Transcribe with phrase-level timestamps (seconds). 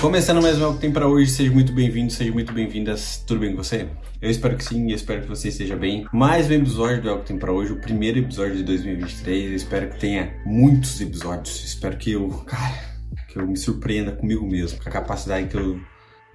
[0.00, 3.22] Começando mais um que tem para hoje, seja muito bem-vindo, seja muito bem-vindas.
[3.26, 3.88] Tudo bem com você?
[4.20, 6.06] Eu espero que sim, espero que você esteja bem.
[6.12, 9.50] Mais um episódio do El que tem para hoje, o primeiro episódio de 2023.
[9.50, 11.64] Eu espero que tenha muitos episódios.
[11.64, 12.74] Espero que eu, cara,
[13.28, 15.78] que eu me surpreenda comigo mesmo, com a capacidade que eu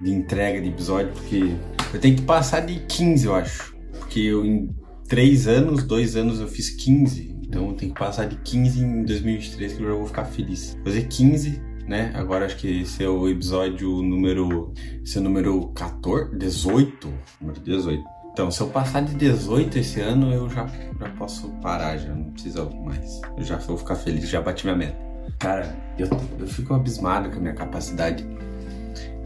[0.00, 1.56] de entrega de episódio, porque
[1.92, 3.74] eu tenho que passar de 15, eu acho.
[3.98, 4.74] Porque eu em
[5.08, 7.35] 3 anos, 2 anos eu fiz 15.
[7.46, 10.76] Então eu tenho que passar de 15 em 2023 que eu já vou ficar feliz.
[10.84, 12.10] Fazer 15 né?
[12.14, 14.72] Agora acho que esse é o episódio número.
[15.04, 16.36] Esse é o número 14?
[16.36, 17.12] 18?
[17.40, 18.04] Número 18.
[18.32, 22.32] Então, se eu passar de 18 esse ano, eu já, já posso parar, já não
[22.32, 23.20] precisa mais.
[23.36, 24.98] Eu já vou ficar feliz, já bati minha meta.
[25.38, 28.26] Cara, eu, eu fico abismado com a minha capacidade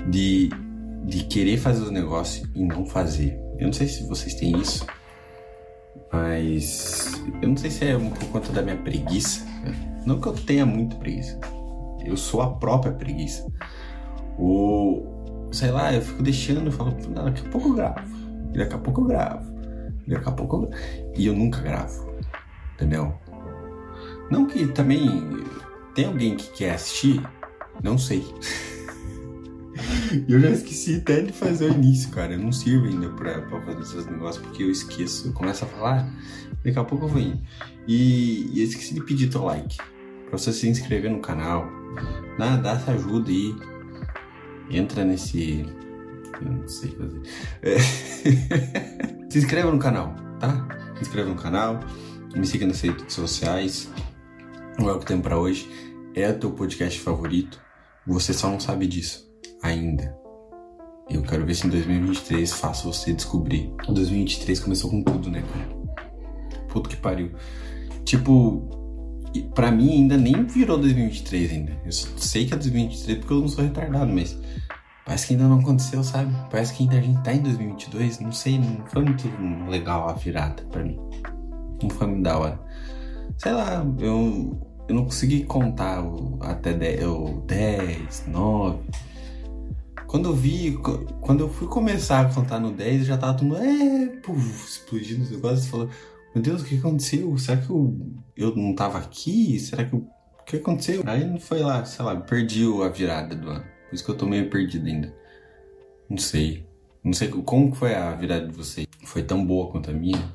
[0.09, 0.50] de,
[1.04, 3.37] de querer fazer os negócios e não fazer.
[3.59, 4.87] Eu não sei se vocês têm isso,
[6.12, 9.46] mas eu não sei se é por conta da minha preguiça.
[10.05, 11.38] Não que eu tenha muito preguiça,
[12.05, 13.46] eu sou a própria preguiça.
[14.38, 18.01] Ou, sei lá, eu fico deixando, falo, daqui a pouco eu gravo.
[18.54, 19.52] E daqui a pouco eu gravo.
[20.07, 21.12] E daqui a pouco eu gravo.
[21.16, 22.10] E eu nunca gravo.
[22.74, 23.15] Entendeu?
[24.30, 25.45] Não que também
[25.95, 27.23] tem alguém que quer assistir,
[27.82, 28.24] não sei.
[30.28, 32.32] eu já esqueci até de fazer o início, cara.
[32.32, 35.28] Eu não sirvo ainda pra, pra fazer esses negócios porque eu esqueço.
[35.28, 36.09] Eu começo a falar,
[36.64, 37.40] daqui a pouco eu vou indo.
[37.87, 39.76] E, e eu esqueci de pedir teu like.
[40.28, 41.68] Pra você se inscrever no canal,
[42.38, 43.54] Dá, dá essa ajuda aí.
[44.70, 45.66] Entra nesse.
[46.40, 47.20] Eu não sei fazer.
[47.62, 47.78] É.
[49.30, 50.66] Se inscreva no canal, tá?
[50.96, 51.80] Se inscreva no canal.
[52.34, 53.90] Me siga nas redes sociais.
[54.78, 55.68] O é o que tem para hoje.
[56.15, 57.60] É o teu podcast favorito.
[58.06, 59.29] Você só não sabe disso
[59.62, 60.16] ainda.
[61.08, 63.72] Eu quero ver se em 2023 faço você descobrir.
[63.86, 65.69] 2023 começou com tudo, né, cara?
[66.69, 67.32] Puto que pariu.
[68.04, 68.81] Tipo,
[69.54, 71.72] para mim ainda nem virou 2023 ainda.
[71.84, 74.38] Eu sei que é 2023 porque eu não sou retardado, mas
[75.04, 76.32] parece que ainda não aconteceu, sabe?
[76.50, 79.28] Parece que ainda a gente tá em 2022, não sei, não foi muito
[79.69, 80.99] legal a virada para mim.
[81.82, 82.60] Não foi muito da hora.
[83.37, 86.04] Sei lá, eu, eu não consegui contar
[86.41, 88.78] até 10, o 10, 9.
[90.10, 90.76] Quando eu vi,
[91.21, 94.69] quando eu fui começar a contar no 10, eu já tava todo mundo, é, puf,
[94.69, 95.88] explodindo os negócios, falou,
[96.34, 97.38] meu Deus, o que aconteceu?
[97.38, 97.97] Será que eu,
[98.37, 99.56] eu não tava aqui?
[99.60, 101.04] Será que eu, o que aconteceu?
[101.06, 103.62] Aí não foi lá, sei lá, perdi a virada do ano.
[103.88, 105.15] Por isso que eu tô meio perdido ainda.
[106.09, 106.66] Não sei.
[107.04, 108.88] Não sei como foi a virada de vocês.
[109.04, 110.28] Foi tão boa quanto a minha?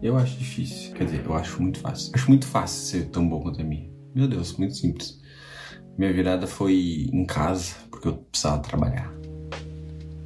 [0.00, 0.94] Eu acho difícil.
[0.94, 2.12] Quer dizer, eu acho muito fácil.
[2.14, 3.90] Acho muito fácil ser tão boa quanto a minha.
[4.14, 5.20] Meu Deus, muito simples.
[5.98, 9.15] Minha virada foi em casa, porque eu precisava trabalhar.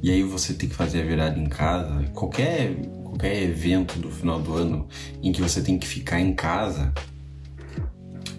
[0.01, 2.03] E aí você tem que fazer a virada em casa.
[2.13, 2.75] Qualquer
[3.11, 4.87] qualquer evento do final do ano
[5.21, 6.93] em que você tem que ficar em casa,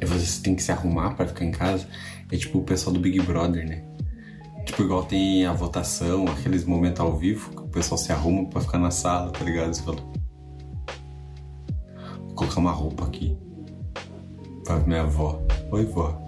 [0.00, 1.86] e você tem que se arrumar para ficar em casa,
[2.30, 3.84] é tipo o pessoal do Big Brother, né?
[4.64, 8.60] Tipo, igual tem a votação, aqueles momentos ao vivo, que o pessoal se arruma para
[8.60, 9.74] ficar na sala, tá ligado?
[9.74, 9.98] Você fala,
[12.18, 13.36] vou colocar uma roupa aqui
[14.64, 15.40] pra minha avó.
[15.70, 16.20] Oi, vó.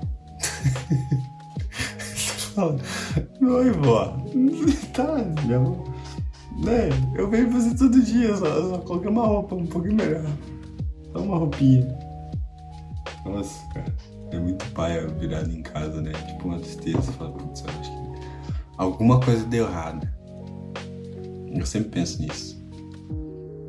[2.54, 2.76] fala,
[3.42, 4.16] oi, vó.
[4.94, 5.84] Tá, minha avó.
[6.64, 6.88] Né?
[7.16, 10.24] Eu venho fazer todo dia, só, só coloquei uma roupa um pouquinho melhor.
[11.12, 11.86] Só uma roupinha.
[13.24, 13.92] Nossa, cara.
[14.30, 16.12] É muito paia virado em casa, né?
[16.12, 17.02] Tipo uma tristeza.
[17.02, 18.04] Você fala, putz, eu acho que
[18.76, 20.08] alguma coisa deu errado.
[21.52, 22.62] Eu sempre penso nisso.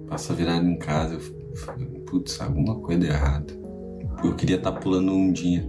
[0.07, 3.53] Passa virado em casa, eu, putz, alguma coisa deu errado.
[4.23, 5.67] Eu queria estar tá pulando um dia.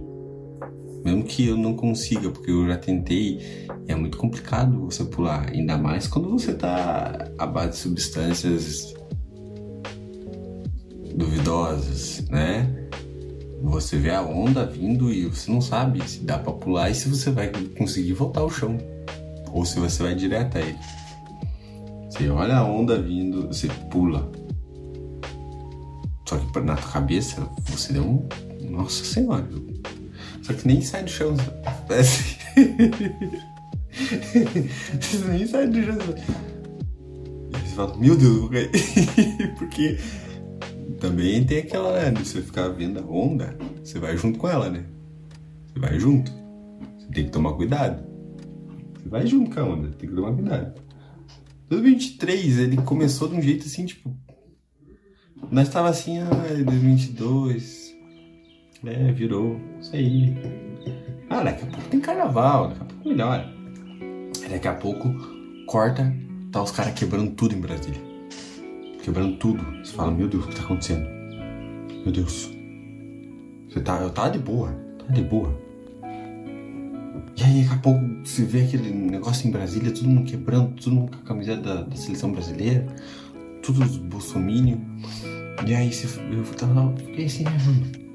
[1.07, 5.77] Mesmo que eu não consiga, porque eu já tentei é muito complicado você pular, ainda
[5.77, 8.93] mais quando você tá à base de substâncias
[11.15, 12.89] duvidosas, né?
[13.63, 17.07] Você vê a onda vindo e você não sabe se dá para pular e se
[17.07, 18.77] você vai conseguir voltar ao chão
[19.53, 20.77] ou se você vai direto a ele.
[22.09, 24.29] Você olha a onda vindo, você pula.
[26.27, 28.27] Só que na tua cabeça você deu um.
[28.69, 29.47] Nossa Senhora,
[30.47, 31.35] só que nem sai do chão.
[31.89, 32.37] Assim.
[35.27, 35.97] nem sai do chão.
[37.99, 38.71] Meu Deus, vou cair.
[39.59, 39.97] Porque
[41.01, 42.13] também tem aquela, né?
[42.17, 44.85] Você ficar vendo a onda, você vai junto com ela, né?
[45.67, 46.31] Você vai junto.
[46.97, 48.07] Você tem que tomar cuidado.
[48.95, 50.81] Você vai junto com a onda, tem que tomar cuidado.
[51.67, 54.15] 2023, ele começou de um jeito assim, tipo.
[55.51, 56.29] Nós tava assim, ah,
[56.63, 57.93] 2022
[58.85, 59.59] é, virou.
[59.87, 60.35] Isso aí.
[61.29, 63.49] Ah, daqui a pouco tem carnaval, daqui a pouco melhora.
[64.49, 65.15] Daqui a pouco
[65.65, 66.13] corta,
[66.51, 68.01] tá os caras quebrando tudo em Brasília.
[69.01, 69.63] Quebrando tudo.
[69.81, 71.07] Você fala, meu Deus, o que tá acontecendo?
[72.03, 72.49] Meu Deus.
[73.69, 74.01] Você tá.
[74.01, 74.71] Eu tava de boa.
[74.99, 75.57] Tá de boa.
[77.41, 81.11] aí daqui a pouco você vê aquele negócio em Brasília, todo mundo quebrando, todo mundo
[81.15, 82.85] com a camiseta da, da seleção brasileira,
[83.65, 84.79] todos bolsominion.
[85.65, 88.06] E aí você, eu tava fiquei assim, né, mano?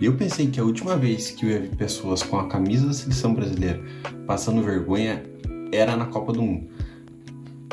[0.00, 2.92] Eu pensei que a última vez que eu ia ver pessoas com a camisa da
[2.92, 3.80] seleção brasileira
[4.26, 5.24] passando vergonha
[5.72, 6.68] era na Copa do Mundo.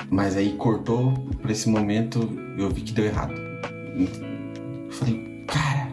[0.10, 3.34] Mas aí cortou pra esse momento, eu vi que deu errado.
[3.34, 5.92] Eu falei, cara,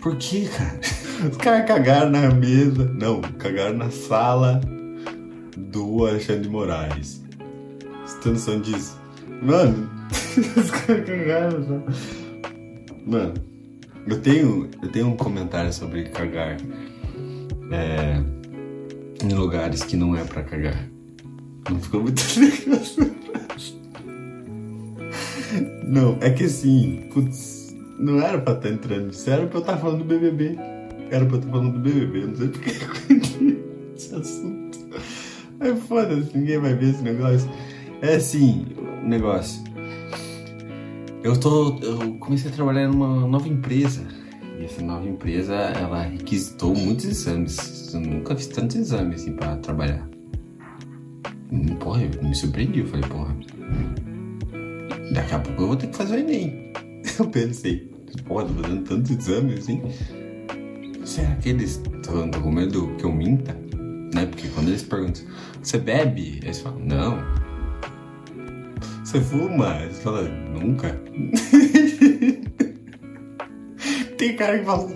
[0.00, 0.80] por que, cara?
[1.30, 2.84] Os caras cagaram na mesa.
[2.94, 4.60] Não, cagaram na sala
[5.56, 7.22] do Alexandre de Moraes.
[8.04, 9.00] Você tem noção disso?
[9.40, 9.88] Mano,
[10.56, 11.64] os caras cagaram.
[11.64, 11.82] Só.
[13.06, 13.34] Mano,
[14.06, 16.56] eu tenho, eu tenho um comentário sobre cagar
[17.70, 18.22] é,
[19.24, 20.88] em lugares que não é pra cagar.
[21.70, 22.80] Não ficou muito legal.
[25.84, 29.76] Não, é que assim, putz, não era pra estar entrando nisso, era pra eu estar
[29.76, 30.56] falando do BBB.
[31.10, 33.62] Era pra eu estar falando do BBB, não sei porque eu
[33.94, 34.78] esse assunto.
[35.60, 37.48] Aí foda-se, ninguém vai ver esse negócio.
[38.00, 38.66] É assim,
[39.04, 39.62] o negócio.
[41.22, 41.78] Eu tô.
[41.80, 44.04] Eu comecei a trabalhar numa nova empresa.
[44.58, 47.92] E essa nova empresa, ela requisitou muitos exames.
[47.94, 50.08] Eu nunca fiz tantos exames assim pra trabalhar.
[51.78, 52.80] Porra, eu me surpreendi.
[52.80, 53.36] Eu falei, porra.
[55.12, 56.72] Daqui a pouco eu vou ter que fazer o Enem.
[57.18, 57.90] Eu pensei,
[58.24, 59.82] porra, tô fazendo tantos exames assim.
[61.04, 63.52] Será que eles estão com medo que eu minta?
[64.14, 64.24] Né?
[64.26, 65.24] Porque quando eles perguntam,
[65.62, 66.40] você bebe?
[66.42, 67.18] Eles falam, não.
[69.12, 69.78] Você fuma?
[69.82, 70.88] Eles falam, nunca.
[74.16, 74.88] Tem cara que fala,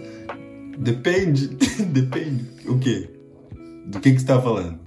[0.79, 1.49] depende,
[1.93, 2.47] depende.
[2.67, 3.11] O quê?
[3.85, 4.81] Do que, que você tá falando?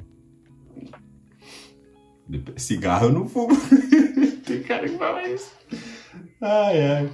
[2.58, 3.56] Cigarro eu não fumo.
[4.48, 5.52] Tem cara que fala isso.
[6.42, 7.12] Ai, ai.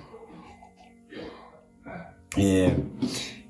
[2.38, 2.78] É.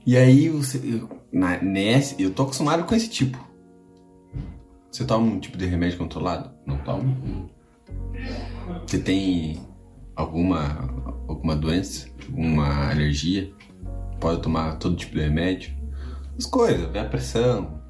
[0.08, 3.38] E aí, você, eu, na, nesse, eu tô acostumado com esse tipo.
[4.90, 6.50] Você toma um tipo de remédio controlado?
[6.66, 7.16] Não toma?
[8.86, 9.62] Você tem
[10.16, 10.90] alguma,
[11.28, 12.08] alguma doença?
[12.28, 13.52] Alguma alergia?
[14.20, 15.76] Pode tomar todo tipo de remédio?
[16.38, 17.82] As coisas, vê a pressão.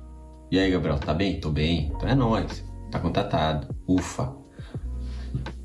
[0.52, 1.40] E aí, Gabriel, tá bem?
[1.40, 1.92] Tô bem.
[1.96, 2.64] Então é nóis.
[2.92, 3.76] Tá contatado.
[3.88, 4.36] Ufa.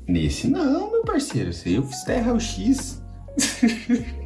[0.07, 1.51] Nesse não, meu parceiro.
[1.65, 3.03] Aí eu fiz até raio-x.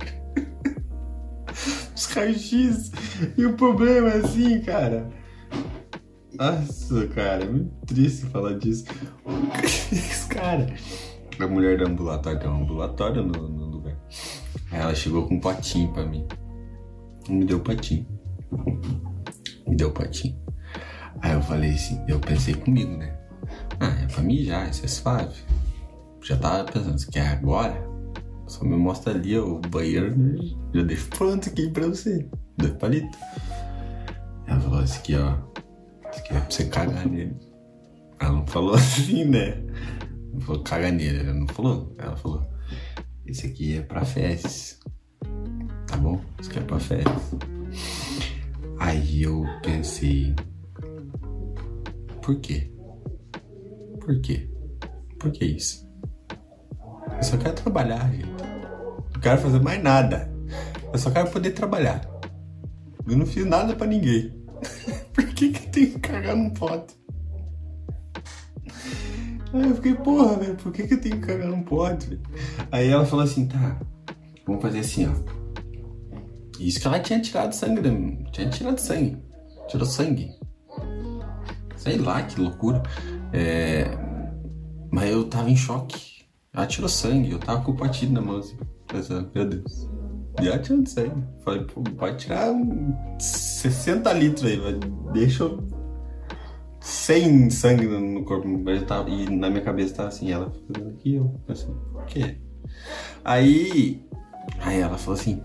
[1.95, 2.91] Os raios-x.
[3.37, 5.09] E o problema é assim, cara.
[6.37, 8.85] Nossa, cara, é muito triste falar disso.
[10.29, 10.67] Cara.
[11.39, 13.97] A mulher do ambulatório tem um ambulatório no, no lugar.
[14.71, 16.25] Aí ela chegou com um potinho pra mim.
[17.29, 18.05] Me deu potinho.
[19.67, 20.37] Me deu potinho.
[21.21, 23.17] Aí eu falei assim, eu pensei comigo, né?
[23.79, 25.35] Ah, é pra mim já, isso é suave.
[26.21, 27.95] Já tava pensando, você quer agora?
[28.47, 30.37] Só me mostra ali o banheiro, né?
[30.73, 32.27] já deixo pronto aqui pra você.
[32.57, 33.19] Dois palitos.
[34.47, 35.54] Ela falou, aqui, ó.
[36.17, 37.35] Aqui é pra você cagar nele.
[38.19, 39.61] Ela não falou assim, né?
[40.33, 41.93] Não falou caga nele, ela não falou.
[41.97, 42.45] Ela falou,
[43.25, 44.79] esse aqui é pra fezes.
[45.87, 46.21] Tá bom?
[46.39, 47.35] Isso aqui é pra fezes.
[48.79, 50.35] Aí eu pensei,
[52.21, 52.71] por quê?
[53.99, 54.49] Por quê?
[55.19, 55.87] Por que isso?
[57.17, 58.27] Eu só quero trabalhar, gente.
[58.27, 60.31] Não quero fazer mais nada.
[60.91, 62.01] Eu só quero poder trabalhar.
[63.07, 64.44] Eu não fiz nada pra ninguém.
[65.13, 66.95] Por que que tenho que cagar num pote?
[69.53, 72.19] Aí eu fiquei, porra, velho, por que que eu tenho que cagar num pote?
[72.71, 73.79] Aí ela falou assim, tá,
[74.45, 75.45] vamos fazer assim, ó.
[76.59, 77.89] Isso que ela tinha tirado sangue, da...
[78.31, 79.17] tinha tirado sangue.
[79.67, 80.31] Tirou sangue.
[81.75, 82.81] Sei lá, que loucura.
[83.33, 83.85] É...
[84.91, 86.25] Mas eu tava em choque.
[86.53, 88.57] Ela tirou sangue, eu tava com o partido na mão, assim.
[88.87, 89.89] Pensando, meu Deus.
[90.41, 91.23] E ela tirando sangue.
[91.43, 95.63] Falei, pô, pode tirar um 60 litros aí, mas deixa eu.
[96.81, 98.47] Sem sangue no corpo.
[98.85, 102.37] Tava- E na minha cabeça tava assim, ela fazendo aqui, eu pensando, por quê?
[103.23, 104.05] Aí.
[104.59, 105.41] Aí ela falou assim,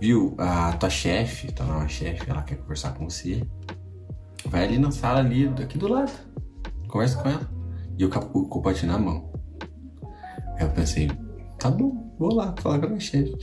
[0.00, 3.42] viu, a tua chefe, tua nova chefe, ela quer conversar com você.
[4.46, 6.10] Vai ali na sala ali, aqui do lado.
[6.88, 7.48] Conversa com ela.
[7.96, 9.30] E eu com o na mão.
[10.56, 11.08] Aí eu pensei,
[11.58, 13.34] tá bom, vou lá falar com a minha chefe.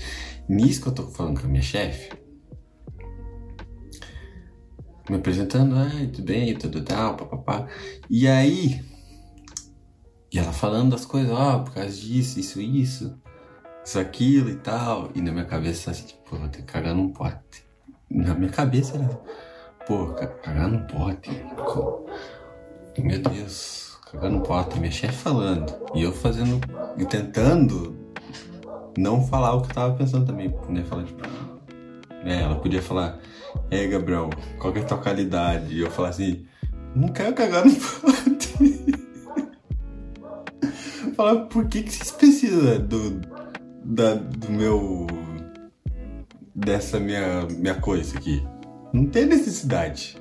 [0.48, 2.12] Nisso que eu tô falando com a minha chefe,
[5.10, 7.67] me apresentando, ai, tudo bem, tudo tal, papapá.
[8.10, 8.81] E aí,
[10.31, 13.17] e ela falando das coisas, ó, por causa disso, isso, isso,
[13.84, 15.10] isso, aquilo e tal.
[15.15, 17.65] E na minha cabeça, assim, tipo, vou ter que cagar num pote.
[18.12, 19.07] Na minha cabeça era,
[19.88, 21.31] pô, ca- cagar num pote.
[23.00, 24.79] Meu Deus, cagar num pote.
[24.79, 25.74] Minha chefe falando.
[25.96, 26.60] E eu fazendo,
[26.98, 28.06] e tentando
[28.97, 30.53] não falar o que eu tava pensando também.
[30.69, 30.83] Né?
[30.83, 31.21] Falar, tipo,
[32.25, 33.19] É, ela podia falar,
[33.69, 35.73] é Gabriel, qual que é a tua qualidade?
[35.73, 36.45] E eu falar assim,
[36.95, 38.47] não quero cagar no pote.
[41.15, 43.21] falar, por que, que vocês precisam do,
[43.83, 45.07] da, do meu.
[46.53, 48.45] dessa minha, minha coisa aqui?
[48.91, 50.17] Não tem necessidade.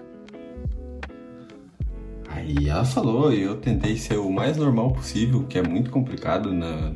[2.28, 6.52] Aí ela falou, e eu tentei ser o mais normal possível, que é muito complicado
[6.52, 6.92] na,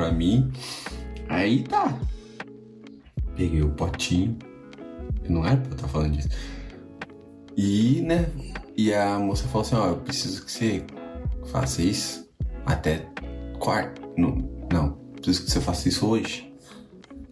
[0.00, 0.50] pra mim.
[1.28, 1.98] Aí tá.
[3.36, 4.38] Peguei o potinho.
[5.28, 6.28] Não era pra eu estar falando disso.
[7.56, 8.26] E, né?
[8.76, 10.84] E a moça falou assim: Ó, eu preciso que você
[11.52, 12.26] faça isso
[12.64, 13.06] até
[13.58, 14.00] quarto.
[14.16, 14.36] Não,
[14.72, 16.50] não, preciso que você faça isso hoje.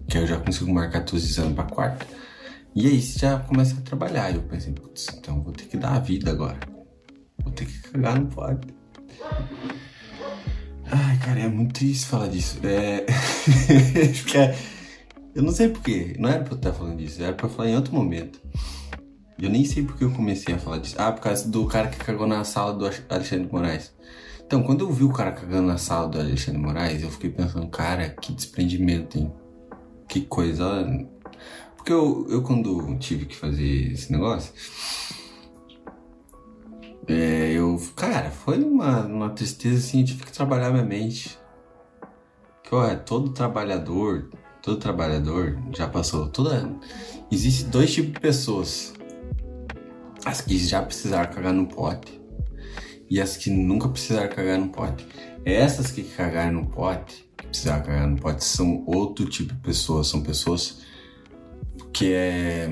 [0.07, 2.07] Que eu já consigo marcar teus exames pra quarta.
[2.75, 4.35] E aí você já começa a trabalhar.
[4.35, 6.59] Eu pensei, putz, então vou ter que dar a vida agora.
[7.43, 8.69] Vou ter que cagar no quarto.
[10.91, 12.59] Ai, cara, é muito triste falar disso.
[12.65, 13.05] É.
[14.39, 14.79] é
[15.35, 16.17] eu não sei porquê.
[16.19, 18.41] Não era pra eu estar falando disso, era pra falar em outro momento.
[19.39, 20.97] Eu nem sei porque eu comecei a falar disso.
[20.99, 23.93] Ah, por causa do cara que cagou na sala do Alexandre Moraes.
[24.45, 27.69] Então, quando eu vi o cara cagando na sala do Alexandre Moraes, eu fiquei pensando,
[27.69, 29.31] cara, que desprendimento, hein?
[30.09, 30.87] Que coisa.
[31.77, 34.53] Porque eu, eu quando tive que fazer esse negócio,
[37.09, 41.39] é, eu, cara, foi uma, uma tristeza assim, eu tive que trabalhar minha mente.
[42.63, 44.31] Que, ó, todo trabalhador,
[44.63, 46.71] todo trabalhador já passou, toda...
[47.31, 48.95] Existe dois tipos de pessoas.
[50.25, 52.19] As que já precisaram cagar no pote
[53.11, 55.07] e as que nunca precisaram cagar no pote.
[55.45, 60.09] Essas que cagaram no pote, que precisaram cagar no pote, são outro tipo de pessoas.
[60.09, 60.83] São pessoas
[61.93, 62.69] que é.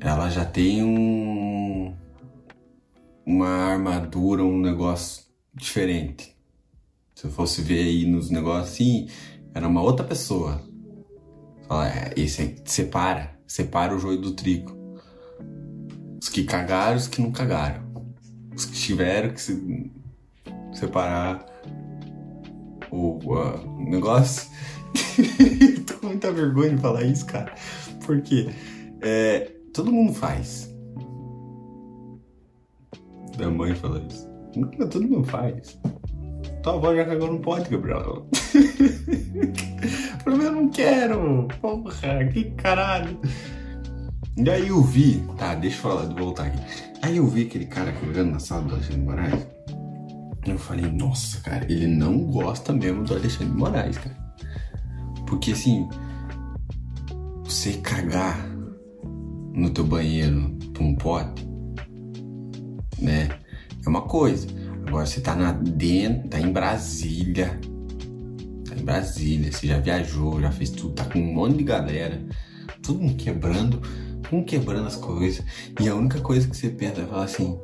[0.00, 1.94] Ela já tem um.
[3.26, 6.34] Uma armadura, um negócio diferente.
[7.14, 9.08] Se eu fosse ver aí nos negócios assim,
[9.52, 10.62] era uma outra pessoa.
[11.66, 14.76] Fala, é, esse separa, separa o joio do trigo.
[16.22, 17.86] Os que cagaram, os que não cagaram
[18.56, 19.90] os que tiveram que se
[20.72, 21.44] separar
[22.90, 24.50] o, o negócio.
[25.86, 27.54] Tô com muita vergonha de falar isso, cara.
[28.04, 28.48] Porque
[29.02, 30.74] é, todo mundo faz.
[33.36, 34.28] Da mãe fala isso.
[34.90, 35.78] Todo mundo faz.
[36.62, 38.26] Tua avó já cagou no pote, Gabriel.
[40.24, 41.48] Pelo menos não quero.
[41.60, 43.20] Porra, que caralho.
[44.36, 46.58] E aí eu vi, tá, deixa eu falar, voltar aqui.
[47.02, 49.46] Aí eu vi aquele cara cagando na sala do Alexandre Moraes.
[50.46, 54.16] Eu falei, nossa, cara, ele não gosta mesmo do Alexandre Moraes, cara.
[55.26, 55.88] Porque assim,
[57.44, 58.46] você cagar
[59.54, 61.45] no teu banheiro por um pote,
[62.98, 63.28] né?
[63.84, 64.46] É uma coisa.
[64.86, 67.58] Agora você tá na dentro, tá em Brasília.
[68.68, 72.20] Tá em Brasília, você já viajou, já fez tudo, tá com um monte de galera,
[72.82, 73.80] tudo quebrando
[74.32, 75.44] um quebrando as coisas.
[75.80, 77.58] E a única coisa que você pensa é falar assim: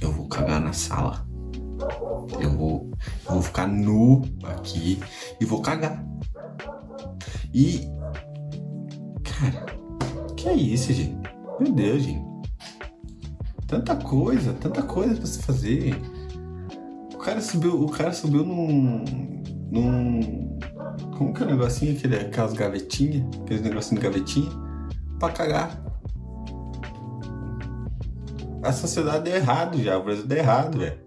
[0.00, 1.26] eu vou cagar na sala.
[2.40, 2.90] Eu vou,
[3.26, 4.98] eu vou ficar nu aqui
[5.40, 6.04] e vou cagar.
[7.52, 7.88] E.
[9.22, 9.66] Cara,
[10.36, 11.16] que é isso, gente?
[11.58, 12.29] Meu Deus, gente.
[13.70, 15.94] Tanta coisa, tanta coisa pra se fazer.
[17.14, 19.04] O cara subiu, o cara subiu num.
[19.70, 20.58] num.
[21.16, 21.96] Como que é o negocinho?
[21.96, 23.24] Aquele, aquelas gavetinhas?
[23.42, 24.70] Aqueles negocinhos de gavetinha?
[25.20, 25.84] pra cagar.
[28.62, 30.98] A sociedade deu errado já, o Brasil deu errado, velho.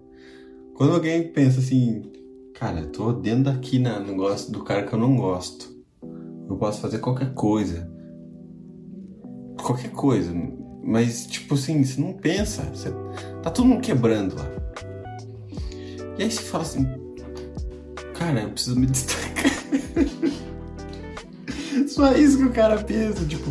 [0.74, 2.10] Quando alguém pensa assim,
[2.54, 5.74] cara, eu tô dentro daqui no negócio do cara que eu não gosto.
[6.48, 7.90] Eu posso fazer qualquer coisa.
[9.60, 10.32] Qualquer coisa.
[10.84, 12.62] Mas, tipo assim, você não pensa.
[12.74, 12.90] Você...
[13.42, 14.46] Tá todo mundo quebrando lá.
[16.18, 16.86] E aí você fala assim,
[18.14, 19.44] cara, eu preciso me destacar.
[21.88, 23.50] Só isso que o cara pensa, tipo,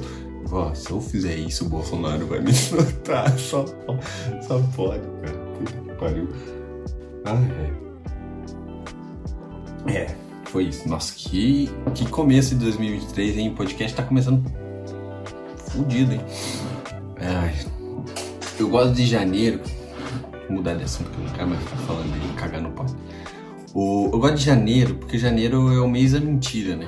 [0.52, 3.38] ó, se eu fizer isso, o Bolsonaro vai me notar.
[3.38, 3.66] Só,
[4.48, 5.38] só pode, cara.
[5.58, 6.30] Puta que pariu.
[7.26, 7.40] Ah,
[9.88, 9.94] é.
[9.94, 10.88] É, foi isso.
[10.88, 13.50] Nossa, que, que começo de 2023, hein?
[13.50, 14.44] O podcast tá começando
[15.70, 16.22] fudido, hein?
[17.26, 17.56] Ai,
[18.60, 19.62] eu gosto de janeiro.
[20.48, 22.86] Vou mudar de assunto, porque eu não quero mais ficar falando de cagar no pau.
[23.74, 26.88] O, eu gosto de janeiro, porque janeiro é o mês da mentira, né?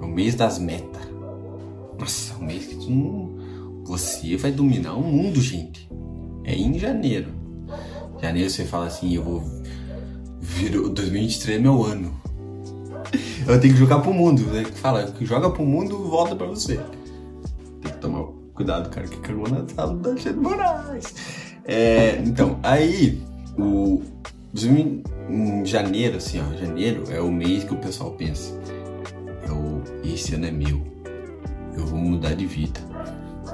[0.00, 1.02] É o mês das metas.
[1.98, 3.32] Nossa, um mês que tu não...
[3.84, 5.90] Você vai dominar o mundo, gente.
[6.44, 7.32] É em janeiro.
[8.20, 9.42] Janeiro você fala assim, eu vou...
[10.40, 10.70] Vir...
[10.70, 12.14] 2023 é meu ano.
[13.46, 14.42] Eu tenho que jogar pro mundo.
[14.42, 14.64] Né?
[14.76, 16.76] Fala, que joga pro mundo, volta pra você.
[17.82, 21.14] Tem que tomar cuidado, cara, que cagou na sala da Alexandre Moraes.
[21.64, 23.22] É, então, aí,
[23.58, 24.02] o...
[24.54, 28.52] Em janeiro, assim, ó, janeiro é o mês que o pessoal pensa.
[29.46, 30.92] É o, esse ano é meu
[31.76, 32.80] eu vou mudar de vida.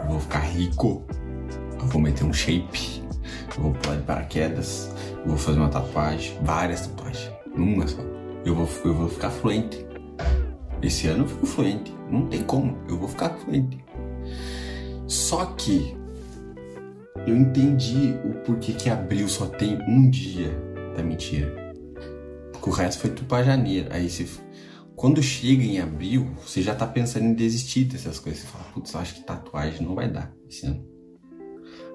[0.04, 1.02] Eu vou ficar rico.
[1.80, 3.02] Eu vou meter um shape.
[3.56, 4.94] Eu vou pular de paraquedas.
[5.20, 6.36] Eu vou fazer uma tatuagem.
[6.42, 7.32] Várias tatuagens.
[7.54, 8.00] Uma só.
[8.44, 9.86] Eu vou, eu vou ficar fluente.
[10.82, 11.94] Esse ano eu fico fluente.
[12.10, 12.76] Não tem como.
[12.88, 13.78] Eu vou ficar fluente.
[15.08, 15.96] Só que
[17.26, 20.50] eu entendi o porquê que abril só tem um dia
[20.94, 21.74] da mentira.
[22.52, 23.88] Porque o resto foi tudo pra janeiro.
[23.90, 24.26] Aí você.
[24.94, 28.42] Quando chega em abril, você já tá pensando em desistir dessas coisas.
[28.42, 30.84] Você fala, putz, acho que tatuagem não vai dar esse ano.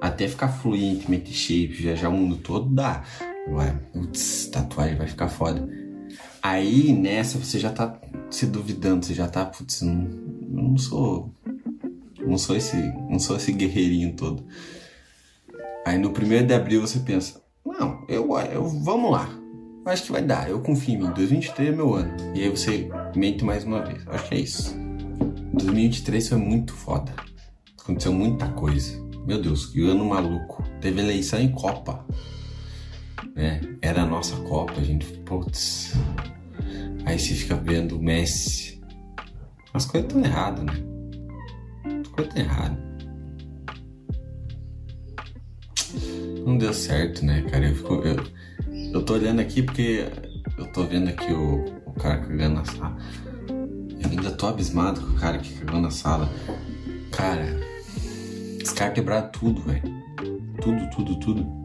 [0.02, 3.04] Até ficar fluente, meter shape, viajar o mundo todo, dá.
[3.46, 5.68] Agora, putz, tatuagem vai ficar foda.
[6.42, 11.34] Aí nessa você já tá se duvidando, você já tá, putz, não, não sou.
[12.26, 12.78] Não sou esse.
[13.10, 14.46] Não sou esse guerreirinho todo.
[15.86, 19.30] Aí no primeiro de abril você pensa, não, eu, eu vamos lá.
[19.86, 21.12] Acho que vai dar, eu confio em mim.
[21.14, 22.16] 2023 é meu ano.
[22.34, 24.02] E aí você mente mais uma vez.
[24.08, 24.76] Acho que é isso.
[25.54, 27.14] 2023 foi muito foda.
[27.82, 28.98] Aconteceu muita coisa.
[29.26, 30.64] Meu Deus, que ano maluco.
[30.80, 32.06] Teve eleição em Copa.
[33.36, 33.62] Né?
[33.82, 35.06] Era a nossa Copa, a gente.
[35.26, 35.94] Putz.
[37.06, 38.82] Aí você fica vendo o Messi.
[39.74, 40.93] As coisas estão erradas, né?
[42.14, 42.94] Coisas estão erradas.
[46.46, 47.68] Não deu certo, né, cara?
[47.68, 48.16] Eu, fico, eu,
[48.94, 50.08] eu tô olhando aqui porque
[50.58, 52.98] eu tô vendo aqui o, o cara cagando na sala.
[53.50, 56.30] Eu ainda tô abismado com o cara que cagou na sala.
[57.12, 57.46] Cara,
[58.62, 59.84] os caras quebraram tudo, velho.
[60.62, 61.64] Tudo, tudo, tudo.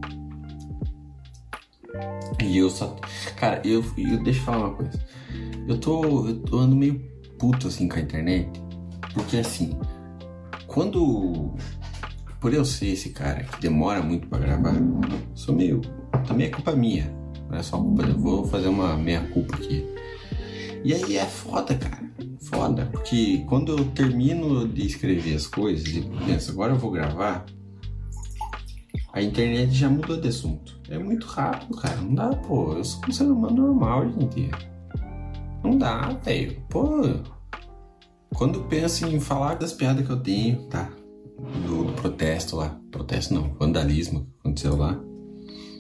[2.43, 2.97] E eu só.
[3.37, 4.23] Cara, eu, eu.
[4.23, 5.01] Deixa eu falar uma coisa.
[5.67, 6.27] Eu tô.
[6.29, 6.99] Eu tô ando meio
[7.39, 8.49] puto assim com a internet.
[9.13, 9.79] Porque assim.
[10.69, 11.55] Quando
[12.41, 14.75] por eu ser esse cara que demora muito para gravar,
[15.35, 15.81] sou meio.
[16.27, 17.13] Também é culpa minha.
[17.51, 18.03] Não é só culpa.
[18.03, 19.85] Eu vou fazer uma meia-culpa aqui.
[20.85, 22.09] E aí é foda, cara.
[22.43, 22.87] Foda.
[22.93, 27.45] Porque quando eu termino de escrever as coisas e penso, agora eu vou gravar,
[29.13, 30.79] a internet já mudou de assunto.
[30.89, 31.97] É muito rápido, cara.
[31.97, 32.75] Não dá, pô.
[32.75, 34.51] Eu sou um ser humano normal, gente.
[35.65, 36.63] Não dá, velho.
[36.69, 37.38] Pô.
[38.35, 40.91] Quando penso em falar das piadas que eu tenho, tá?
[41.39, 42.79] do, do, protesto lá.
[42.91, 45.01] Protesto não, vandalismo que aconteceu lá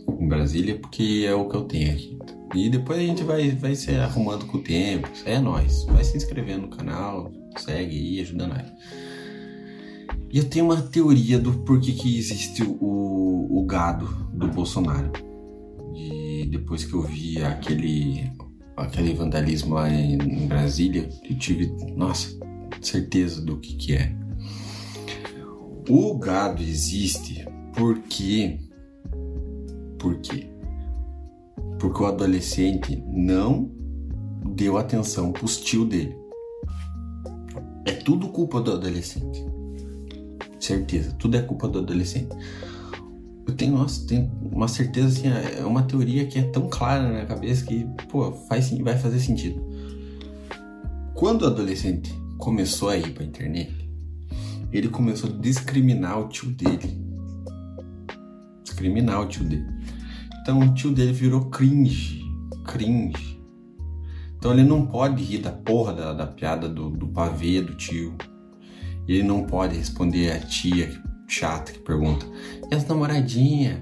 [0.08, 2.18] em Brasília, porque é o que eu tenho aqui.
[2.54, 5.08] E depois a gente vai, vai se arrumando com o tempo.
[5.26, 5.84] É nós.
[5.84, 8.66] Vai se inscrevendo no canal, segue aí, ajuda nós.
[10.30, 15.12] E eu tenho uma teoria do porquê que existe o, o gado do Bolsonaro.
[15.94, 18.30] E depois que eu vi aquele,
[18.76, 22.37] aquele vandalismo lá em, em Brasília, eu tive, nossa,
[22.80, 24.14] certeza do que, que é.
[25.88, 28.58] O gado existe porque.
[29.98, 30.46] Por quê?
[31.78, 33.70] Porque o adolescente não
[34.54, 36.16] deu atenção pros tio dele.
[37.84, 39.44] É tudo culpa do adolescente.
[40.60, 42.28] Certeza, tudo é culpa do adolescente.
[43.46, 47.08] Eu tenho, nossa, tenho uma certeza assim, é uma teoria que é tão clara na
[47.10, 49.64] minha cabeça que, pô, faz, vai fazer sentido.
[51.14, 53.90] Quando o adolescente começou a ir pra internet,
[54.72, 56.98] ele começou a discriminar o tio dele.
[58.62, 59.66] Discriminar o tio dele.
[60.40, 62.24] Então o tio dele virou cringe.
[62.64, 63.38] Cringe.
[64.36, 68.14] Então ele não pode rir da porra da, da piada do, do pavê do tio.
[69.06, 72.24] Ele não pode responder a tia chata que pergunta:
[72.70, 73.78] E as namoradinhas?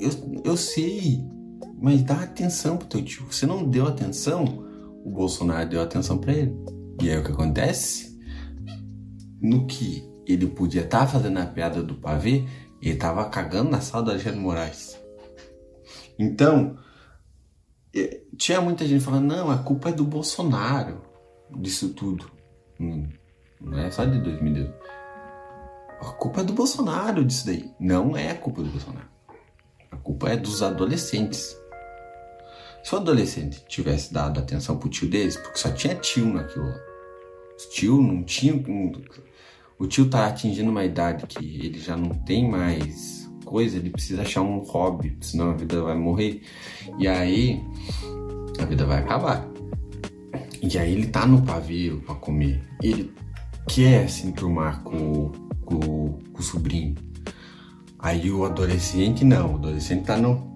[0.00, 1.22] Eu, eu sei,
[1.80, 3.26] mas dá atenção pro teu tio.
[3.30, 4.64] Você não deu atenção,
[5.04, 6.54] o Bolsonaro deu atenção para ele.
[7.00, 8.12] E aí o que acontece?
[9.42, 12.46] no que ele podia estar tá fazendo a piada do pavê,
[12.80, 14.98] ele estava cagando na sala do Alexandre Moraes.
[16.16, 16.78] Então,
[17.94, 21.02] é, tinha muita gente falando, não, a culpa é do Bolsonaro
[21.50, 22.30] disso tudo.
[22.80, 23.08] Hum,
[23.60, 24.72] não é só de 2018.
[26.00, 27.70] A culpa é do Bolsonaro disso daí.
[27.78, 29.08] Não é a culpa do Bolsonaro.
[29.90, 31.56] A culpa é dos adolescentes.
[32.82, 36.80] Se o adolescente tivesse dado atenção pro tio deles, porque só tinha tio naquilo lá.
[37.56, 38.62] Os tio não tinham
[39.82, 44.22] o tio tá atingindo uma idade que ele já não tem mais coisa, ele precisa
[44.22, 46.40] achar um hobby, senão a vida vai morrer.
[47.00, 47.60] E aí
[48.60, 49.44] a vida vai acabar.
[50.62, 52.62] E aí ele tá no pavio para comer.
[52.80, 53.12] Ele
[53.68, 55.32] quer se enturmar com,
[55.64, 56.94] com, com o sobrinho.
[57.98, 60.48] Aí o adolescente não, o adolescente tá no.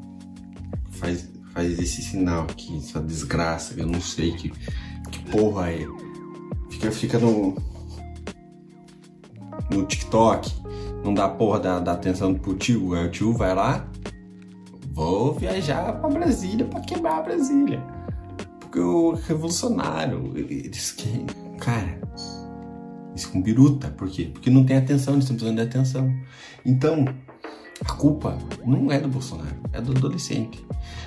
[0.90, 4.51] Faz, faz esse sinal aqui, essa desgraça, eu não sei que,
[5.11, 5.87] que porra é.
[6.71, 7.57] Fica, fica no,
[9.71, 10.53] no TikTok,
[11.03, 13.88] não dá porra da, da atenção pro tio, aí o tio vai lá,
[14.92, 17.83] vou viajar pra Brasília pra quebrar a Brasília.
[18.61, 21.25] Porque o revolucionário, eles que.
[21.59, 21.99] Cara,
[23.14, 23.88] Isso com biruta.
[23.88, 24.29] Por quê?
[24.31, 26.14] Porque não tem atenção, eles estão precisando de atenção.
[26.66, 27.07] Então,
[27.84, 30.64] a culpa não é do Bolsonaro, é do adolescente.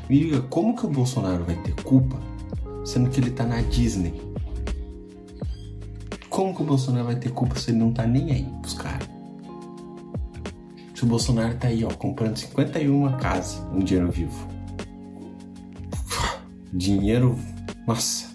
[0.09, 2.17] Me diga, como que o Bolsonaro vai ter culpa
[2.85, 4.13] sendo que ele tá na Disney?
[6.29, 9.09] Como que o Bolsonaro vai ter culpa se ele não tá nem aí pros caras?
[10.93, 14.47] Se o Bolsonaro tá aí, ó, comprando 51 casas um dinheiro vivo.
[16.71, 17.37] Dinheiro,
[17.87, 18.27] nossa,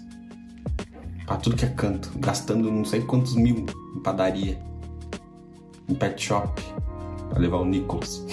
[1.25, 4.59] pra tudo que é canto, gastando não sei quantos mil em padaria,
[5.87, 6.61] em pet shop,
[7.29, 8.25] pra levar o Nicholas.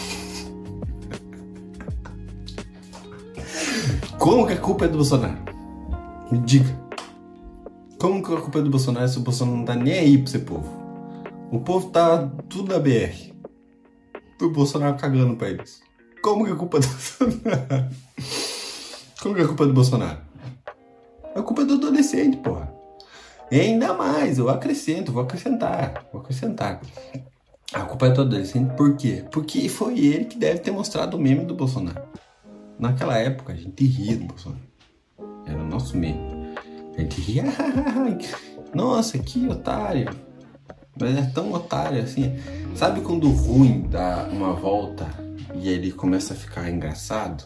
[4.18, 5.38] Como que a culpa é do Bolsonaro?
[6.31, 6.81] Me diga.
[7.98, 10.31] Como que a culpa é do Bolsonaro se o Bolsonaro não tá nem aí pro
[10.31, 10.68] seu povo?
[11.50, 13.33] O povo tá tudo na BR.
[14.40, 15.83] O Bolsonaro cagando pra eles.
[16.22, 17.90] Como que é culpa do Bolsonaro?
[19.20, 20.18] Como que é culpa do Bolsonaro?
[21.35, 22.72] A culpa é do adolescente, porra.
[23.50, 26.81] E ainda mais, eu acrescento, vou acrescentar, vou acrescentar.
[27.72, 29.24] A culpa é do adolescente, por quê?
[29.30, 32.02] Porque foi ele que deve ter mostrado o meme do Bolsonaro.
[32.78, 34.62] Naquela época, a gente ria do Bolsonaro.
[35.46, 36.54] Era o nosso meme.
[36.96, 37.44] A gente ria,
[38.74, 40.11] nossa, que otário.
[41.00, 42.37] Mas é tão otário assim.
[42.74, 45.08] Sabe quando o ruim dá uma volta
[45.54, 47.44] e ele começa a ficar engraçado?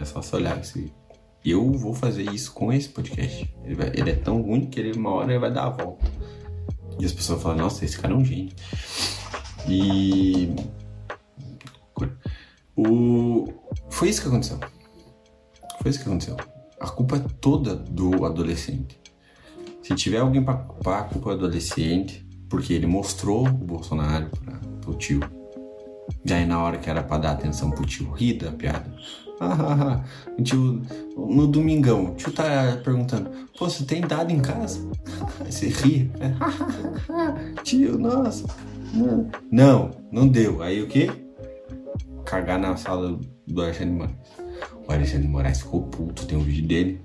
[0.00, 0.92] É só você olhar esse.
[1.44, 3.54] Eu vou fazer isso com esse podcast.
[3.62, 6.10] Ele, vai, ele é tão ruim que ele, uma hora ele vai dar a volta.
[6.98, 8.52] E as pessoas falam, nossa, esse cara é um gênio.
[9.68, 10.54] E.
[12.76, 13.52] O...
[13.90, 14.58] Foi isso que aconteceu.
[15.80, 16.36] Foi isso que aconteceu.
[16.80, 19.00] A culpa é toda do adolescente.
[19.82, 24.30] Se tiver alguém para culpar, a culpa é do adolescente, porque ele mostrou o Bolsonaro
[24.80, 25.20] para o tio.
[26.24, 28.94] E aí, na hora que era para dar atenção pro tio, ri da piada.
[29.40, 30.02] Ah,
[30.42, 30.82] tio,
[31.16, 34.80] no domingão, o tio tá perguntando: Pô, você tem dado em casa?
[35.44, 36.10] você ri.
[37.64, 38.46] tio, nossa.
[39.50, 40.62] Não, não deu.
[40.62, 41.10] Aí o que?
[42.24, 44.16] Cagar na sala do Alexandre Moraes.
[44.86, 47.00] O Alexandre Moraes ficou puto, tem um vídeo dele.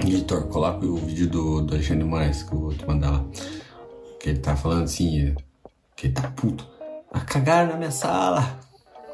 [0.00, 3.24] Editor, coloca o vídeo do, do Alexandre Moraes que eu vou te mandar lá.
[4.20, 5.34] Que ele tá falando assim,
[5.96, 6.66] que ele tá puto.
[7.10, 8.60] Ah, cagaram na minha sala.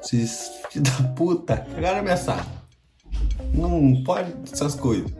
[0.05, 2.45] Vocês, da puta, cagaram minha sala.
[3.55, 5.11] Não pode essas coisas.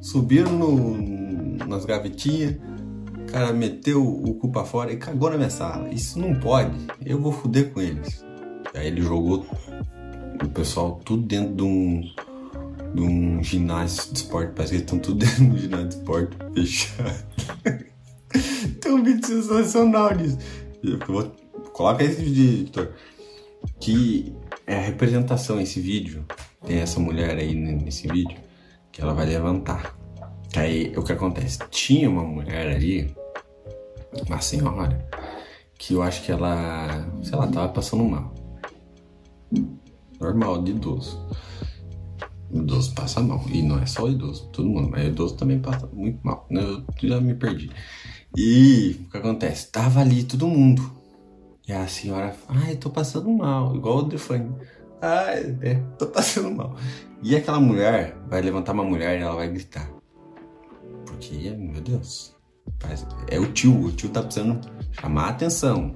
[0.00, 5.48] Subiram no, nas gavetinhas, o cara meteu o cu pra fora e cagou na minha
[5.48, 5.88] sala.
[5.90, 6.76] Isso não pode.
[7.06, 8.24] Eu vou fuder com eles.
[8.74, 9.46] Aí ele jogou
[10.42, 12.00] o pessoal tudo dentro de um,
[12.96, 14.54] de um ginásio de esporte.
[14.56, 17.24] Parece que eles estão tudo dentro de um ginásio de esporte fechado.
[18.80, 20.38] Tem um vídeo sensacional disso.
[21.72, 22.92] Coloca esse vídeo, editor.
[23.80, 24.34] Que
[24.66, 26.24] é a representação, esse vídeo.
[26.66, 28.38] Tem essa mulher aí nesse vídeo
[28.90, 29.96] que ela vai levantar.
[30.56, 31.58] Aí o que acontece?
[31.70, 33.14] Tinha uma mulher ali,
[34.26, 35.06] uma senhora,
[35.76, 38.32] que eu acho que ela, sei lá, tava passando mal.
[40.20, 41.28] Normal, de idoso.
[42.52, 43.44] Idoso passa mal.
[43.52, 46.46] E não é só idoso, todo mundo, mas idoso também passa muito mal.
[46.50, 47.70] Eu já me perdi.
[48.36, 49.70] E o que acontece?
[49.70, 51.03] Tava ali todo mundo.
[51.66, 54.54] E a senhora, ai, tô passando mal, igual o Defane.
[55.00, 56.76] Ai, é, tô passando mal.
[57.22, 59.90] E aquela mulher vai levantar uma mulher e ela vai gritar.
[61.06, 62.36] Porque, meu Deus,
[63.28, 64.60] é o tio, o tio tá precisando
[64.92, 65.94] chamar a atenção.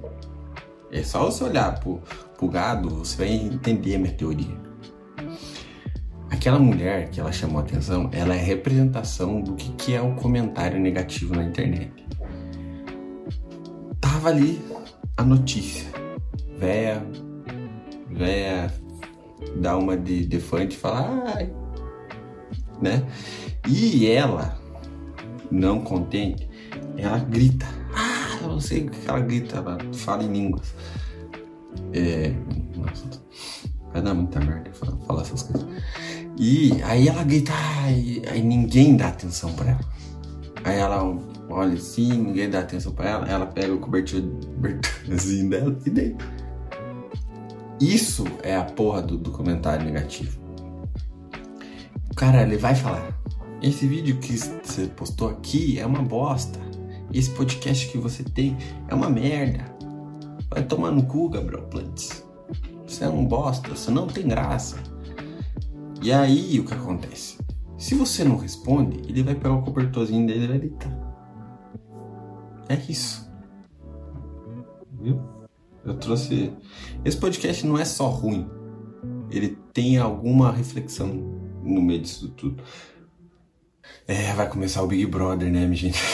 [0.91, 2.01] É só você olhar pro,
[2.35, 4.57] pro gado, você vai entender a minha teoria.
[6.31, 10.15] Aquela mulher que ela chamou a atenção, ela é representação do que, que é o
[10.15, 11.91] comentário negativo na internet.
[13.99, 14.59] Tava ali
[15.19, 15.85] a notícia.
[16.57, 17.05] Véia,
[18.09, 18.73] véia
[19.57, 21.53] dá uma de defante e fala, ai,
[22.81, 23.05] né?
[23.67, 24.57] E ela,
[25.51, 26.49] não contente,
[26.95, 27.65] ela grita.
[27.93, 30.73] Ah, eu não sei o que ela grita, ela fala em línguas.
[31.91, 32.33] É,
[32.77, 33.21] nossa,
[33.91, 34.71] vai dar muita merda
[35.05, 35.67] falar, essas coisas.
[36.37, 39.79] E aí ela grita, ai, aí ninguém dá atenção pra ela.
[40.63, 41.03] Aí ela
[41.49, 46.25] olha assim, ninguém dá atenção pra ela, ela pega o cobertorzinho dela e deita.
[47.79, 50.37] Isso é a porra do, do comentário negativo.
[52.15, 53.17] Cara, ele vai falar:
[53.61, 56.59] esse vídeo que você postou aqui é uma bosta.
[57.11, 58.57] Esse podcast que você tem
[58.87, 59.65] é uma merda.
[60.49, 62.23] Vai tomar no cu, Gabriel Plantz.
[62.85, 64.77] Você é um bosta, você não tem graça.
[66.01, 67.37] E aí o que acontece?
[67.77, 71.08] Se você não responde, ele vai pegar o cobertorzinho dele e vai deitar.
[72.69, 73.27] É isso.
[75.01, 75.19] Viu?
[75.83, 76.53] Eu trouxe.
[77.03, 78.47] Esse podcast não é só ruim.
[79.31, 81.07] Ele tem alguma reflexão
[81.63, 82.61] no meio disso tudo.
[84.07, 85.99] É, vai começar o Big Brother, né, minha gente?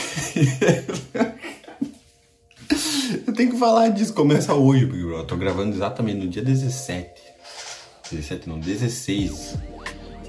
[3.27, 4.13] Eu tenho que falar disso.
[4.13, 5.23] Começa hoje o Big Brother.
[5.23, 7.21] Eu tô gravando exatamente no dia 17.
[8.11, 9.57] 17 não, 16.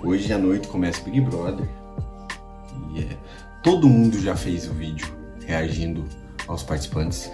[0.02, 1.68] Hoje à noite começa o Big Brother.
[2.94, 3.16] E é,
[3.62, 5.15] todo mundo já fez o vídeo
[5.46, 6.04] reagindo
[6.46, 7.30] aos participantes.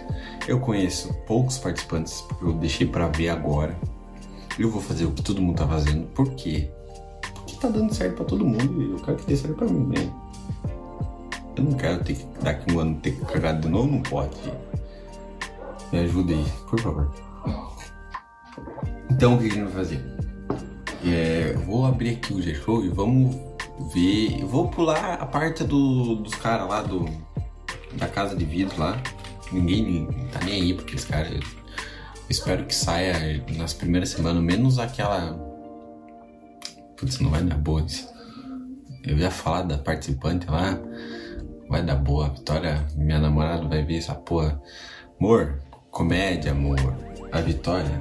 [0.46, 3.77] Eu conheço poucos participantes porque eu deixei para ver agora.
[4.59, 6.07] Eu vou fazer o que todo mundo tá fazendo.
[6.09, 6.70] Por quê?
[7.35, 9.87] Porque tá dando certo para todo mundo e eu quero que dê certo pra mim,
[9.87, 10.12] né?
[11.57, 14.37] Eu não quero ter que daqui um ano ter que cagar de novo, não pode.
[15.92, 17.11] Me ajuda aí, por favor.
[19.11, 20.03] Então o que a gente vai fazer?
[21.05, 23.37] É, vou abrir aqui o G-Show e vamos
[23.92, 24.40] ver.
[24.40, 27.05] Eu vou pular a parte do, dos caras lá do.
[27.96, 29.00] Da casa de vidro lá.
[29.52, 31.40] Ninguém tá nem aí porque os caras.
[32.28, 35.38] Espero que saia nas primeiras semanas, menos aquela.
[36.96, 38.09] Putz, não vai dar boa isso.
[39.05, 40.78] Eu ia falar da participante lá.
[41.68, 42.31] Vai dar boa.
[42.31, 44.61] Vitória, minha namorada vai ver essa porra.
[45.20, 46.78] Amor, comédia, amor.
[47.33, 48.00] A Vitória,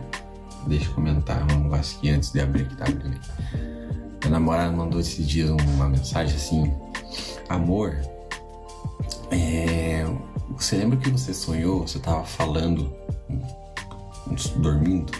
[0.67, 3.19] deixa eu comentar um aqui antes de abrir que tá abrindo.
[4.21, 6.73] Minha namorada mandou esses dias uma mensagem assim:
[7.49, 7.97] Amor,
[9.31, 10.05] é,
[10.57, 11.87] você lembra que você sonhou?
[11.87, 12.93] Você tava falando,
[14.57, 15.11] dormindo?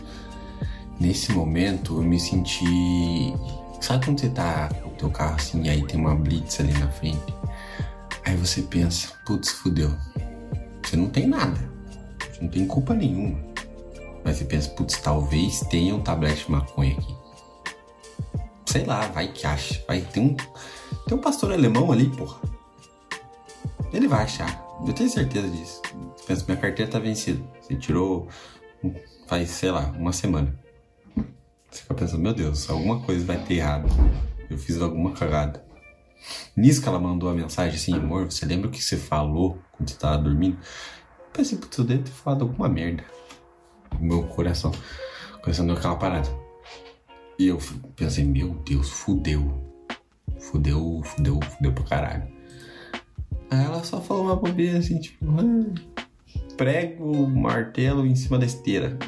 [1.00, 3.34] Nesse momento eu me senti.
[3.80, 6.74] Sabe quando você tá com o teu carro assim e aí tem uma blitz ali
[6.74, 7.34] na frente?
[8.26, 9.92] Aí você pensa, putz, fudeu.
[10.84, 11.60] Você não tem nada.
[12.32, 13.40] Você não tem culpa nenhuma.
[14.24, 17.16] Mas você pensa, putz, talvez tenha um tablete de maconha aqui.
[18.68, 19.84] Sei lá, vai que acha.
[19.88, 20.36] Vai ter um.
[21.08, 22.40] Tem um pastor alemão ali, porra.
[23.94, 24.64] Ele vai achar.
[24.86, 25.82] Eu tenho certeza disso.
[26.26, 27.44] Pensa, minha carteira tá vencida.
[27.62, 28.28] Você tirou
[29.28, 30.54] faz, sei lá, uma semana.
[31.70, 33.88] Você fica pensando, meu Deus, alguma coisa vai ter errado.
[34.50, 35.64] Eu fiz alguma cagada.
[36.56, 39.90] Nisso que ela mandou a mensagem assim, amor, você lembra o que você falou quando
[39.90, 40.58] você tava dormindo?
[40.58, 43.06] Eu pensei, putz, eu devo ter falado alguma merda.
[43.98, 44.72] O meu coração,
[45.36, 46.30] o coração deu aquela parada.
[47.40, 47.58] E eu
[47.96, 49.66] pensei, meu Deus, fudeu.
[50.40, 52.41] Fudeu, fudeu, fudeu pra caralho.
[53.50, 56.04] Aí ela só falou uma bobeira assim, tipo, ah,
[56.58, 58.98] prego martelo em cima da esteira.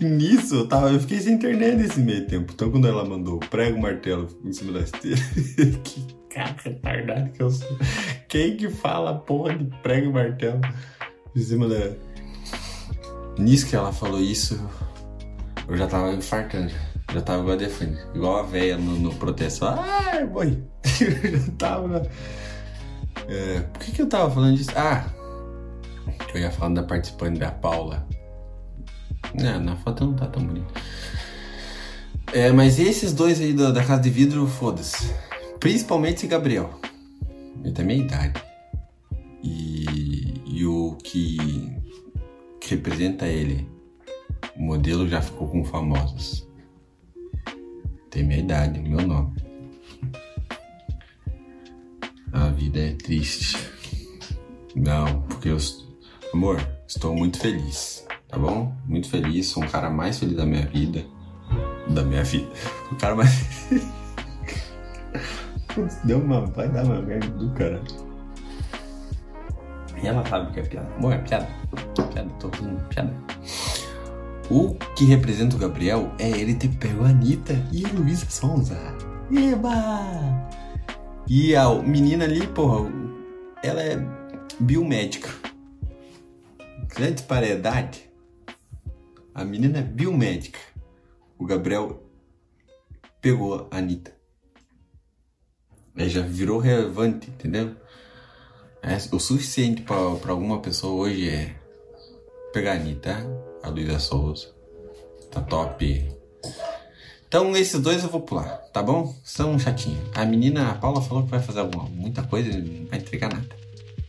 [0.00, 2.52] Nisso, eu, tava, eu fiquei sem internet nesse meio tempo.
[2.54, 5.20] Então, quando ela mandou prego martelo em cima da esteira,
[5.82, 7.78] que cara retardado que eu sou.
[8.28, 10.60] Quem que fala porra de prego martelo
[11.34, 11.92] em cima da.
[13.38, 14.60] Nisso que ela falou isso,
[15.68, 16.72] eu já tava infartando.
[17.14, 19.64] Já, tava igual a Defane, igual a véia no, no protesto.
[19.66, 20.28] Ai, eu
[21.38, 22.10] já tava.
[23.28, 24.72] É, por que, que eu tava falando disso?
[24.74, 25.06] Ah!
[26.34, 28.04] Eu ia falando da participante da Paula.
[29.32, 30.74] Não, na foto não tá tão bonito.
[32.32, 35.14] É, mas esses dois aí da, da casa de vidro, foda-se.
[35.60, 36.80] Principalmente esse Gabriel.
[37.62, 38.42] Ele tem minha idade.
[39.40, 41.36] E, e o que,
[42.60, 43.68] que representa ele,
[44.56, 46.44] o modelo já ficou com famosos.
[48.14, 49.36] Tem minha idade, meu nome.
[52.32, 53.58] A vida é triste.
[54.74, 55.58] Não, porque eu.
[56.32, 58.74] Amor, estou muito feliz tá bom?
[58.84, 61.04] Muito feliz, sou um cara mais feliz da minha vida.
[61.88, 62.50] Da minha vida.
[62.90, 63.70] O cara mais.
[66.04, 66.44] Deu uma.
[66.46, 67.80] Vai dar uma merda do cara.
[70.02, 70.90] E ela sabe que é piada.
[71.00, 71.48] Bom, é piada.
[72.12, 73.14] Piada, tô fazendo piada.
[74.50, 78.78] O que representa o Gabriel é ele ter pego a Anitta e a Luísa Sonza.
[79.30, 79.74] Eba!
[81.26, 82.90] E a menina ali, porra,
[83.62, 83.96] ela é
[84.60, 85.30] biomédica.
[86.94, 88.14] Grande disparidade
[89.34, 90.60] a menina é biomédica.
[91.36, 92.00] O Gabriel
[93.20, 94.14] pegou a Anitta.
[95.96, 97.74] Aí já virou relevante, entendeu?
[98.80, 101.56] É, o suficiente para alguma pessoa hoje é
[102.52, 103.26] pegar a Anitta,
[103.64, 104.48] a Luísa Souza.
[105.30, 106.08] Tá top.
[107.26, 109.14] Então esses dois eu vou pular, tá bom?
[109.24, 109.98] São chatinhos.
[110.14, 113.32] A menina, a Paula falou que vai fazer alguma, muita coisa e não vai entregar
[113.32, 113.64] nada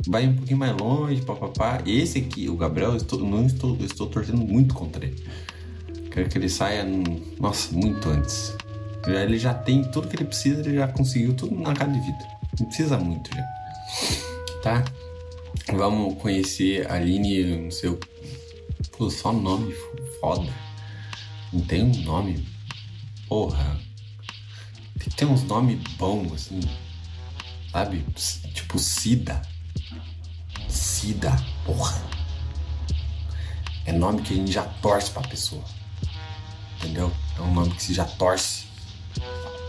[0.07, 1.81] vai um pouquinho mais longe, papapá.
[1.85, 5.23] Esse aqui, o Gabriel, eu estou, não estou, eu estou torcendo muito contra ele.
[6.11, 6.85] Quero que ele saia,
[7.39, 8.55] nossa, muito antes.
[9.07, 12.27] Ele já tem tudo que ele precisa, ele já conseguiu tudo na casa de vida.
[12.59, 13.43] Não precisa muito já.
[14.63, 14.85] Tá?
[15.73, 17.99] Vamos conhecer a Aline no seu.
[18.91, 19.73] Pô, só nome
[20.19, 20.53] foda.
[21.51, 22.47] Não tem um nome.
[23.27, 23.79] Porra.
[24.99, 26.59] Tem que ter uns nomes bons, assim.
[27.71, 28.05] Sabe?
[28.53, 29.41] Tipo Sida.
[30.69, 32.01] Cida, porra.
[33.85, 35.63] É nome que a gente já torce pra pessoa.
[36.77, 37.11] Entendeu?
[37.37, 38.65] É um nome que se já torce.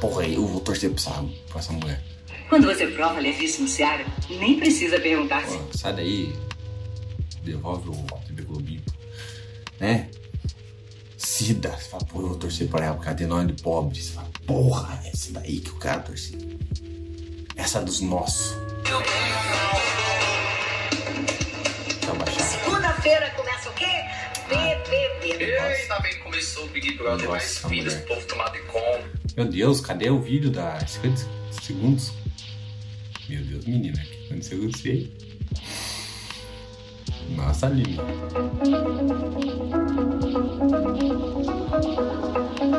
[0.01, 2.03] porra, eu vou torcer pra essa, pra essa mulher.
[2.49, 5.59] Quando você prova levíssimo Seara, nem precisa perguntar se.
[5.79, 6.33] Sai daí.
[7.43, 8.83] Devolve o Globinho.
[9.81, 10.09] Né?
[11.17, 11.71] Cida.
[11.71, 14.01] Você fala, pô, eu vou torcer pra ela, porque ela tem nome de pobre.
[14.01, 16.39] Você fala, porra, é essa daí que eu quero torcer.
[17.57, 18.57] Essa é dos nossos.
[22.39, 23.87] Segunda-feira começa o quê?
[24.49, 25.45] BBB.
[25.45, 29.11] Eita, bem, começou o Big Brother, mais filhos, o povo tomado de conta.
[29.37, 31.27] Meu Deus, cadê o vídeo da 50
[31.63, 32.13] segundos?
[33.29, 35.11] Meu Deus, menina, o que aconteceu com você
[37.35, 38.03] Nossa, Lima.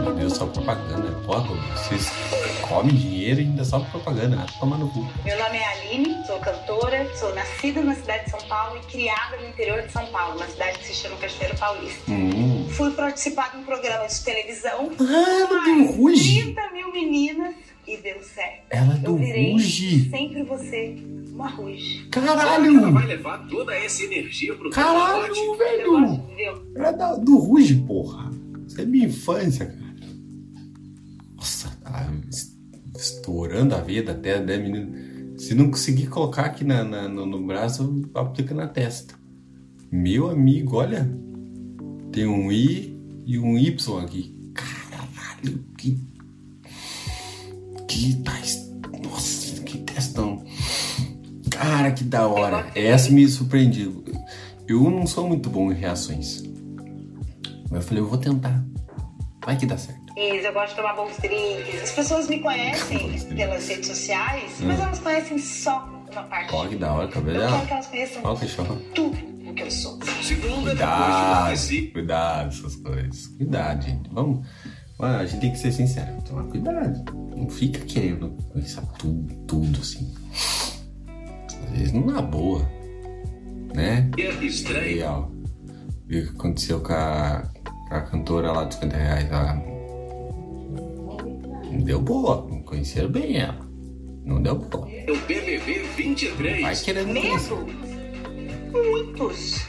[0.04, 1.12] Meu Deus, só propaganda.
[1.26, 1.44] Porra,
[1.76, 2.10] vocês
[2.68, 4.38] comem dinheiro e ainda só propaganda.
[4.40, 5.00] Ah, toma no cu.
[5.26, 9.38] Meu nome é Aline, sou cantora, sou nascida na cidade de São Paulo e criada
[9.38, 12.12] no interior de São Paulo, uma cidade que se chama Cachoeiro Paulista.
[12.12, 12.68] Hum.
[12.70, 16.44] Fui participar de um programa de televisão Ah, com do Ruge.
[16.44, 17.56] 30 mil meninas
[17.88, 18.64] e deu certo.
[18.70, 20.10] Ela do Ruge.
[20.10, 20.96] sempre você,
[21.46, 22.08] Ruge.
[22.12, 22.92] Será que ela Caralho!
[22.94, 26.24] vai levar toda essa energia pro Caralho, velho!
[26.76, 28.32] Era da- do Ruge, porra.
[28.68, 29.96] Isso é minha infância, cara.
[31.36, 32.58] Nossa, tá es-
[32.96, 35.08] estourando a veia da testa, né, menino?
[35.40, 39.14] Se não conseguir colocar aqui na, na- no, no braço, aplica na testa.
[39.92, 41.08] Meu amigo, olha.
[42.12, 44.52] Tem um I e um Y aqui.
[44.56, 45.98] Caralho, que.
[47.88, 48.38] Que tá.
[48.42, 48.67] es- Nossa, que testão.
[51.58, 52.68] Cara, que da hora.
[52.76, 54.04] Essa me surpreendeu.
[54.68, 56.44] Eu não sou muito bom em reações.
[57.70, 58.64] Mas eu falei, eu vou tentar.
[59.46, 60.02] Vai que dá certo.
[60.18, 61.84] Isso, eu gosto de tomar bons drinks.
[61.84, 64.84] As pessoas me conhecem pelas redes sociais, mas Hum.
[64.84, 66.54] elas conhecem só uma parte.
[66.54, 67.38] Ó, que da hora, cabelo.
[67.40, 68.66] Eu quero que elas conheçam que show.
[68.94, 69.18] tudo
[69.50, 70.00] o que eu sou.
[70.22, 73.28] Segunda, depois de Cuidado, e cuidado essas coisas.
[73.28, 74.10] Cuidado, gente.
[74.12, 74.46] Vamos.
[75.00, 76.22] Mano, a gente tem que ser sincero.
[76.24, 77.04] Tomar cuidado.
[77.36, 80.14] Não fica querendo pensar tudo, tudo assim.
[81.94, 82.68] Não na boa.
[83.74, 84.10] Né?
[84.42, 85.06] estranho.
[85.06, 85.28] Ó.
[86.08, 87.44] Viu o que aconteceu com a,
[87.90, 89.32] com a cantora lá dos 50 reais?
[89.32, 89.54] Ela...
[91.72, 92.48] Não deu boa.
[92.66, 93.68] Conheceram bem ela.
[94.26, 94.90] Não deu boa.
[94.92, 96.62] É o BBB 23.
[96.62, 97.14] Vai querendo.
[97.14, 97.68] Medo?
[98.72, 99.66] Muitos.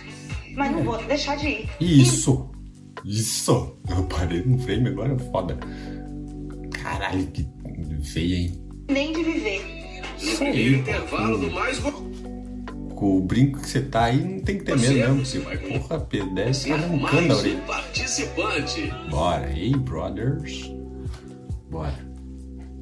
[0.57, 1.69] Mas não vou deixar de ir.
[1.81, 2.51] Isso!
[3.05, 3.79] Isso!
[3.89, 5.57] Eu parei no frame agora, foda.
[6.73, 7.47] Caralho, que
[8.03, 8.69] feia, hein?
[8.91, 9.78] Nem de viver.
[10.21, 11.47] No Isso aí, intervalo pô.
[11.47, 11.93] do mais vo...
[12.95, 15.25] Com o brinco que você tá aí, não tem que ter medo, não.
[15.25, 17.61] você vai porra, pedestre tá mais arrancando a orelha.
[17.61, 18.93] participante.
[19.09, 20.73] Bora, hey, brothers.
[21.71, 21.95] Bora.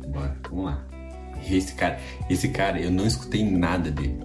[0.09, 0.87] Bora, vamos lá.
[1.51, 4.17] Esse cara, esse cara, eu não escutei nada dele.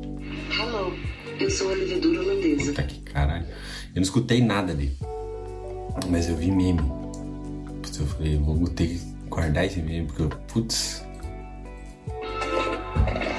[0.57, 0.93] Hello,
[1.37, 2.71] eu sou a levedura holandesa.
[2.71, 3.45] Puta que caralho.
[3.45, 4.97] Eu não escutei nada dele.
[6.09, 6.81] Mas eu vi meme.
[7.81, 11.03] Putz, eu falei, eu vou ter que guardar esse meme, porque eu, putz.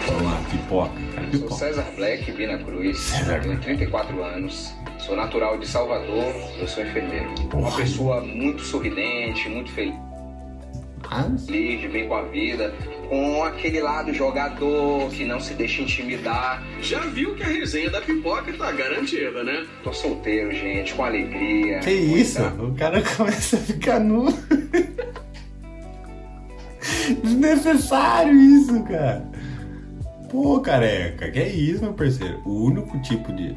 [0.07, 1.55] Vamos lá, pipoca, cara, Sou pipoca.
[1.55, 3.63] César Black, Vina Cruz, César tenho Black.
[3.65, 7.33] 34 anos, sou natural de Salvador, eu sou enfermeiro.
[7.55, 9.95] Uma pessoa muito sorridente, muito feliz,
[11.11, 12.73] Mas, de bem com a vida,
[13.09, 16.63] com aquele lado jogador que não se deixa intimidar.
[16.81, 19.67] Já viu que a resenha da pipoca tá garantida, né?
[19.85, 21.81] Tô solteiro, gente, com alegria.
[21.81, 22.41] que isso?
[22.41, 24.27] Muita- O cara começa a ficar nu.
[27.23, 29.31] Desnecessário isso, cara.
[30.33, 32.41] Pô, careca, que é isso, meu parceiro?
[32.47, 33.55] O único tipo de.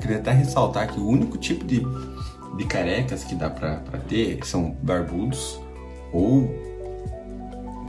[0.00, 1.86] Queria até ressaltar que o único tipo de,
[2.56, 5.60] de carecas que dá pra, pra ter são barbudos
[6.12, 6.52] ou.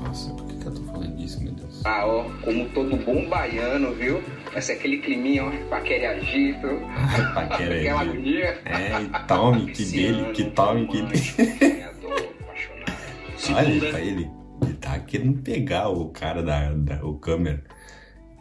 [0.04, 1.82] Nossa, por que, que eu tô falando disso, meu Deus?
[1.84, 4.22] Ah, ó, como todo bom baiano, viu?
[4.54, 8.10] Vai ser aquele climinha, ó, aquele agito, Ai, paquera aquela aí.
[8.10, 8.62] agonia.
[8.66, 11.18] É, e tome que dele, que tome que dele.
[11.18, 13.82] Sonhador, apaixonado.
[13.82, 14.10] Olha pra ele.
[14.22, 14.37] Ele
[14.74, 17.64] tá querendo pegar o cara da, da o câmera.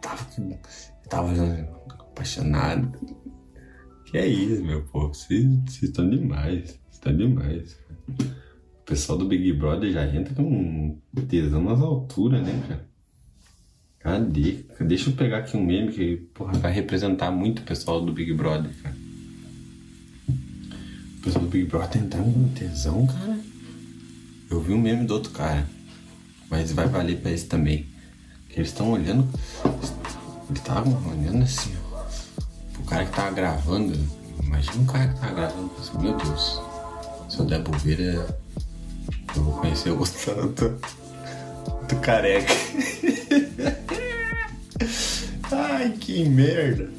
[0.01, 0.25] Tava,
[1.09, 1.33] tava
[1.89, 2.91] apaixonado.
[4.05, 5.13] Que é isso, meu povo.
[5.13, 6.79] Vocês estão demais.
[6.91, 7.77] Estão demais.
[8.07, 10.97] O pessoal do Big Brother já entra com
[11.27, 12.87] tesão nas alturas, né, cara?
[13.99, 14.65] Cadê?
[14.79, 18.33] Deixa eu pegar aqui um meme que, porra, vai representar muito o pessoal do Big
[18.33, 18.95] Brother, cara.
[21.17, 23.37] O pessoal do Big Brother entrando com tesão, cara.
[24.49, 25.67] Eu vi um meme do outro cara,
[26.49, 27.87] mas vai valer pra esse também.
[28.49, 29.27] Eles estão olhando.
[30.49, 32.05] Eles estavam olhando assim, ó.
[32.79, 33.97] O cara que tava gravando.
[34.43, 36.61] Imagina um cara que tava gravando assim, meu Deus.
[37.29, 38.39] Se eu der bobeira,
[39.35, 40.79] eu vou conhecer o tanto
[41.87, 42.53] do careca.
[45.51, 46.89] Ai, que merda.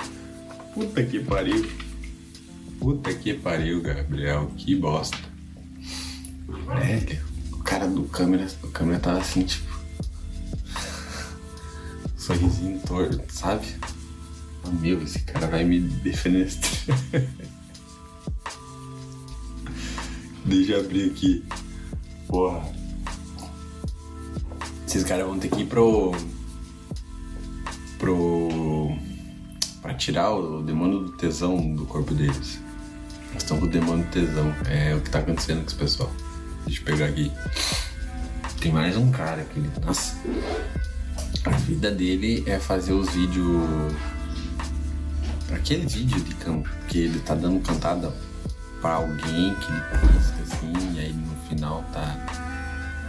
[0.75, 1.69] Puta que pariu.
[2.79, 4.51] Puta que pariu, Gabriel.
[4.57, 5.19] Que bosta.
[6.47, 7.28] Velho, o cara
[7.89, 9.79] do câmera, o câmera tava assim, tipo.
[12.17, 13.67] Sorrisinho torto, sabe?
[14.65, 16.99] Oh, meu, esse cara vai me defenestrar.
[20.45, 21.45] Deixa eu abrir aqui.
[22.27, 22.63] Porra.
[24.87, 26.13] Esses caras vão ter que ir pro.
[27.99, 28.93] pro.
[29.83, 32.61] pra tirar o demônio do tesão do corpo deles.
[33.31, 34.55] Eles estão com o demônio do tesão.
[34.67, 36.11] É o que tá acontecendo com esse pessoal.
[36.67, 37.33] Deixa eu pegar aqui.
[38.61, 39.71] Tem mais um cara ele.
[39.85, 40.17] Nossa.
[41.45, 43.95] A vida dele é fazer os vídeos.
[45.53, 48.13] Aquele vídeo de campo que ele tá dando cantada
[48.81, 52.17] pra alguém que ele pisca assim, e aí no final tá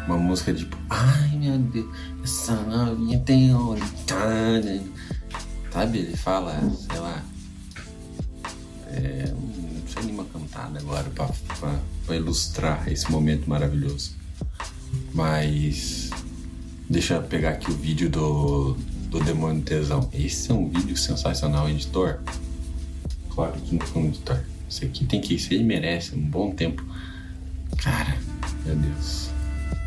[0.08, 1.88] uma música tipo Ai meu Deus,
[2.24, 3.84] essa novinha tem olho.
[5.72, 6.00] Sabe?
[6.00, 7.22] Ele fala, sei lá.
[8.88, 11.28] É, não sei nenhuma cantada agora pra,
[11.60, 11.80] pra,
[12.10, 14.16] pra ilustrar esse momento maravilhoso.
[15.14, 16.10] Mas
[16.90, 18.74] deixa eu pegar aqui o vídeo do,
[19.10, 20.10] do Demônio Tesão.
[20.12, 22.20] Esse é um vídeo sensacional, editor.
[23.30, 24.40] Claro que não foi um editor.
[24.68, 26.84] Esse aqui tem que ser, ele merece um bom tempo.
[27.78, 28.18] Cara,
[28.66, 29.30] meu Deus.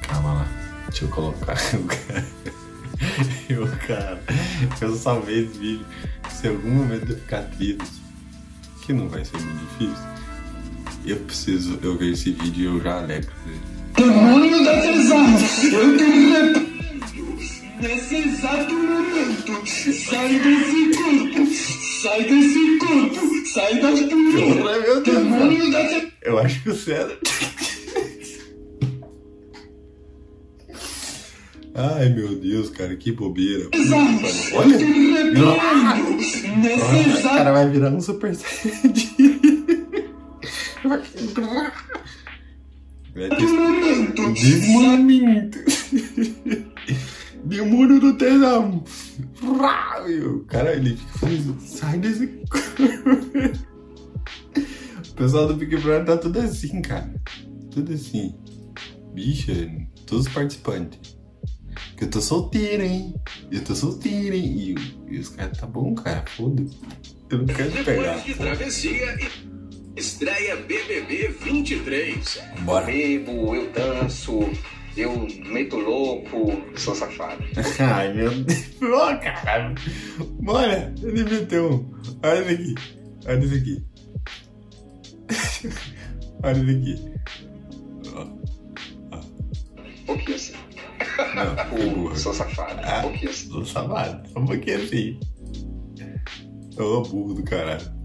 [0.03, 0.85] Calma lá.
[0.89, 2.27] Deixa eu colocar o cara.
[3.49, 4.23] Eu, cara,
[4.81, 5.87] eu salvei esse vídeo.
[6.31, 8.01] Se algum momento eu ficar triste,
[8.83, 10.22] que não vai ser muito difícil,
[11.11, 13.33] eu preciso, eu ver esse vídeo e eu já alegro.
[13.97, 15.27] Demônio da tesão,
[15.73, 16.73] eu te repreendo
[17.81, 19.67] nesse exato momento.
[19.67, 21.47] Sai desse corpo,
[22.03, 24.01] sai desse corpo, sai das.
[24.01, 25.03] Deus.
[25.03, 26.11] Demônio da tesão.
[26.23, 27.19] Eu acho que o César.
[31.75, 33.69] Ai meu Deus, cara, que bobeira.
[34.55, 34.79] Olha,
[36.59, 39.42] nesse o cara vai virar um super saiyajin.
[43.15, 44.33] Momento.
[44.35, 45.59] Desmamento.
[47.45, 48.85] Demônio do tesão.
[50.09, 52.83] E cara, ele fica sai desse corpo.
[55.11, 57.15] O pessoal do Big Brother tá tudo assim, cara.
[57.71, 58.35] Tudo assim.
[59.13, 59.53] Bicha,
[60.07, 61.17] todos os participantes.
[61.97, 63.15] Que eu tô solteiro, hein?
[63.51, 64.75] Eu tô solteiro, hein?
[65.09, 66.77] E, e os caras, tá bom, cara, foda-se.
[67.31, 68.17] Eu não quero te pegar.
[68.17, 69.19] Depois de travessia,
[70.03, 72.43] estreia BBB 23.
[72.63, 72.87] Bora.
[72.87, 74.51] Bebo, eu danço,
[74.97, 77.45] eu meto louco, sou safado.
[77.79, 78.83] Ai, meu Deus.
[78.83, 79.75] Ô, caralho.
[80.41, 81.93] Bora, ele meteu um.
[82.25, 82.75] Olha isso aqui.
[83.27, 83.85] Olha isso aqui.
[86.43, 87.13] Olha isso aqui.
[90.03, 90.55] Um pouquinho assim.
[91.37, 92.17] Não, burro.
[92.17, 92.81] Sou safado.
[92.83, 92.99] Ah.
[92.99, 93.49] Um pouquinho assim.
[93.51, 94.29] Tô safado.
[94.29, 95.21] Só um pouquinho assim.
[96.77, 98.02] Ô, burro do caralho.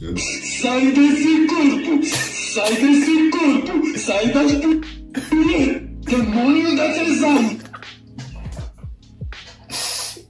[0.00, 5.82] Sai desse corpo, sai desse corpo, sai das punhas.
[6.02, 7.58] Demônio da tesão.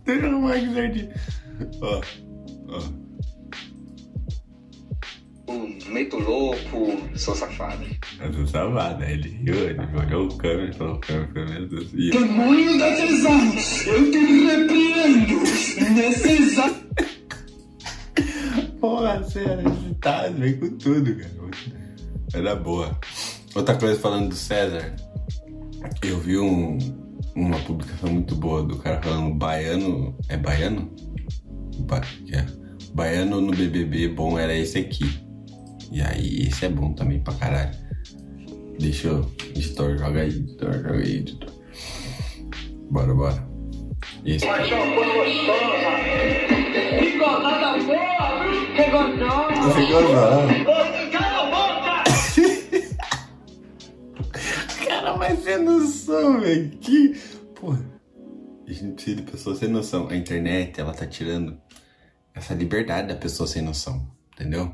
[0.07, 1.11] Deixa eu aqui certinho.
[1.83, 2.01] Ó,
[2.69, 2.83] ó.
[5.49, 7.85] Eu meto louco, sou safado.
[8.21, 9.05] Eu tô safado.
[9.05, 11.93] Aí ele riu, ele olhou o câmera e falou: o câmera, câmera, meu Deus.
[11.93, 13.55] Demônio da tesão,
[13.87, 15.41] eu te repreendo
[15.95, 16.89] nesse exato
[18.81, 22.43] Porra, sério, esse tá, vem com tudo, cara.
[22.43, 22.99] Dar boa.
[23.55, 24.95] Outra coisa falando do César,
[26.03, 26.79] eu vi um,
[27.35, 30.17] uma publicação muito boa do cara falando baiano.
[30.29, 30.91] É baiano?
[31.81, 32.01] Ba
[32.33, 32.45] é.
[32.95, 35.21] Baiano no BBB bom era esse aqui.
[35.91, 37.77] E aí, esse é bom também pra caralho.
[38.79, 39.29] Deixa eu.
[39.57, 41.51] Editor, joga aí, editor, joga aí, editor.
[42.91, 43.49] Bora, bora.
[44.25, 44.71] Esse aqui.
[44.71, 45.49] Bigodada boa, viu?
[47.01, 47.81] Bigodão.
[47.81, 48.18] Você
[51.25, 52.05] a boca!
[54.87, 56.71] Cara, mas sem noção, velho.
[56.79, 57.21] Que.
[57.55, 57.85] Porra.
[58.67, 60.09] A gente precisa de pessoas sem noção.
[60.09, 61.59] A internet, ela tá tirando
[62.35, 64.07] essa liberdade da pessoa sem noção.
[64.35, 64.73] Entendeu?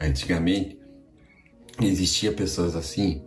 [0.00, 0.78] Antigamente,
[1.80, 3.22] existia pessoas assim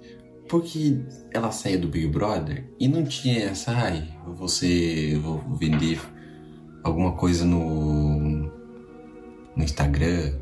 [0.48, 1.00] porque
[1.32, 6.00] ela saía do Big Brother e não tinha essa, ai, você vou vender
[6.84, 8.20] alguma coisa no,
[9.56, 10.34] no Instagram,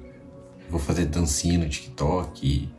[0.69, 2.69] vou fazer dancinha no TikTok,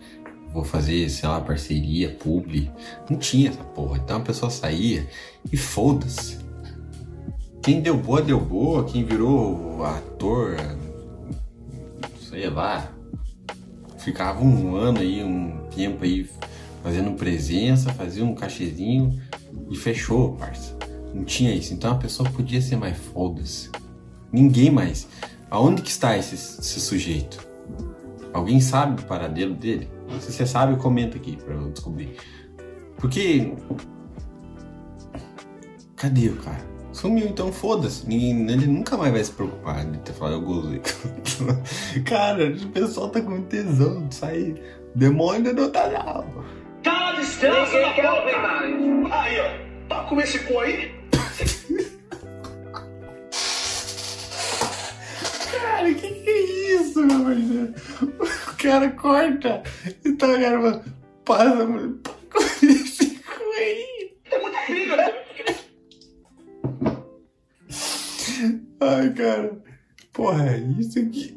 [0.53, 2.71] vou fazer, sei lá, parceria, publi.
[3.09, 3.99] Não tinha essa porra.
[3.99, 5.09] Então a pessoa saía
[5.51, 6.39] e foda-se.
[7.63, 8.85] Quem deu boa, deu boa.
[8.85, 10.57] Quem virou ator,
[12.29, 12.91] sei lá,
[13.99, 16.29] ficava um ano aí, um tempo aí
[16.83, 19.21] fazendo presença, fazia um cachezinho
[19.71, 20.77] e fechou, parça.
[21.15, 21.73] Não tinha isso.
[21.73, 23.71] Então a pessoa podia ser mais foda-se.
[24.33, 25.07] Ninguém mais.
[25.53, 27.47] Aonde que está esse, esse sujeito?
[28.33, 29.91] Alguém sabe o paradeiro dele?
[30.19, 32.17] Se você sabe, comenta aqui pra eu descobrir.
[32.97, 33.53] Porque.
[35.95, 36.73] Cadê o cara?
[36.91, 38.09] Sumiu, então foda-se.
[38.09, 40.81] Ninguém- Ele nunca mais vai se preocupar de ter falado eu gozei.
[42.05, 44.63] cara, o pessoal tá com tesão de sair.
[44.95, 46.25] Demônio não tá.
[46.83, 48.43] Tá Ninguém quer ouvir porra.
[48.43, 49.13] mais.
[49.13, 49.73] Aí, ó.
[49.89, 51.02] Tá com esse cu aí?
[55.83, 57.75] Cara, que que é isso, meu parceiro?
[58.53, 59.63] O cara corta
[60.05, 60.85] e tá gravando.
[61.25, 61.67] Passa,
[62.63, 64.15] esse cu aí.
[64.41, 65.13] Muita briga, né?
[68.81, 69.61] Ai, cara.
[70.13, 71.37] Porra, é isso aqui.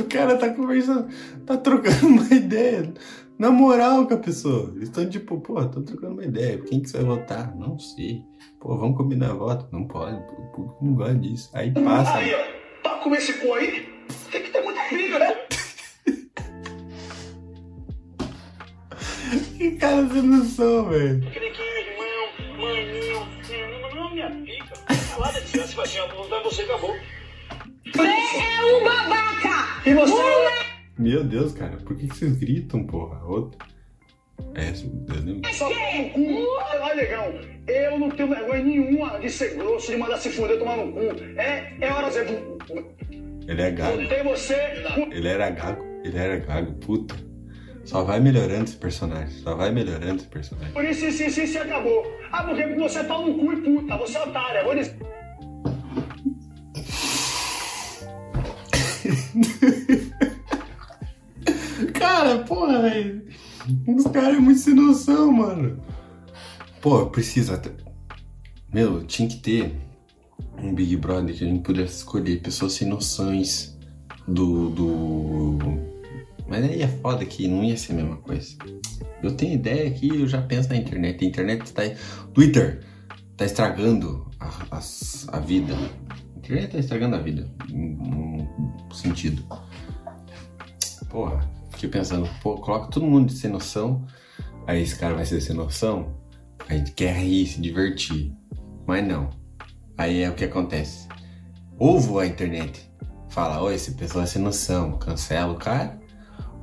[0.00, 1.06] O cara tá conversando,
[1.46, 2.92] tá trocando uma ideia.
[3.38, 4.72] Na moral com a pessoa.
[4.74, 6.58] Eles estão tipo, pô, tô trocando uma ideia.
[6.58, 7.54] Quem que você vai votar?
[7.54, 8.24] Não sei.
[8.58, 9.68] Pô, vamos combinar voto?
[9.70, 10.16] Não pode.
[10.16, 11.50] O público não gosta disso.
[11.54, 12.18] Aí passa.
[13.02, 13.88] Com esse cu aí?
[14.30, 15.36] Tem que ter muita briga, né?
[19.56, 21.26] Que cara sem noção, velho.
[21.26, 22.28] Aquele que é irmão,
[22.58, 23.28] maninho,
[23.80, 24.74] não, não, minha pica.
[24.94, 26.94] Falar da distância, vai assim, ó, vai você acabou.
[26.94, 29.88] É um babaca!
[29.88, 30.22] E você?
[30.98, 33.24] Meu Deus, cara, por que, que vocês gritam, porra?
[33.24, 33.58] Outro.
[34.54, 35.54] É, eu nem...
[35.54, 36.44] Só no cu.
[36.78, 37.34] Lá, negão.
[37.66, 41.00] Eu não tenho vergonha nenhuma de ser grosso, de mandar se fuder, tomar no cu.
[41.36, 42.42] É, é hora de dizer.
[43.48, 44.02] Ele é gago.
[44.02, 44.54] Botei você.
[45.10, 45.84] Ele era gago.
[46.04, 47.14] Ele era gago, puta.
[47.84, 49.34] Só vai melhorando esse personagem.
[49.42, 50.72] Só vai melhorando esse personagem.
[50.72, 52.04] Por isso, isso, isso, isso acabou.
[52.30, 53.96] Ah, porque você é pau no cu e puta.
[53.96, 54.64] Você é otária.
[54.64, 54.96] Vou dizer.
[61.94, 63.22] Cara, porra, velho.
[63.86, 65.78] Os caras é muito sem noção, mano.
[66.80, 67.56] Pô, precisa.
[67.58, 67.76] ter-
[68.72, 69.76] Meu, tinha que ter
[70.62, 73.78] um Big Brother que a gente pudesse escolher pessoas sem noções
[74.26, 74.70] do.
[74.70, 75.58] do...
[76.48, 78.56] Mas aí é foda que não ia ser a mesma coisa.
[79.22, 81.24] Eu tenho ideia que eu já penso na internet.
[81.24, 81.82] A internet tá.
[82.34, 82.84] Twitter
[83.36, 85.74] tá estragando a, as- a vida.
[86.34, 87.48] A internet tá estragando a vida.
[87.70, 87.96] Num
[88.48, 89.42] num sentido.
[91.08, 91.48] Porra,
[91.82, 94.06] fiquei pensando, pô, coloca todo mundo sem noção,
[94.66, 96.16] aí esse cara vai ser sem noção,
[96.68, 98.32] a gente quer rir, se divertir.
[98.86, 99.30] Mas não.
[99.98, 101.08] Aí é o que acontece.
[101.78, 102.88] Ou a internet,
[103.28, 106.00] fala, ô, esse pessoal é sem noção, cancela o cara,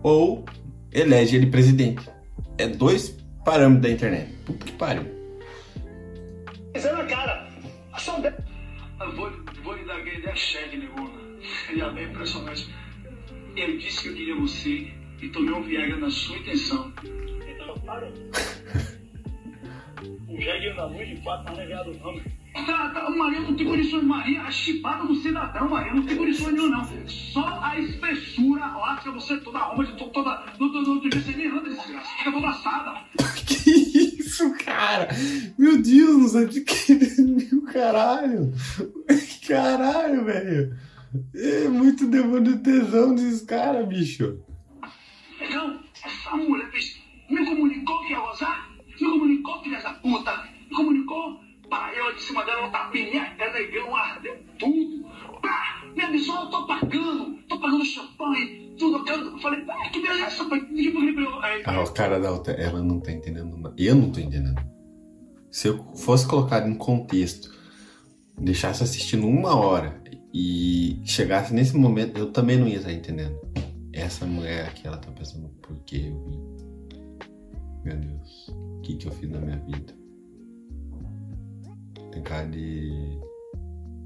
[0.02, 0.46] ou
[0.92, 2.10] elege ele presidente.
[2.58, 4.34] É dois parâmetros da internet.
[4.46, 5.04] Puta que pariu.
[6.74, 7.50] Na cara.
[7.98, 8.28] Só de...
[9.02, 9.32] Eu vou,
[9.64, 11.12] vou lhe dar aquela ideia cheque, negona.
[11.70, 12.74] Ele é bem impressionante.
[13.56, 16.92] Eu disse que eu queria você e tomei um Viagra na sua intenção.
[17.48, 18.08] Então, para.
[20.28, 22.40] O jegue na luz de fato é negado, não.
[22.66, 24.42] Tá, tá, Maria não tem condições, Maria.
[24.42, 27.08] A chipada do cidadão, Maria, não tem condições nenhuma, não.
[27.08, 30.44] Só a espessura lasca você toda arruma, de to- toda.
[30.60, 32.10] No, outro dia você nem anda, desgraça.
[32.18, 33.00] Fica toda assada.
[33.46, 33.72] Que
[34.20, 35.08] isso, cara?
[35.58, 36.94] Meu Deus, não sei de que.
[37.22, 38.54] Meu caralho.
[39.48, 40.76] Caralho, velho.
[41.36, 44.40] É muito demônio de tesão desses caras, bicho.
[45.50, 47.02] Então, essa mulher fez.
[47.30, 48.70] Me comunicou que ia gozar?
[48.88, 50.44] Me comunicou, filha da puta?
[50.70, 51.40] Me comunicou?
[51.70, 55.04] Para eu de cima dela, tapinha, minha negão, ardeu tudo.
[55.42, 57.38] Pá, me avisou, eu tô pagando.
[57.48, 59.08] Tô pagando champanhe, tudo.
[59.08, 60.48] Eu falei, ah, que beleza.
[61.42, 63.76] Aí, Ah, o cara da outra, ela não tá entendendo nada.
[63.78, 64.60] Eu não tô entendendo.
[65.52, 67.52] Se eu fosse colocado em contexto,
[68.38, 73.36] deixasse assistindo uma hora e chegasse nesse momento, eu também não ia estar entendendo.
[73.92, 76.40] Essa mulher aqui, ela tá pensando, por que eu vim?
[77.84, 79.94] Meu Deus, o que que eu fiz na minha vida?
[82.12, 83.20] Tem cara de...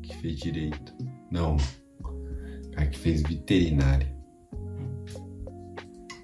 [0.02, 0.94] que fez direito.
[1.32, 1.58] Não,
[2.72, 4.14] cara que fez veterinária.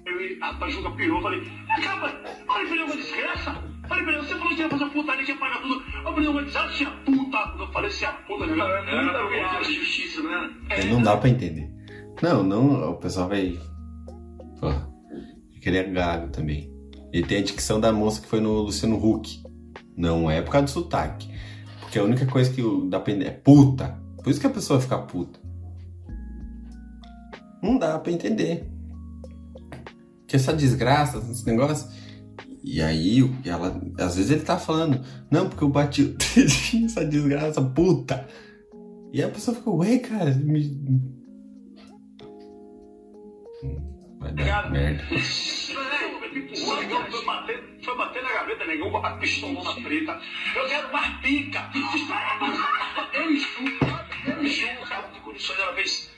[0.06, 2.06] Eu a Pajuca pirou, eu falei, acaba,
[2.48, 3.70] olha pra ele uma desgraça.
[3.88, 5.74] Falei pra ele, você falou que ia fazer putaria, que ia pagar tudo.
[5.74, 7.56] Eu falei, uma desgraça, se a puta.
[7.58, 8.54] Eu falei, se a puta, né?
[8.54, 10.50] Era pra justiça, né?
[10.70, 11.79] É, não dá pra entender.
[12.22, 13.58] Não, não, o pessoal vai.
[14.60, 14.68] Pô,
[15.64, 16.70] ele é gago também.
[17.12, 19.42] Ele tem a dicção da moça que foi no Luciano Huck.
[19.96, 21.28] Não é por causa do sotaque.
[21.80, 23.98] Porque a única coisa que o- dá pra entender é puta.
[24.22, 25.40] Por isso que a pessoa fica puta.
[27.62, 28.70] Não dá pra entender.
[30.26, 31.88] Que essa desgraça, esse negócio.
[32.62, 35.00] E aí, ela, às vezes ele tá falando,
[35.30, 36.14] não, porque eu bati
[36.84, 38.26] essa desgraça, puta.
[39.12, 41.19] E a pessoa fica, ué, cara, me...
[43.62, 45.02] Hum, Vai dar merda.
[45.08, 45.24] Foi
[47.24, 50.20] bater, foi bater na gaveta, negão, com a pistolona preta.
[50.54, 51.70] Eu quero mais pica.
[53.14, 53.70] Eu enxugo,
[54.26, 55.58] eu enxugo, cara, de condições.
[55.58, 56.10] Ela fez,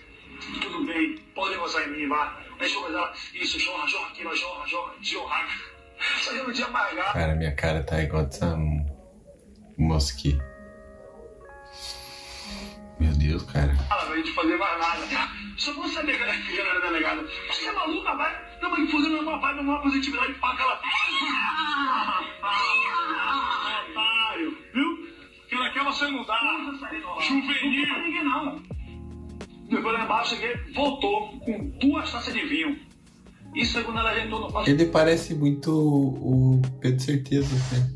[0.61, 2.41] tudo bem, pode gozar em mim, vá.
[2.59, 3.13] Deixa eu gozar.
[3.35, 5.47] Isso, jorra, jorra aqui, vai, jorra, jorra, jorra.
[6.33, 7.13] eu não tinha pagado.
[7.13, 8.57] Cara, minha cara tá igual dessa
[9.79, 10.39] moça aqui.
[13.03, 13.75] Meu Deus, cara.
[13.89, 15.29] pra gente fazer mais nada.
[15.57, 17.27] Só vou saber que ela que ela era delegada.
[17.49, 18.33] Você é maluca, vai?
[18.63, 20.81] Não, mas fazendo uma papai, uma positividade pra aquela.
[23.93, 25.09] Otário, viu?
[25.49, 26.39] Que ela quer você não dá.
[27.21, 27.89] Juvenil.
[27.89, 28.63] Não ninguém, não.
[29.69, 32.79] Depois lá embaixo, ele voltou com duas taças de vinho.
[33.55, 34.71] Isso é quando ela já entrou no quarto.
[34.71, 37.91] Ele parece muito o Pedro Certeza, né?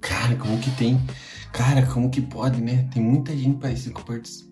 [0.00, 1.00] Cara, como que tem.
[1.58, 2.88] Cara, como que pode, né?
[2.94, 4.04] Tem muita gente parecida com o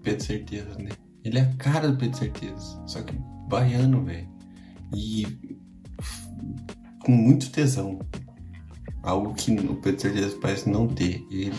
[0.02, 0.90] Pedro Certeza, né?
[1.22, 2.82] Ele é a cara do Pedro Certeza.
[2.84, 3.14] Só que
[3.48, 4.28] baiano, velho.
[4.92, 5.24] E.
[7.04, 8.00] com muito tesão.
[9.04, 11.24] Algo que o Pedro Certeza parece não ter.
[11.30, 11.54] Ele.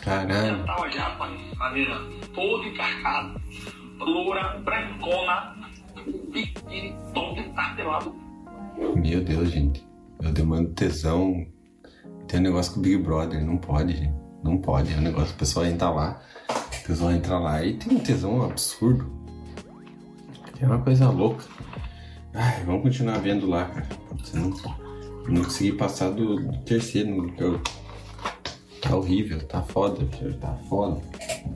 [0.00, 0.64] Caralho.
[0.64, 1.52] Tava já, pai.
[1.58, 2.00] Cadeira
[2.34, 3.38] toda encarcada.
[3.98, 5.54] Loura, brancona,
[6.32, 8.16] biquíni todo encartelado.
[8.96, 9.86] Meu Deus, gente.
[10.22, 11.46] Eu demando tesão.
[12.32, 13.44] Tem um negócio com o Big Brother.
[13.44, 14.14] Não pode, gente.
[14.42, 14.90] Não pode.
[14.90, 15.34] É um negócio.
[15.34, 16.18] O pessoal entra lá.
[16.48, 19.06] O pessoal entra lá e tem um tesão absurdo.
[20.58, 21.44] É uma coisa louca.
[22.32, 23.86] Ai, vamos continuar vendo lá, cara.
[24.32, 24.48] Não,
[25.28, 27.30] não consegui passar do, terceiro.
[27.34, 27.60] que eu-
[28.80, 29.38] Tá horrível.
[29.46, 30.08] Tá foda.
[30.40, 31.02] Tá foda.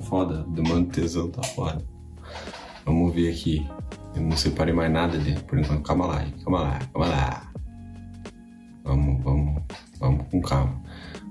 [0.03, 0.45] Foda.
[0.51, 1.31] Demando tesão.
[1.31, 1.83] Tá foda.
[2.85, 3.67] Vamos ver aqui.
[4.15, 5.83] Eu não separei mais nada dele por enquanto.
[5.83, 7.53] Calma lá, calma lá, calma lá.
[8.85, 9.63] Vamos, vamos,
[9.99, 10.83] vamos com calma.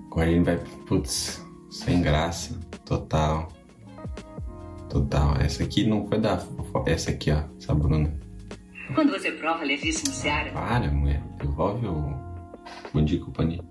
[0.08, 0.58] Agora ele vai,
[0.88, 3.52] putz, sem graça, total.
[4.90, 5.36] Total.
[5.42, 6.42] Essa aqui não foi da.
[6.86, 8.14] Essa aqui, ó, essa Bruna.
[8.94, 11.22] Quando você prova levíssimo Seara, Para, mulher.
[11.38, 12.14] Devolve o.
[12.94, 13.64] Bom dia, companhia.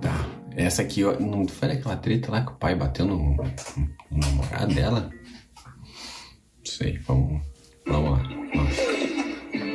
[0.00, 0.26] Tá.
[0.56, 4.74] Essa aqui, ó, não foi aquela treta lá que o pai bateu no, no namorado
[4.74, 5.10] dela?
[5.64, 7.42] Não sei, vamos.
[7.86, 8.22] Vamos lá.
[8.54, 9.15] Nossa.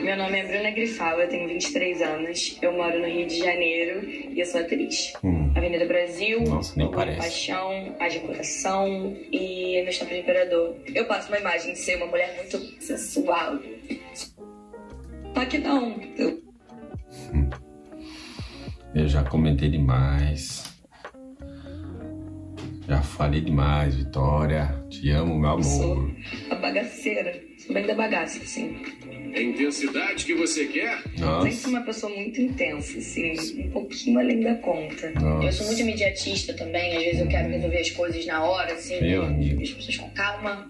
[0.02, 4.04] Meu nome é Bruna Grifal, eu tenho 23 anos, eu moro no Rio de Janeiro
[4.10, 5.14] e eu sou atriz.
[5.24, 5.52] Hum.
[5.56, 7.20] Avenida Brasil, Nossa, nem parece.
[7.20, 10.76] Paixão, A de Coração e No Estampa de Imperador.
[10.94, 13.60] Eu passo uma imagem de ser uma mulher muito sensual.
[15.36, 16.42] Só que não, eu
[18.96, 20.64] Eu já comentei demais.
[22.88, 24.84] Já falei demais, Vitória.
[24.90, 26.12] Te amo, meu sou amor.
[26.50, 27.51] a bagaceira.
[27.74, 28.76] Bem da bagaça, assim.
[29.34, 31.02] É a intensidade que você quer?
[31.04, 31.68] Sempre fui Nossa.
[31.70, 35.12] uma pessoa muito intensa, assim, um pouquinho além da conta.
[35.12, 35.46] Nossa.
[35.46, 39.00] Eu sou muito imediatista também, às vezes eu quero resolver as coisas na hora, assim.
[39.00, 39.62] Meu amigo.
[39.62, 40.68] As pessoas com calma.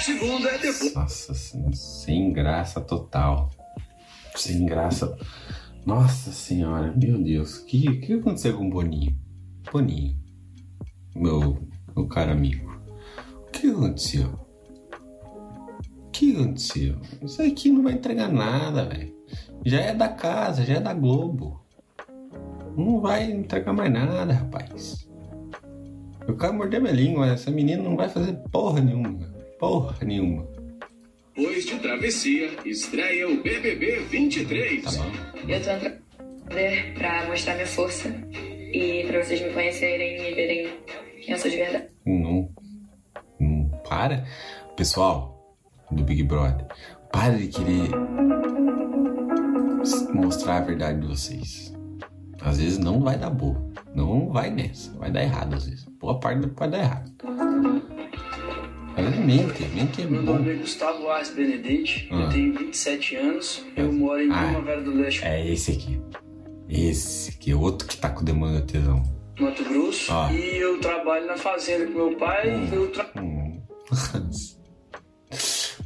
[0.00, 0.94] Segundo é depois.
[0.94, 3.50] Nossa, sem, sem graça total.
[4.36, 5.18] Sem graça.
[5.84, 7.58] Nossa senhora, meu Deus.
[7.58, 9.16] O que, que aconteceu com o Boninho?
[9.72, 10.16] Boninho.
[11.14, 11.58] Meu,
[11.96, 12.70] meu caro amigo.
[13.48, 14.39] O que aconteceu?
[16.20, 16.96] O que aconteceu?
[17.22, 19.16] Isso aqui não vai entregar nada, velho.
[19.64, 21.64] Já é da casa, já é da Globo.
[22.76, 25.08] Não vai entregar mais nada, rapaz.
[26.28, 27.26] Eu quero morder minha língua.
[27.26, 29.18] Essa menina não vai fazer porra nenhuma.
[29.58, 30.46] Porra nenhuma.
[31.34, 34.84] Depois de travessia, estreia o BBB 23.
[34.84, 35.10] Tá bom?
[35.48, 40.68] Eu tô entrando pra mostrar minha força e pra vocês me conhecerem e verem
[41.22, 41.86] quem eu sou de verdade.
[42.04, 42.50] Não,
[43.40, 44.26] não para.
[44.76, 45.39] Pessoal
[45.92, 46.66] do Big Brother,
[47.12, 47.90] para de querer
[50.14, 51.74] mostrar a verdade de vocês.
[52.40, 53.60] Às vezes não vai dar boa.
[53.94, 54.92] Não vai nessa.
[54.98, 55.84] Vai dar errado às vezes.
[56.00, 57.10] Boa parte pode dar errado.
[58.96, 59.64] Vezes mente.
[59.74, 60.34] Mente é Meu bom.
[60.34, 62.14] nome é Gustavo Arce Benedetti, Ah.
[62.22, 64.44] eu tenho 27 anos, eu moro em Ah.
[64.44, 66.00] Primavera do Leste, É esse aqui.
[66.68, 67.54] Esse aqui.
[67.54, 69.02] Outro que tá com demanda de tesão.
[69.38, 70.30] Mato Grosso, Ah.
[70.32, 72.68] e eu trabalho na fazenda com meu pai, Hum.
[72.72, 73.06] eu tra...
[73.20, 73.60] Hum.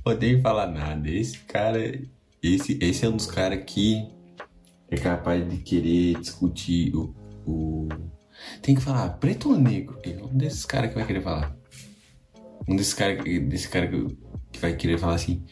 [0.05, 1.09] Odeio falar nada.
[1.09, 2.01] Esse cara.
[2.43, 4.07] Esse, esse é um dos caras que
[4.91, 7.15] é capaz de querer discutir o.
[7.47, 7.89] o-
[8.61, 9.99] Tem que falar preto ou negro?
[10.03, 11.57] É um desses caras que vai querer falar.
[12.69, 14.17] Um desses caras desse cara que,
[14.53, 15.43] que vai querer falar assim.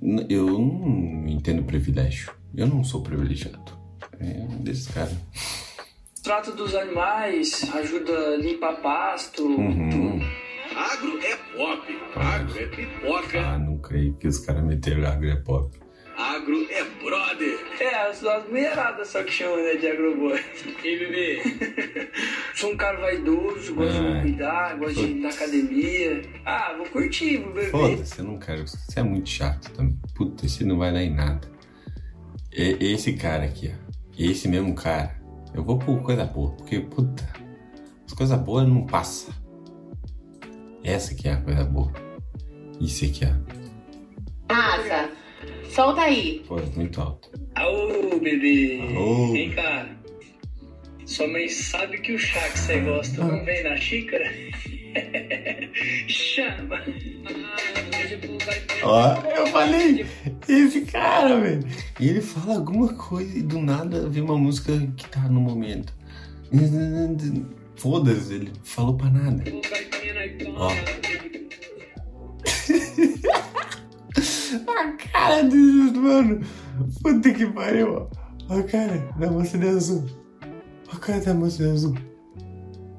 [0.00, 2.32] "N- Eu não entendo privilégio.
[2.54, 3.78] Eu não sou privilegiado.
[4.18, 5.14] É um desses caras.
[6.22, 10.19] trato dos animais, ajuda a limpar pasto, Uhum.
[10.80, 12.00] Agro é pop.
[12.16, 13.38] Agro é pipoca.
[13.38, 15.78] Ah, não creio que os caras meteram agro é pop.
[16.16, 17.58] Agro é brother.
[17.78, 20.42] É, as, as mulheradas só que chamam né, de agroboy.
[20.82, 22.10] E bebê?
[22.56, 26.22] Sou um cara vaidoso, gosto de me cuidar, gosto de ir na academia.
[26.46, 27.70] Ah, vou curtir, vou beber.
[27.70, 28.66] Foda-se, eu não quero.
[28.66, 29.98] Você é muito chato também.
[30.14, 31.46] Puta, esse não vai dar em nada.
[32.50, 33.90] E- esse cara aqui, ó.
[34.18, 35.14] Esse mesmo cara.
[35.54, 37.28] Eu vou por coisa boa, porque, puta,
[38.06, 39.39] as coisas boas não passam.
[40.82, 41.92] Essa aqui é a coisa boa.
[42.80, 44.52] Isso aqui, ó.
[44.52, 45.10] Rafa,
[45.70, 46.42] Solta aí.
[46.48, 47.30] Pô, é muito alto.
[47.54, 48.80] Aô, bebê.
[48.96, 49.32] Aô.
[49.32, 49.86] Vem cá.
[51.06, 54.24] Sua mãe sabe que o chá que você gosta não vem na xícara?
[56.08, 56.76] Chama.
[58.82, 60.06] Ó, eu falei,
[60.48, 61.64] esse cara, velho.
[62.00, 65.92] E ele fala alguma coisa e do nada vem uma música que tá no momento.
[67.80, 69.42] Foda-se, ele falou pra nada.
[70.54, 70.68] Ó.
[74.68, 75.56] A cara do
[75.98, 76.40] mano.
[77.02, 78.06] Puta que pariu, ó.
[78.54, 80.04] A cara da moça de azul.
[80.92, 81.94] A cara da moça de azul.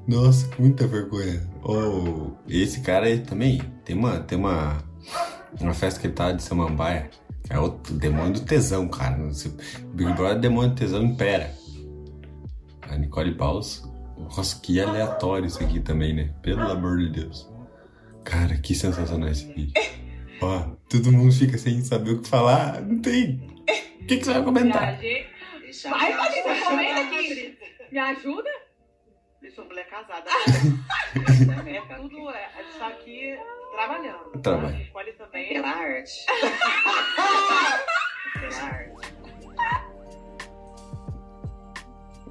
[0.08, 1.48] Nossa, muita vergonha.
[1.62, 4.82] Oh, esse cara aí também tem uma, tem uma,
[5.60, 7.08] uma festa que ele tá de Samambaia.
[7.48, 9.16] É outro demônio do tesão, cara.
[9.94, 11.54] Big Brother demônio do tesão impera.
[12.90, 13.91] A Nicole Paus.
[14.36, 16.34] Nossa, que aleatório isso aqui também, né?
[16.42, 17.48] Pelo amor de Deus.
[18.24, 19.74] Cara, que sensacional esse vídeo.
[20.40, 22.80] Ó, todo mundo fica sem saber o que falar.
[22.80, 23.46] Não tem.
[24.00, 24.80] O que, que você vai comentar?
[24.80, 24.96] Vai,
[26.16, 27.58] Patrícia, comenta aqui.
[27.90, 28.48] Me ajuda?
[29.42, 30.30] Eu sou mulher casada.
[31.66, 33.38] é tudo, é, a gente tá aqui
[33.72, 34.30] trabalhando.
[34.40, 34.74] Trabalho.
[34.74, 35.48] A Nicole também.
[35.48, 36.24] Pela arte.
[38.40, 39.12] Pela arte.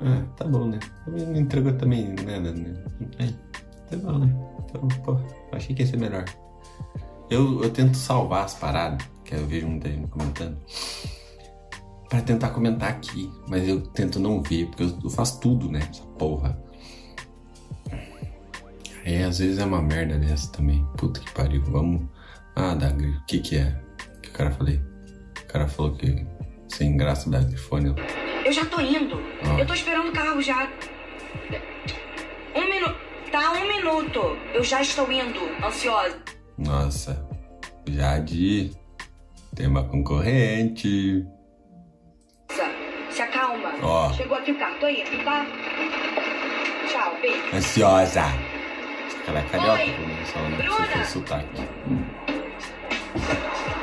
[0.03, 0.79] Ah, tá bom, né?
[1.05, 2.73] Também Não entregou também nada, né?
[3.19, 3.27] É,
[3.89, 4.33] tá bom, né?
[4.65, 5.17] Então, pô,
[5.51, 6.25] achei que ia ser melhor.
[7.29, 10.57] Eu, eu tento salvar as paradas, que eu vejo muita gente comentando,
[12.09, 15.79] pra tentar comentar aqui, mas eu tento não ver, porque eu, faço tudo, né?
[15.89, 16.61] Essa porra.
[19.05, 20.85] Aí às vezes é uma merda dessa também.
[20.97, 21.63] Puta que pariu.
[21.63, 22.03] Vamos.
[22.55, 23.81] Ah, Dagri, o que que é?
[24.17, 24.77] O que o cara falei?
[24.77, 26.27] O cara falou que
[26.67, 27.87] sem graça da grifone.
[27.87, 27.95] Eu
[28.51, 29.21] já tô indo.
[29.43, 29.59] Ah.
[29.59, 30.67] Eu tô esperando o carro já.
[32.55, 32.95] Um minuto.
[33.31, 34.37] Tá, um minuto.
[34.53, 36.17] Eu já estou indo, ansiosa.
[36.57, 37.25] Nossa,
[37.87, 38.71] Jade,
[39.55, 41.25] tem uma concorrente.
[43.09, 43.73] Se acalma.
[43.81, 44.11] Ó.
[44.13, 45.45] Chegou aqui o carro, tô indo, tá?
[46.89, 47.55] Tchau, beijo.
[47.55, 48.23] Ansiosa.
[49.27, 50.75] Ela é carioca, Oi, pelo menos, ela não Bruna.
[50.87, 51.61] precisa sotaque.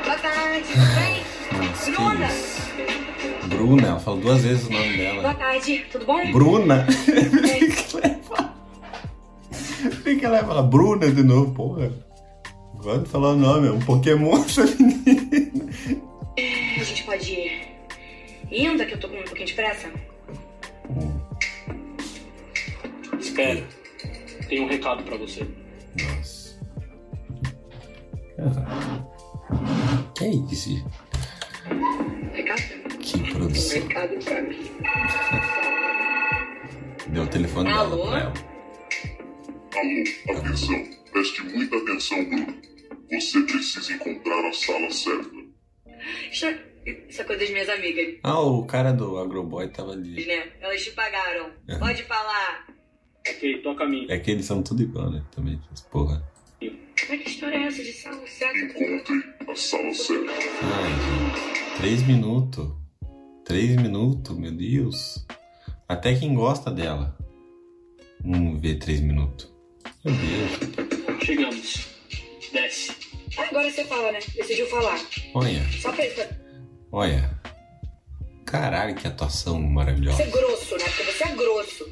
[0.03, 1.23] Boa tarde, tudo bem?
[1.69, 3.08] Nossa, Bruna.
[3.59, 5.33] Bruna, ela falou duas vezes o nome Boa dela.
[5.33, 6.31] tarde, tudo bom?
[6.31, 6.87] Bruna?
[10.03, 11.91] Por que ela vai falar Bruna de novo, porra?
[12.81, 15.65] Pode falar o nome, é um Pokémon essa menina.
[16.79, 17.75] A gente pode ir
[18.49, 19.89] indo, que eu tô com um pouquinho de pressa.
[23.19, 23.61] Espera.
[24.47, 25.45] Tem um recado pra você.
[26.01, 26.57] Nossa.
[30.15, 30.85] Que é isso?
[32.33, 32.78] Recado?
[33.11, 33.81] Que produção.
[33.81, 34.59] Recado pra mim.
[37.07, 38.07] Deu o telefone dela Alô?
[38.07, 38.33] pra ela.
[39.75, 40.85] Alô, atenção.
[41.11, 42.55] Preste muita atenção, Bruno.
[43.11, 45.29] Você precisa encontrar a sala certa.
[46.31, 46.59] Isso é,
[47.09, 50.25] isso é coisa das minhas amigas, Ah, o cara do Agroboy tava ali.
[50.25, 50.51] né?
[50.61, 51.49] Elas te pagaram.
[51.69, 51.79] Aham.
[51.79, 52.67] Pode falar.
[53.27, 54.05] Ok, toca a mim.
[54.09, 55.23] É que eles são tudo igual, né?
[55.35, 55.59] Também,
[55.91, 56.23] porra.
[56.59, 58.57] Como é que história é essa de sala certa?
[58.59, 60.31] Encontre a sala certa.
[60.31, 61.77] Ai, gente.
[61.79, 62.67] Três minutos.
[63.49, 65.25] Três minutos, meu Deus.
[65.87, 67.17] Até quem gosta dela.
[68.23, 69.51] Não vê três minutos.
[70.05, 71.19] Meu Deus.
[71.25, 71.87] Chegamos.
[72.53, 72.91] Desce.
[73.35, 74.19] Agora você fala, né?
[74.35, 74.99] Decidiu falar.
[75.33, 76.05] Olha, Só pra
[76.91, 77.41] olha.
[78.45, 80.17] Caralho, que atuação maravilhosa.
[80.17, 80.83] ser grosso, né?
[80.85, 81.89] Porque você é grosso.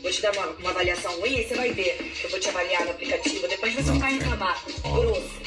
[0.00, 2.84] Vou te dar uma, uma avaliação ruim e você vai ver eu vou te avaliar
[2.84, 3.48] no aplicativo.
[3.48, 4.64] Depois você Não, vai reclamar.
[4.84, 5.00] Ó.
[5.00, 5.40] Grosso.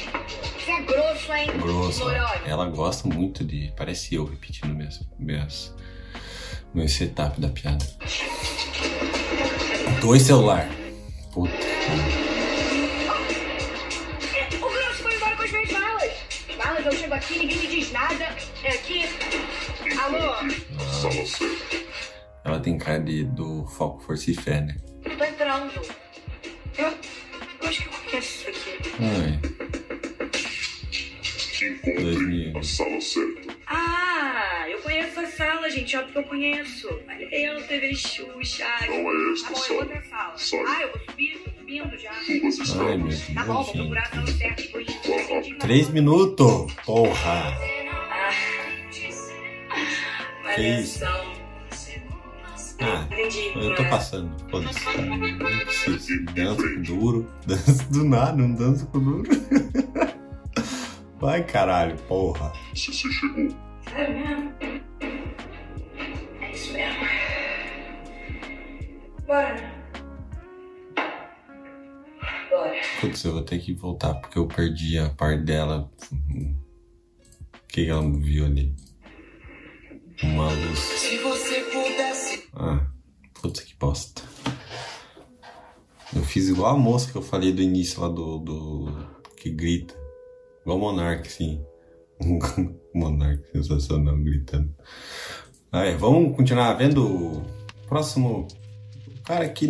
[0.68, 1.46] Você é grosso, hein?
[1.58, 2.10] Grosso.
[2.44, 3.72] Ela gosta muito de.
[3.74, 5.74] Parece eu repetindo meus, meus,
[6.74, 7.86] meu setup da piada.
[10.02, 10.68] Dois celular.
[11.32, 11.54] Puta.
[14.56, 16.12] O grosso foi embora com as minhas malas.
[16.58, 18.24] Malas, eu chego aqui, ninguém me diz nada.
[18.62, 19.04] É aqui.
[19.98, 20.34] Alô?
[21.00, 21.76] Sala certa.
[22.44, 24.76] Ela tem cara de, do Foco, Força e Fé, né?
[25.02, 25.72] Tô entrando.
[26.76, 28.92] Eu, eu acho que eu conheço isso aqui.
[29.00, 29.47] Ai,
[31.90, 32.58] Encontre 2000.
[32.58, 33.56] a sala certa.
[33.66, 35.96] Ah, eu conheço a sala, gente.
[35.96, 36.88] Óbvio que eu conheço.
[37.08, 38.64] Olha eu, TV Xuxa.
[38.86, 40.36] Não é esta Tá bom, eu vou ter sala.
[40.36, 40.38] sala.
[40.38, 40.64] Sai.
[40.66, 42.12] Ah, eu vou subir, tô subindo já.
[42.14, 43.34] Suba as ai, meu escadas.
[43.34, 44.62] Tá bom, vou procurar a sala certa.
[44.62, 45.58] Tô indo.
[45.58, 46.72] Três minutos!
[46.84, 47.56] Porra!
[50.44, 51.04] Ah, Que isso?
[52.80, 53.52] Ah, Entendi.
[53.56, 54.30] eu tô passando.
[54.50, 54.84] Foda-se.
[54.98, 56.24] Não preciso.
[56.26, 57.30] Dança com duro.
[57.46, 59.28] Dança do nada, não dança com duro.
[61.20, 62.52] Vai caralho, porra.
[62.72, 63.48] Você se chegou.
[63.92, 64.52] É mesmo?
[66.40, 67.04] É isso mesmo.
[69.26, 69.74] Bora?
[72.50, 72.80] Bora.
[73.00, 75.90] Putz, eu vou ter que voltar porque eu perdi a parte dela.
[77.66, 78.72] que ela viu ali?
[80.22, 80.78] Uma luz.
[80.78, 82.48] Se você pudesse.
[82.54, 82.86] Ah,
[83.40, 84.22] putz, que bosta.
[86.14, 88.38] Eu fiz igual a moça que eu falei do início lá do.
[88.38, 90.07] do que grita.
[90.68, 91.64] Igual o Monark, sim.
[92.94, 94.70] Monark sensacional gritando.
[95.72, 97.42] Aí, vamos continuar vendo o
[97.88, 98.46] próximo.
[99.06, 99.66] O cara que.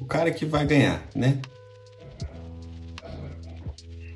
[0.00, 1.40] O cara que vai ganhar, né?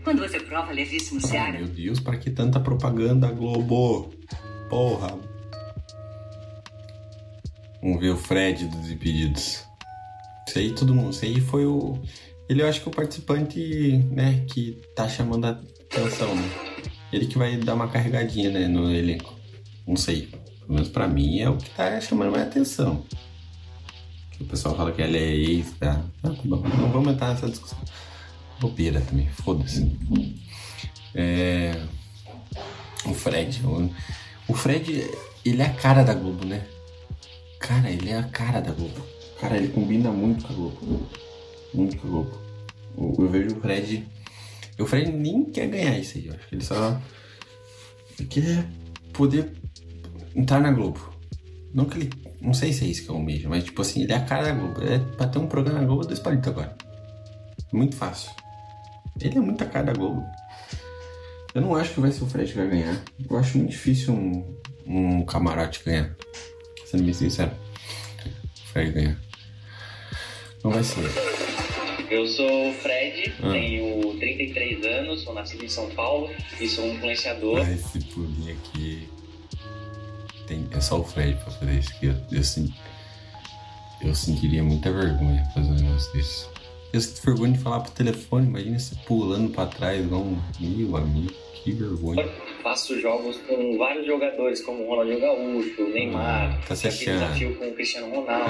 [0.03, 4.13] Quando você prova levíssimo Ah, Seara, meu Deus, pra que tanta propaganda, Globo?
[4.69, 5.17] Porra.
[7.81, 9.65] Vamos ver o Fred dos Impedidos.
[10.49, 11.13] Isso aí, todo mundo.
[11.13, 12.03] Isso aí foi o.
[12.49, 16.51] Ele, eu acho que o participante, né, que tá chamando a atenção, né?
[17.13, 19.35] Ele que vai dar uma carregadinha, né, no elenco.
[19.87, 20.29] Não sei.
[20.61, 23.05] Pelo menos pra mim é o que tá chamando mais atenção.
[24.41, 26.05] O pessoal fala que ele é ex, tá?
[26.23, 26.63] Ah, tá bom.
[26.63, 27.79] Não vamos entrar nessa discussão.
[28.61, 29.97] Bobeira também, foda-se.
[31.15, 31.81] É...
[33.07, 33.63] O Fred.
[34.49, 35.11] O Fred,
[35.45, 36.67] ele é a cara da Globo, né?
[37.61, 39.01] Cara, ele é a cara da Globo.
[39.41, 41.09] Cara, ele combina muito com a Globo.
[41.75, 42.39] Muito Globo.
[42.97, 44.09] Eu, vejo o Fred.
[44.79, 46.27] O Fred nem quer ganhar isso aí.
[46.27, 47.01] Eu acho que ele só
[48.31, 48.67] quer
[49.13, 49.53] poder
[50.35, 51.13] entrar na Globo.
[51.73, 52.11] Não que ele.
[52.41, 54.45] Não sei se é isso que eu almejo, mas tipo assim, ele é a cara
[54.45, 54.83] da Globo.
[54.83, 56.77] É pra ter um programa na Globo, dois palitos agora.
[57.73, 58.31] Muito fácil.
[59.21, 60.25] Ele é muito a cara da Globo.
[61.55, 63.03] Eu não acho que vai ser o Fred que vai ganhar.
[63.31, 66.15] Eu acho muito difícil um, um camarote ganhar.
[66.85, 67.53] Sendo bem sincero.
[68.27, 69.17] O Fred ganhar.
[70.63, 71.34] Não vai ser.
[72.15, 73.51] Eu sou o Fred, Ah.
[73.51, 77.59] tenho 33 anos, sou nascido em São Paulo e sou um influenciador.
[77.61, 79.09] Ah, esse pulinho aqui.
[80.47, 82.07] Tem, é só o Fred pra fazer isso aqui.
[82.07, 82.73] Eu, eu, sen-
[84.03, 86.47] eu sentiria muita vergonha fazer um negócio desse.
[86.93, 90.97] Eu sinto vergonha de falar pro telefone, imagina você pulando pra trás igual um meu
[90.97, 91.33] amigo.
[91.65, 92.29] Que vergonha.
[92.63, 97.15] Faço jogos com vários jogadores, como Ronaldinho Gaúcho, Neymar, tá se achando.
[97.21, 98.45] desafio com o Cristiano Ronaldo.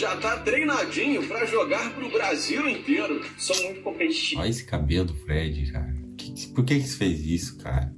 [0.00, 3.20] Já tá treinadinho pra jogar pro Brasil inteiro.
[3.36, 4.40] Sou muito competitivo.
[4.40, 5.94] Olha esse cabelo do Fred, cara.
[6.16, 7.92] Que- por que que você fez isso, cara?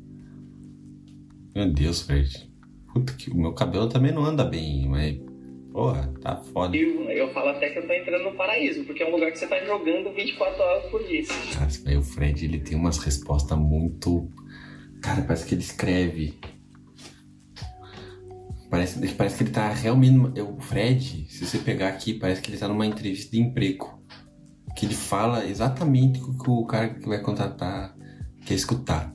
[1.54, 2.50] Meu Deus, Fred.
[2.92, 5.16] Puta que o meu cabelo também não anda bem, mas.
[5.72, 6.76] Porra, tá foda.
[6.76, 9.38] Eu, eu falo até que eu tô entrando no paraíso, porque é um lugar que
[9.38, 11.22] você tá jogando 24 horas por dia.
[11.54, 14.28] Cara, o Fred, ele tem umas respostas muito.
[15.00, 16.34] Cara, parece que ele escreve.
[18.72, 20.40] Parece, parece que ele tá realmente.
[20.40, 24.02] O Fred, se você pegar aqui, parece que ele tá numa entrevista de emprego.
[24.74, 27.94] Que ele fala exatamente o que o cara que vai contratar
[28.46, 29.12] quer escutar.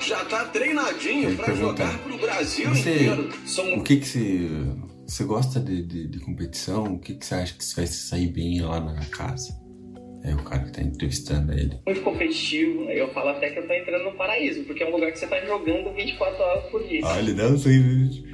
[0.00, 3.28] Já tá treinadinho Ele pra pergunta, jogar pro Brasil Você, inteiro.
[3.76, 4.48] o que que você,
[5.04, 6.84] você gosta de, de, de competição?
[6.94, 9.52] O que que você acha que você vai sair bem lá na casa?
[10.22, 11.80] É o cara que tá entrevistando ele.
[11.84, 15.10] Muito competitivo, eu falo até que eu tô entrando no paraíso, porque é um lugar
[15.12, 17.00] que você tá jogando 24 horas por dia.
[17.04, 18.24] Ah, ele dá um sorriso.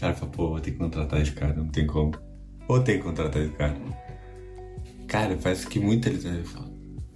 [0.00, 2.12] cara fala, pô, vou ter que contratar esse cara, não tem como.
[2.66, 3.76] Vou ter que contratar esse cara.
[5.06, 6.70] Cara, parece que muito ele ele fala,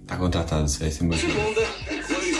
[0.05, 1.61] tá contratado, você vai ser meu Segunda,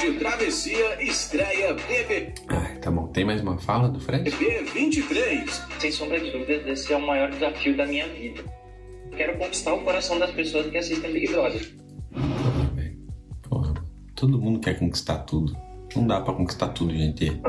[0.01, 3.07] de travessia, estreia BBB Ai, tá bom.
[3.07, 4.29] Tem mais uma fala do Fred?
[4.29, 5.63] 23.
[5.79, 8.43] Sem sombra de dúvidas, esse é o maior desafio da minha vida.
[9.15, 11.73] Quero conquistar o coração das pessoas que assistem Big Brother.
[13.43, 13.73] Porra,
[14.13, 15.55] todo mundo quer conquistar tudo.
[15.95, 17.41] Não dá pra conquistar tudo, gente.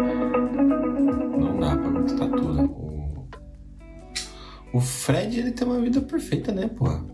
[4.72, 7.04] O Fred, ele tem uma vida perfeita, né, porra?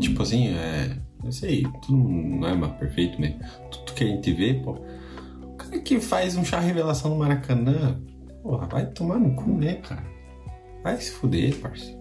[0.00, 0.96] Tipo assim, é.
[1.24, 3.38] Eu sei, tudo não é mais perfeito, né?
[3.70, 4.72] Tudo que a gente vê, pô.
[5.42, 8.00] O cara que faz um chá revelação no Maracanã,
[8.42, 10.04] porra, vai tomar no cu, né, cara?
[10.82, 12.00] Vai se fuder, parceiro.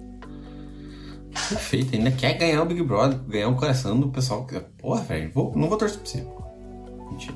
[1.50, 4.46] Perfeito, ainda quer ganhar o Big Brother, ganhar o coração do pessoal.
[4.80, 6.28] Porra, velho, vou- não vou torcer pra você.
[7.12, 7.36] Mentira.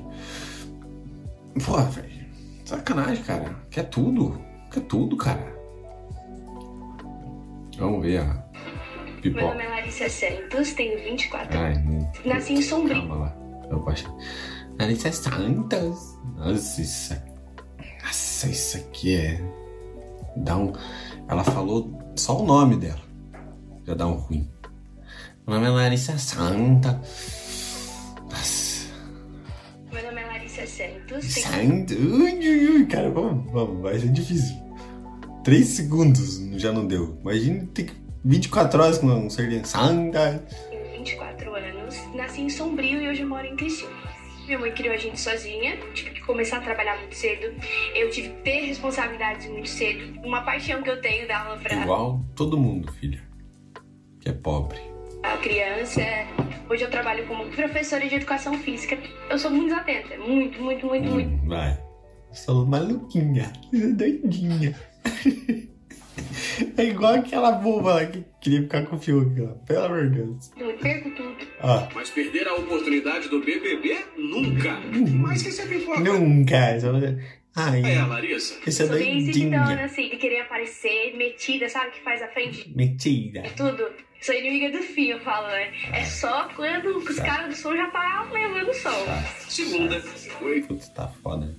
[1.64, 2.26] Porra, velho,
[2.64, 3.56] sacanagem, cara.
[3.70, 4.38] Quer tudo,
[4.72, 5.55] quer tudo, cara.
[7.78, 9.44] Vamos ver a Meu pipoca.
[9.46, 12.10] nome é Larissa Santos, tenho 24 Ai, não.
[12.24, 12.96] Nasci em Sombrio.
[13.06, 13.36] Calma lá.
[13.70, 14.14] Eu gosto.
[14.78, 16.16] Larissa Santos.
[16.36, 17.32] Nossa, isso aqui.
[18.04, 19.40] Nossa, isso aqui é.
[20.36, 20.72] Dá um.
[21.28, 23.00] Ela falou só o nome dela.
[23.86, 24.48] Já dá um ruim.
[25.46, 27.00] Meu nome é Larissa Santa.
[28.30, 28.86] Nossa.
[29.92, 31.24] Meu nome é Larissa Santos.
[31.34, 31.96] Santos.
[31.96, 33.82] Ui, ui, ui, cara, vamos, vamos.
[33.82, 34.56] Vai ser difícil.
[35.46, 37.16] Três segundos já não deu.
[37.20, 37.92] Imagina ter que
[38.24, 40.44] 24 horas com um ser de Santa.
[40.68, 43.94] tenho 24 anos, nasci em Sombrio e hoje moro em Criciúma.
[44.44, 47.54] Minha mãe criou a gente sozinha, tive que começar a trabalhar muito cedo.
[47.94, 50.20] Eu tive que ter responsabilidades muito cedo.
[50.24, 53.22] Uma paixão que eu tenho dela pra, Igual todo mundo, filha.
[54.18, 54.80] Que é pobre.
[55.20, 56.02] pra criança.
[56.68, 58.98] Hoje eu trabalho como professora de educação física.
[59.30, 61.46] Eu sou muito atenta, muito, muito, muito, muito.
[61.46, 61.78] Vai.
[62.32, 63.52] Sou maluquinha,
[63.96, 64.74] doidinha.
[66.78, 69.52] É igual aquela boba lá que queria ficar com o Fiuk lá.
[69.66, 70.50] Pelo amor de Deus.
[70.56, 71.36] Eu perco tudo.
[71.60, 73.96] Ó, Mas perder a oportunidade do BBB?
[74.16, 74.78] Nunca.
[75.14, 76.00] Mas que sempre importa.
[76.02, 76.80] nunca.
[76.80, 76.88] Só...
[77.56, 78.54] Ai, É, Larissa.
[78.66, 79.84] esse é Sou bem exibidona, doidinha.
[79.86, 81.90] assim, de querer aparecer, metida, sabe?
[81.92, 83.42] Que faz a frente Mentira.
[83.42, 83.84] de tudo.
[84.20, 85.72] Sou inimiga do fim, eu falo, né?
[85.92, 88.90] É só quando os caras do som já tá levando o som.
[89.48, 90.02] Segunda.
[90.42, 90.62] Oi.
[90.62, 91.54] Putz, tá foda.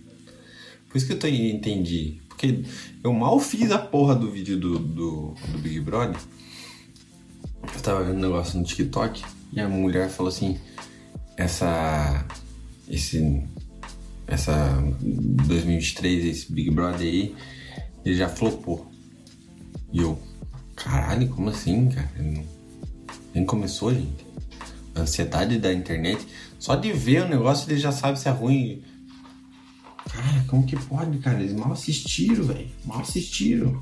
[0.90, 2.20] Por isso que eu tô, entendi.
[2.38, 2.64] Porque
[3.04, 6.16] eu mal fiz a porra do vídeo do, do, do Big Brother.
[7.74, 10.60] Eu tava vendo um negócio no TikTok e a mulher falou assim:
[11.36, 12.24] essa.
[12.88, 13.44] Esse.
[14.28, 14.54] Essa
[15.02, 17.36] 2023, esse Big Brother aí,
[18.06, 18.92] ele já flopou.
[19.92, 20.20] E eu,
[20.76, 22.12] caralho, como assim, cara?
[23.34, 24.28] Nem começou, gente.
[24.94, 26.28] A ansiedade da internet,
[26.60, 28.84] só de ver o negócio ele já sabe se é ruim.
[30.10, 31.40] Cara, como que pode, cara?
[31.40, 32.70] Eles mal assistiram, velho.
[32.86, 33.82] Mal assistiram.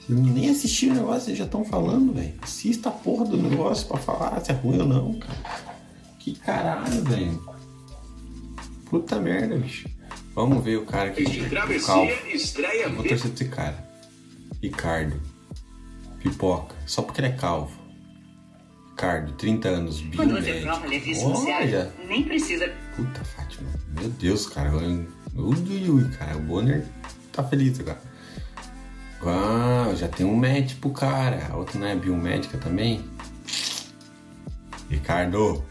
[0.00, 2.32] Vocês nem assistiram o negócio, eles já estão falando, velho.
[2.40, 5.38] Assista a porra do negócio pra falar se é ruim ou não, cara.
[6.18, 7.42] Que caralho, velho.
[8.86, 9.88] Puta merda, bicho.
[10.34, 11.48] Vamos ver o cara que.
[11.48, 13.88] Travessia, estreia Eu vou torcer pra esse cara.
[14.62, 15.20] Ricardo.
[16.20, 16.74] Pipoca.
[16.86, 17.76] Só porque ele é calvo.
[18.90, 21.28] Ricardo, 30 anos, Quando você biomédico.
[21.28, 21.92] Olha.
[22.08, 22.68] Nem precisa.
[22.96, 23.68] Puta, Fátima.
[24.00, 24.76] Meu Deus, cara.
[24.76, 25.06] Ui,
[25.38, 26.36] ui, ui, cara.
[26.36, 26.84] O Bonner
[27.32, 28.00] tá feliz agora.
[29.22, 30.40] Uau, já tem um
[30.80, 31.48] pro cara.
[31.50, 33.04] A outra não é biomédica também?
[34.88, 35.64] Ricardo,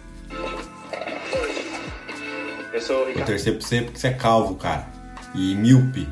[2.73, 3.27] Eu sou o vou Ricardo.
[3.27, 4.87] torcer pra você porque você é calvo, cara.
[5.33, 6.07] E míope.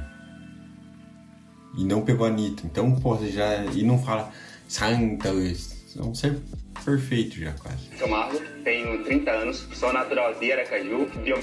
[1.78, 2.64] E não pegou a Anitta.
[2.66, 3.66] Então, pô, você já.
[3.66, 4.32] E não fala.
[4.68, 5.30] Santa.
[5.30, 6.40] É um ser
[6.84, 7.90] perfeito já, quase.
[7.98, 11.40] Sou Marlon, tenho 30 anos, sou natural de Aracaju, bio...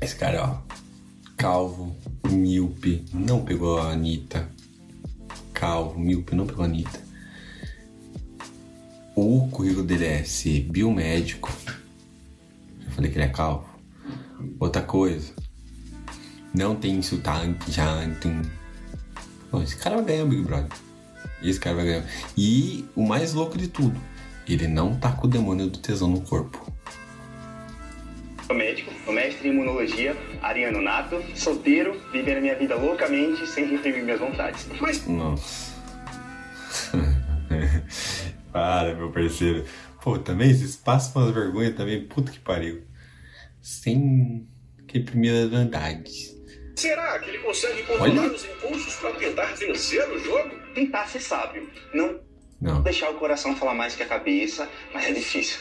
[0.00, 0.83] Esse cara, ó.
[1.36, 1.94] Calvo,
[2.30, 4.48] míope, não pegou a Anitta.
[5.52, 7.02] Calvo, míope, não pegou a Anitta.
[9.14, 11.50] O currículo dele é ser biomédico.
[12.84, 13.68] Eu falei que ele é calvo.
[14.58, 15.32] Outra coisa.
[16.54, 18.28] Não tem insultante, janto.
[19.50, 20.70] Pô, esse cara vai ganhar o Big Brother.
[21.42, 22.06] Esse cara vai ganhar.
[22.36, 24.00] E o mais louco de tudo,
[24.48, 26.63] ele não tá com o demônio do tesão no corpo.
[28.46, 33.64] Sou médico, sou mestre em imunologia, ariano nato, solteiro, vivendo a minha vida loucamente, sem
[33.66, 34.66] reprimir minhas vontades.
[34.80, 35.72] Mas Nossa.
[38.52, 39.64] Para, meu parceiro.
[40.02, 42.82] Pô, também vocês passam umas vergonhas também, puta que pariu.
[43.62, 44.46] Sem
[44.92, 46.36] reprimir as verdades.
[46.76, 48.32] será que ele consegue controlar Olha.
[48.32, 50.50] os impulsos para tentar vencer o jogo?
[50.74, 52.20] Tentar ser sábio, não,
[52.60, 52.82] Não.
[52.82, 55.58] deixar o coração falar mais que a cabeça, mas é difícil.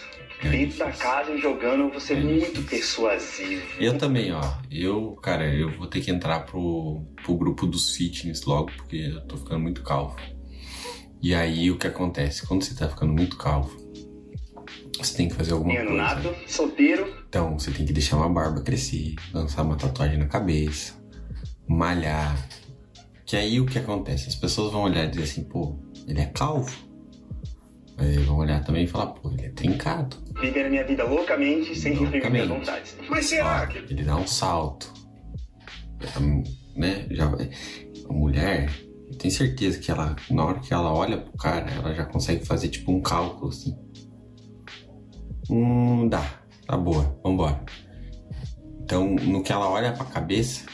[0.49, 3.63] Dentro da casa e jogando, você é muito persuasivo.
[3.79, 4.41] Eu também, ó.
[4.71, 9.21] Eu, cara, eu vou ter que entrar pro, pro grupo dos fitness logo, porque eu
[9.27, 10.15] tô ficando muito calvo.
[11.21, 12.45] E aí o que acontece?
[12.45, 13.75] Quando você tá ficando muito calvo,
[14.97, 16.03] você tem que fazer alguma Ariano coisa.
[16.31, 20.93] nato, solteiro, Então, você tem que deixar uma barba crescer, lançar uma tatuagem na cabeça,
[21.67, 22.37] malhar.
[23.25, 24.27] Que aí o que acontece?
[24.27, 26.71] As pessoas vão olhar e dizer assim, pô, ele é calvo.
[28.03, 30.17] Mas eles vão olhar também e falar, pô, ele é trincado.
[30.41, 32.97] vivendo a minha vida loucamente, sem reprimir minhas vontades.
[33.09, 34.93] Mas será que ele dá um salto.
[36.75, 37.07] Né?
[37.11, 38.69] Já, a mulher,
[39.09, 42.45] eu tenho certeza que ela, na hora que ela olha pro cara, ela já consegue
[42.45, 43.73] fazer tipo um cálculo assim.
[45.49, 46.41] Hum, dá.
[46.67, 47.63] Tá boa, vambora.
[48.81, 50.65] Então, no que ela olha pra cabeça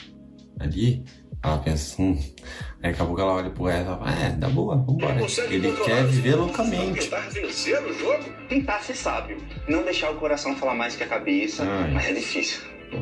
[0.60, 1.04] ali,
[1.44, 2.18] ela pensa, hum.
[2.82, 5.20] Aí daqui a pouco ela olha pro resto e fala, é, dá boa, vambora.
[5.50, 7.02] Ele quer viver loucamente.
[7.02, 8.24] tentar vencer o jogo?
[8.48, 11.92] Tentar ser sábio, não deixar o coração falar mais que a cabeça, Ai.
[11.92, 12.62] mas é difícil.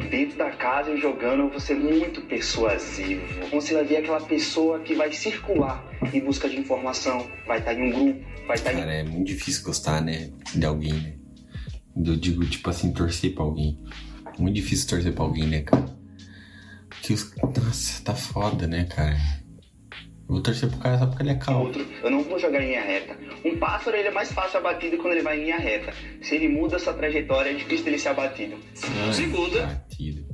[0.10, 3.22] Dentro da casa e jogando, você é muito persuasivo.
[3.52, 7.84] Você vai ver aquela pessoa que vai circular em busca de informação, vai estar em
[7.84, 10.32] um grupo, vai estar em Cara, é muito difícil gostar, né?
[10.54, 11.14] De alguém, né?
[11.96, 13.80] Eu digo, tipo assim, torcer pra alguém.
[14.38, 15.86] Muito difícil torcer pra alguém, né, cara?
[17.02, 17.34] Que os...
[17.38, 19.18] Nossa, tá foda, né, cara?
[20.30, 21.66] Eu vou torcer pro cara só porque ele é calmo.
[21.68, 21.88] outro.
[22.04, 23.18] Eu não vou jogar em linha reta.
[23.46, 25.94] Um pássaro ele é mais fácil abatido quando ele vai em linha reta.
[26.22, 28.58] Se ele muda sua trajetória, é difícil dele ser abatido.
[29.06, 29.66] Ai, Segunda.
[29.66, 30.28] batido.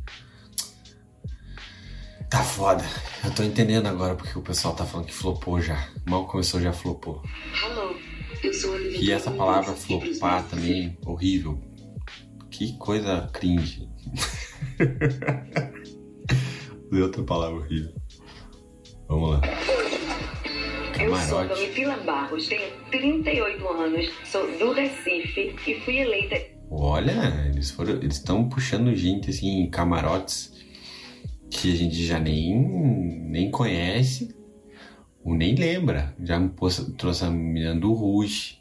[2.30, 2.84] Tá foda.
[3.24, 5.88] Eu tô entendendo agora porque o pessoal tá falando que flopou já.
[6.10, 7.22] Mal começou, já flopou.
[7.64, 7.96] Alô,
[8.44, 8.80] eu sou.
[8.82, 11.62] E essa palavra flopar também, horrível.
[12.50, 13.88] Que coisa cringe.
[16.92, 17.94] Usei outra palavra horrível.
[19.08, 19.42] Vamos lá.
[21.00, 21.62] Eu sou Camarote.
[21.62, 27.94] Domitila Barros, tenho 38 anos, sou do Recife e fui eleita Olha, eles foram.
[27.94, 30.52] Eles estão puxando gente assim em camarotes
[31.50, 32.60] que a gente já nem,
[33.30, 34.36] nem conhece
[35.24, 36.16] ou nem lembra.
[36.20, 36.42] Já
[36.98, 38.60] trouxe a menina do Rouge.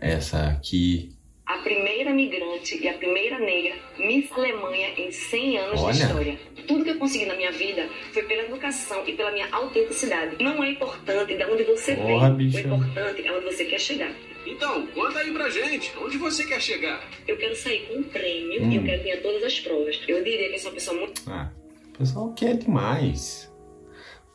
[0.00, 1.12] Essa aqui.
[1.44, 5.92] a primeira migrante e a primeira negra Miss Alemanha em 100 anos Olha.
[5.92, 6.38] de história.
[6.66, 10.42] Tudo que eu consegui na minha vida foi pela educação e pela minha autenticidade.
[10.42, 12.58] Não é importante de onde você Porra, vem, bicha.
[12.58, 14.12] o importante é onde você quer chegar.
[14.46, 17.02] Então, conta aí pra gente, onde você quer chegar?
[17.26, 18.70] Eu quero sair com um prêmio Hum.
[18.72, 19.98] e eu quero ganhar todas as provas.
[20.06, 21.50] Eu diria que eu sou uma pessoa muito Ah,
[21.94, 23.50] o pessoal quer demais.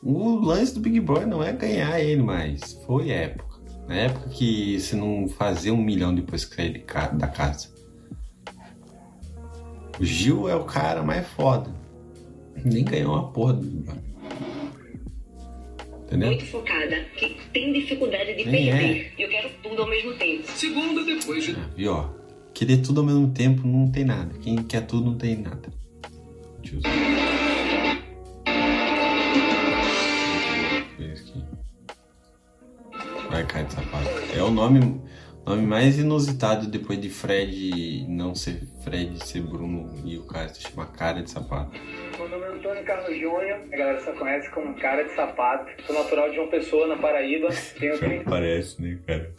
[0.02, 2.72] O lance do Big Brother não é ganhar ele mais.
[2.86, 3.50] Foi época.
[3.86, 7.68] Na época que você não fazia um milhão depois que sair de ca- da casa.
[10.00, 11.70] O Gil é o cara mais foda.
[12.64, 14.02] Nem ganhou uma porra do Big Brother.
[16.06, 16.28] Entendeu?
[16.28, 18.78] muito focada, que tem dificuldade de Nem é.
[18.78, 19.12] perder.
[19.18, 20.42] E eu quero tudo ao mesmo tempo.
[20.46, 22.08] Segunda, depois de Viu, ó?
[22.54, 24.34] Querer tudo ao mesmo tempo não tem nada.
[24.40, 25.70] Quem quer tudo não tem nada.
[26.62, 26.80] Tio.
[30.98, 31.44] Esse aqui.
[33.30, 34.08] Vai cair de sapato.
[34.34, 35.00] É o nome,
[35.50, 40.62] nome mais inusitado depois de Fred não ser Fred, ser Bruno e o cara se
[40.62, 41.72] chama Cara de Sapato.
[42.16, 45.68] Meu nome é Antônio Carlos Júnior, a galera só conhece como Cara de Sapato.
[45.84, 47.48] Sou natural de João Pessoa, na Paraíba.
[47.80, 49.32] Tenho 30 Parece, né, cara?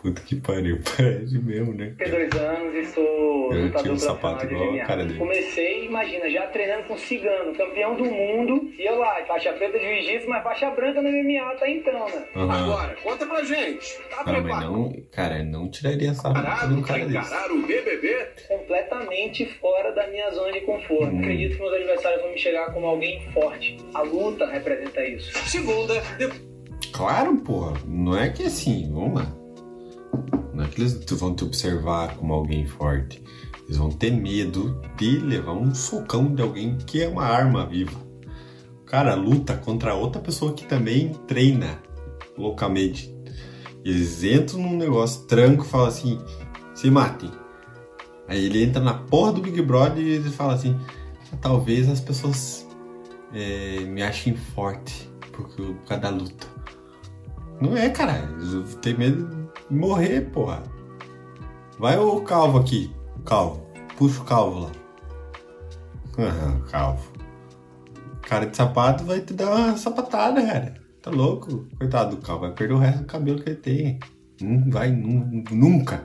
[0.00, 1.92] Puta que pariu, parece mesmo, né?
[1.98, 4.84] 32 anos e sou Eu lutador tinha um sapato de igual a MMA.
[4.84, 5.18] cara dele.
[5.18, 8.70] Comecei, imagina, já treinando com cigano, campeão do mundo.
[8.78, 12.24] E eu lá, faixa preta de jiu-jitsu, mas faixa branca no MMA até então, né?
[12.36, 12.64] Aham.
[12.64, 13.98] Agora, conta pra gente.
[14.10, 17.16] Tá Não, mas preparado não, cara, não tiraria essa de um cara desse.
[17.18, 18.26] encarar o BBB?
[18.46, 21.12] Completamente fora da minha zona de conforto.
[21.12, 21.18] Hum.
[21.18, 23.76] Acredito que meus adversários vão me chegar como alguém forte.
[23.94, 25.36] A luta representa isso.
[25.48, 26.46] Segunda, depois
[26.92, 27.74] Claro, porra.
[27.86, 29.32] Não é que assim, vamos lá.
[30.58, 33.22] Não é que eles vão te observar como alguém forte.
[33.64, 37.96] Eles vão ter medo de levar um socão de alguém que é uma arma viva.
[38.82, 41.78] O cara luta contra outra pessoa que também treina
[42.36, 43.14] loucamente.
[43.84, 46.18] Eles entram num negócio, tranco e falam assim:
[46.74, 47.30] se matem.
[48.26, 50.76] Aí ele entra na porra do Big Brother e ele fala assim:
[51.40, 52.66] talvez as pessoas
[53.32, 56.48] é, me achem forte por, por causa da luta.
[57.60, 58.28] Não é, cara.
[58.82, 59.37] Tem medo
[59.70, 60.62] morrer, porra.
[61.78, 62.94] Vai o calvo aqui.
[63.16, 63.66] O calvo.
[63.96, 64.70] Puxa o calvo lá.
[66.70, 67.12] Calvo.
[68.22, 70.74] Cara de sapato vai te dar uma sapatada, cara.
[71.00, 71.66] Tá louco?
[71.78, 72.42] Coitado do calvo.
[72.42, 73.98] Vai perder o resto do cabelo que ele tem.
[74.40, 76.04] Não vai, nu- nunca.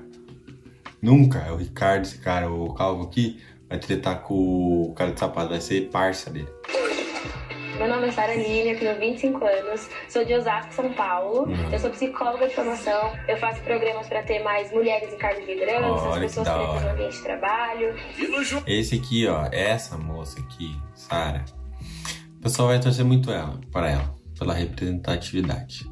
[1.02, 1.40] Nunca.
[1.40, 5.50] É o Ricardo, esse cara, o calvo aqui, vai tretar com o cara de sapato.
[5.50, 6.48] Vai ser parça dele.
[7.84, 11.50] Meu nome é Sara Lívia, eu tenho 25 anos, sou de Osasco, São Paulo.
[11.70, 15.54] Eu sou psicóloga de formação, eu faço programas para ter mais mulheres em cargos de
[15.54, 17.94] liderança, Olha pessoas pretas no ambiente de trabalho.
[18.66, 21.44] Esse aqui, ó, essa moça aqui, Sara.
[22.38, 25.86] O pessoal vai torcer muito ela, para ela, pela representatividade.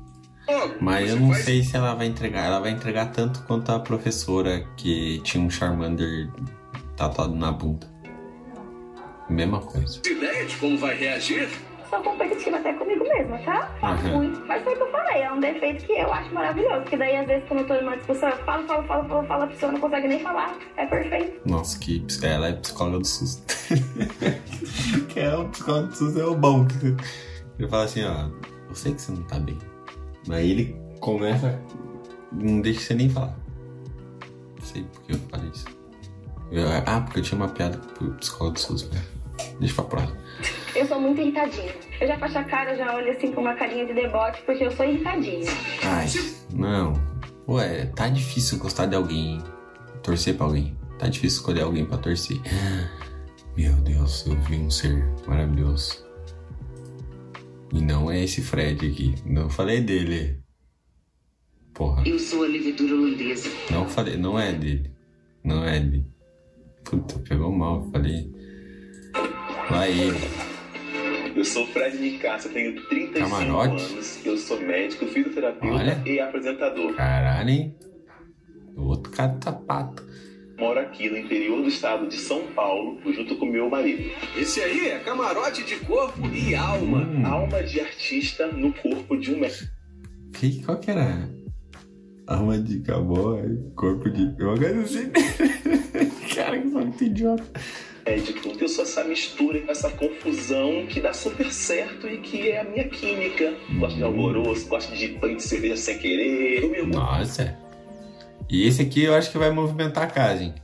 [0.79, 2.45] Mas eu não sei se ela vai entregar.
[2.45, 6.29] Ela vai entregar tanto quanto a professora que tinha um Charmander
[6.95, 7.91] tatuado na bunda.
[9.29, 10.01] Mesma coisa.
[10.05, 11.49] ideia de como vai reagir?
[11.91, 13.69] Sou competitiva até comigo mesma, tá?
[13.81, 14.15] Faço Aham.
[14.15, 14.41] muito.
[14.47, 16.81] Mas foi o que eu falei, é um defeito que eu acho maravilhoso.
[16.81, 19.43] Porque daí, às vezes, quando eu tô numa discussão, eu falo, falo, falo, falo, falo,
[19.43, 20.57] a pessoa não consegue nem falar.
[20.77, 21.41] É perfeito.
[21.47, 23.43] Nossa, que ela é psicóloga do SUS.
[25.09, 26.65] que é o psicólogo do SUS é o bom.
[27.59, 28.29] Ele fala assim, ó,
[28.69, 29.57] eu sei que você não tá bem.
[30.27, 31.61] Mas ele começa.
[32.31, 33.35] Não deixa você nem falar.
[34.57, 35.65] Não sei por que eu falei isso.
[36.51, 38.89] Eu- ah, porque eu tinha uma piada pro psicólogo do SUS.
[38.91, 39.01] né?
[39.59, 40.20] Deixa pra próxima.
[40.75, 41.73] Eu sou muito irritadinha.
[41.99, 44.71] Eu já fecho a cara, já olho assim com uma carinha de deboche, porque eu
[44.71, 45.45] sou irritadinha.
[45.83, 46.07] Ai,
[46.53, 46.93] não.
[47.47, 49.41] Ué, tá difícil gostar de alguém,
[50.03, 50.77] torcer pra alguém.
[50.97, 52.39] Tá difícil escolher alguém pra torcer.
[53.57, 56.05] Meu Deus, eu vi um ser maravilhoso.
[57.73, 59.15] E não é esse Fred aqui.
[59.25, 60.39] Não falei dele.
[61.73, 63.49] Porra, Eu sou a levedura holandesa.
[63.69, 64.91] não falei, não é dele.
[65.43, 66.05] Não é dele.
[66.83, 68.31] Puta, pegou mal, falei.
[69.71, 70.17] Vai ele.
[71.33, 73.85] Eu sou Fred Nicasso, tenho 35 Camarote.
[73.85, 76.03] anos, eu sou médico, fisioterapeuta Olha.
[76.05, 76.93] e apresentador.
[76.93, 77.75] Caralho, hein?
[78.75, 80.05] O outro cara de sapato.
[80.59, 84.11] Moro aqui no interior do estado de São Paulo, junto com meu marido.
[84.37, 86.99] Esse aí é camarote de corpo e alma.
[86.99, 87.25] Hum.
[87.25, 89.71] Alma de artista no corpo de um médico.
[90.33, 91.29] Que, qual que era?
[92.27, 94.35] Alma de cowboy, corpo de.
[94.37, 95.09] Eu agora não sei.
[96.35, 96.91] Cara, que foi
[98.05, 98.49] muito idiota.
[98.49, 98.49] médico.
[98.59, 102.87] Eu sou essa mistura, essa confusão que dá super certo e que é a minha
[102.87, 103.53] química.
[103.79, 106.63] Gosto de alvoroço, gosto de banho de cerveja sem querer.
[106.63, 107.57] Eu me Nossa.
[108.49, 110.55] E esse aqui eu acho que vai movimentar a casa, hein?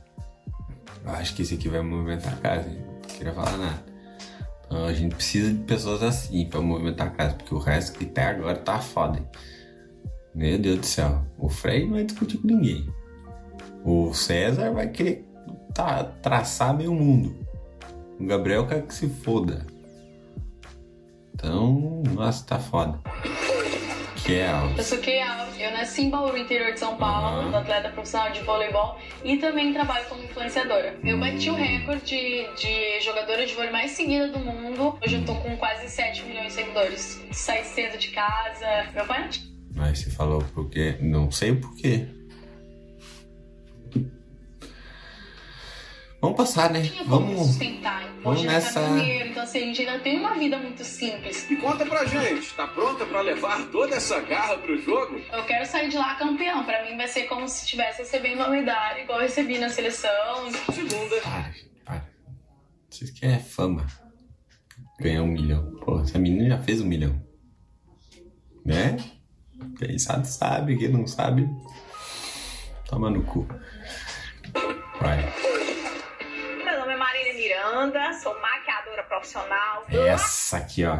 [1.04, 2.78] Eu acho que esse aqui vai movimentar a casa, hein?
[3.02, 3.84] Não queria falar nada.
[4.66, 8.04] Então, a gente precisa de pessoas assim pra movimentar a casa, porque o resto que
[8.04, 9.26] até agora tá foda, hein?
[10.34, 11.24] Meu Deus do céu.
[11.38, 12.86] O Fred não vai discutir com ninguém.
[13.84, 15.24] O César vai querer
[15.74, 17.34] tá, traçar meio mundo.
[18.18, 19.66] O Gabriel quer que se foda.
[21.34, 22.98] Então, nossa, tá foda.
[24.24, 24.76] Que é alto.
[24.76, 28.40] Eu sou Keal, eu nasci em Bauru, interior de São Paulo, sou atleta profissional de
[28.40, 30.98] voleibol e também trabalho como influenciadora.
[31.04, 34.98] Eu bati o recorde de, de jogadora de vôlei mais seguida do mundo.
[35.00, 37.24] Hoje eu tô com quase 7 milhões de seguidores.
[37.30, 38.90] Saí cedo de casa.
[38.94, 39.28] Meu pai não
[39.76, 40.96] Mas você falou porque.
[41.00, 42.17] Não sei o porquê.
[46.20, 46.82] Vamos passar, né?
[46.82, 47.46] tinha como me Vamos.
[47.48, 48.08] sustentar.
[48.24, 51.48] vamos nessa- tá caminhoneiro, então assim, a gente ainda tem uma vida muito simples.
[51.48, 55.20] E conta pra gente, tá pronta pra levar toda essa garra pro jogo?
[55.32, 56.64] Eu quero sair de lá campeão.
[56.64, 60.10] Pra mim vai ser como se estivesse recebendo uma medalha, igual eu recebi na seleção.
[60.72, 61.20] Segunda.
[61.22, 61.54] Para,
[61.84, 62.04] para.
[62.90, 63.86] Vocês querem fama.
[65.00, 65.76] Ganhar um milhão.
[65.84, 67.22] Pô, essa menina já fez um milhão.
[68.66, 68.96] Né?
[69.78, 70.76] Quem sabe, sabe.
[70.76, 71.48] Quem não sabe,
[72.88, 73.46] toma no cu.
[75.00, 75.32] Vai.
[77.80, 79.84] É sou maquiadora profissional.
[79.88, 80.98] Essa aqui, ó.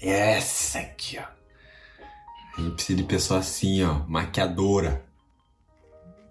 [0.00, 1.24] Essa aqui, ó.
[2.56, 3.98] A gente precisa de pessoa assim, ó.
[4.08, 5.04] Maquiadora.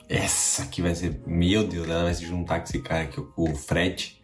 [0.10, 1.22] Essa aqui vai ser.
[1.28, 4.20] Meu Deus, ela vai se juntar com esse cara aqui, o Fred,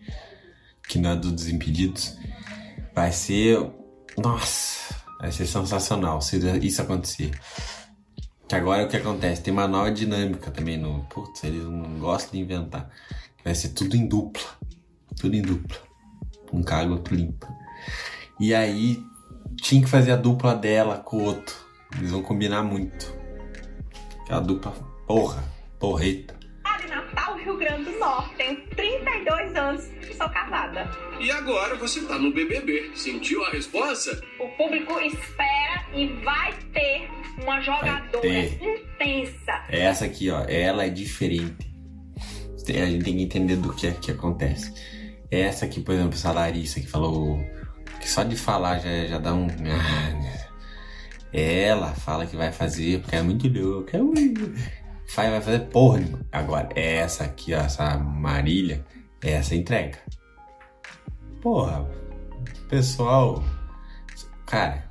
[0.90, 2.18] que não é do Desimpedidos.
[2.96, 3.72] Vai ser.
[4.18, 7.40] Nossa, vai ser sensacional se isso acontecer.
[8.48, 9.44] Que agora o que acontece?
[9.44, 11.04] Tem uma nova dinâmica também no.
[11.04, 12.90] Putz, eles não gostam de inventar.
[13.44, 14.57] Vai ser tudo em dupla.
[15.20, 15.78] Tudo em dupla.
[16.52, 17.48] Um caga, outro limpa.
[18.40, 19.04] E aí
[19.62, 21.56] tinha que fazer a dupla dela com o outro.
[21.98, 23.16] Eles vão combinar muito.
[24.22, 24.72] Aquela dupla,
[25.08, 25.44] porra,
[25.80, 26.36] porreta.
[26.82, 28.36] De Natal, Rio Grande do Norte.
[28.36, 30.90] Tenho 32 anos e sou casada.
[31.20, 32.92] E agora você tá no BBB.
[32.94, 34.22] Sentiu a resposta?
[34.40, 37.10] O público espera e vai ter
[37.42, 38.62] uma jogadora ter.
[38.62, 39.64] intensa.
[39.70, 41.68] Essa aqui, ó, ela é diferente.
[42.70, 44.74] A gente tem que entender do que é que acontece.
[45.30, 47.40] Essa aqui, por exemplo, essa Larissa que falou
[48.00, 49.48] que só de falar já, já dá um.
[51.34, 53.98] Ela fala que vai fazer, porque é muito louca.
[53.98, 54.34] ui.
[55.16, 56.02] Vai, vai fazer porra.
[56.32, 58.86] Agora, essa aqui, ó, essa Marília,
[59.22, 60.00] essa entrega.
[61.42, 61.86] Porra,
[62.70, 63.44] pessoal.
[64.46, 64.90] Cara,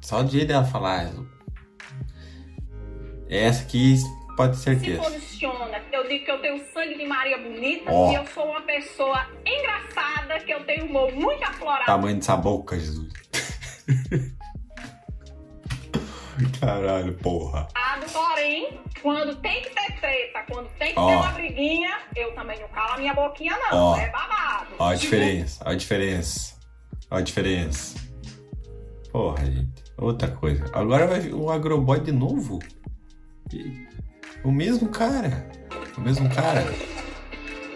[0.00, 1.10] só o jeito dela falar.
[3.28, 3.96] Essa aqui
[4.36, 5.02] pode ter Se certeza.
[5.02, 5.82] posiciona.
[5.92, 8.10] Eu digo que eu tenho sangue de Maria bonita Ó.
[8.12, 11.86] e eu sou uma pessoa engraçada, que eu tenho humor muito aflorado.
[11.86, 13.12] Tamanho dessa boca, Jesus.
[16.60, 17.68] Caralho, porra.
[18.12, 21.08] Porém, quando tem que ter treta, quando tem que Ó.
[21.08, 23.78] ter uma briguinha, eu também não calo a minha boquinha, não.
[23.92, 23.96] Ó.
[23.96, 24.74] É babado.
[24.78, 26.54] Ó a diferença, ó a diferença.
[27.10, 27.98] Ó a diferença.
[29.12, 29.84] Porra, gente.
[29.96, 30.64] Outra coisa.
[30.72, 32.58] Agora vai vir o Agroboy de novo?
[33.52, 33.83] E-
[34.44, 35.46] O mesmo cara.
[35.96, 36.62] O mesmo cara.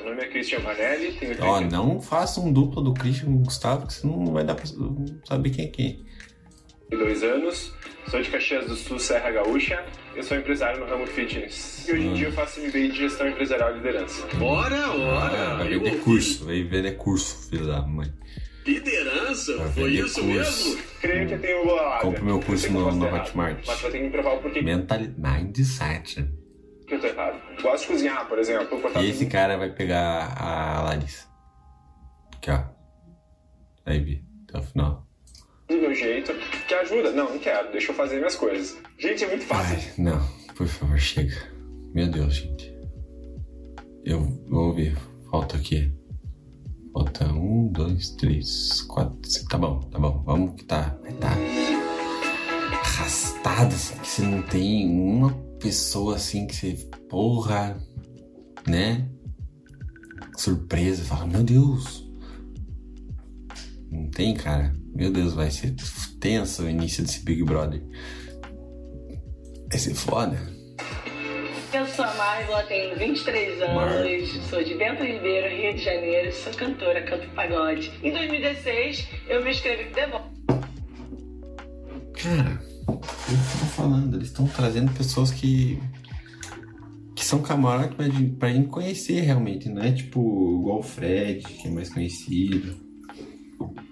[0.04, 3.38] Meu nome é Christian Vanelli, tenho Ó, não faça um duplo do Christian com o
[3.44, 4.64] Gustavo, que senão não vai dar pra
[5.24, 6.04] saber quem é quem.
[6.90, 7.74] 32 anos,
[8.10, 9.84] sou de Caxias do Sul, Serra Gaúcha.
[10.16, 11.86] Eu sou empresário no ramo fitness.
[11.86, 12.14] E hoje em Hum.
[12.14, 14.26] dia eu faço MBA de gestão empresarial e liderança.
[14.40, 18.10] Ora, Ah, vai vender curso, vai vender curso, filho da mãe.
[18.66, 19.56] Liderança?
[19.56, 20.26] Vai Foi isso curso.
[20.26, 20.82] mesmo?
[21.00, 21.98] Creio que eu tenho boa.
[22.00, 23.64] Compre meu curso Eu eu no, no Hotmart.
[23.66, 25.14] Mas vai ter que me provar o porquê Mentalidade.
[25.44, 26.28] Mindset.
[26.88, 27.40] Que eu tô errado.
[27.62, 28.80] Gosto de cozinhar, por exemplo.
[29.00, 31.28] E esse cara vai pegar a Larissa.
[32.34, 32.64] Aqui, ó.
[33.84, 35.06] Vai ver até o final.
[35.68, 36.32] do meu jeito,
[36.66, 37.12] que ajuda.
[37.12, 38.76] Não, não quero, deixa eu fazer minhas coisas.
[38.98, 39.76] Gente, é muito fácil.
[39.76, 41.36] Ai, não, por favor, chega.
[41.94, 42.74] Meu Deus, gente.
[44.04, 44.96] Eu vou ver.
[45.30, 45.92] Falta aqui.
[46.92, 49.18] Falta um, dois, três, quatro.
[49.24, 49.48] cinco.
[49.50, 50.22] Tá bom, tá bom.
[50.24, 50.96] Vamos que tá.
[51.02, 51.28] Vai tá
[52.82, 56.88] arrastado, assim, que você não tem uma pessoa assim que você.
[57.08, 57.78] Porra,
[58.66, 59.08] né?
[60.36, 62.06] Surpresa, fala, meu Deus.
[63.90, 64.74] Não tem, cara.
[64.94, 65.74] Meu Deus, vai ser
[66.20, 67.82] tenso o início desse Big Brother.
[69.70, 70.38] Vai ser foda.
[71.72, 74.26] Eu sou a Margot, tenho 23 anos, Margot.
[74.48, 77.92] sou de Bento Ribeiro, Rio de Janeiro, sou cantora, canto pagode.
[78.02, 80.38] Em 2016, eu me inscrevi pro The Voice.
[82.22, 85.78] Cara, eles estão falando, eles estão trazendo pessoas que.
[87.14, 88.06] que são camarotes pra,
[88.38, 92.76] pra gente conhecer realmente, não é tipo igual o Fred, que é mais conhecido,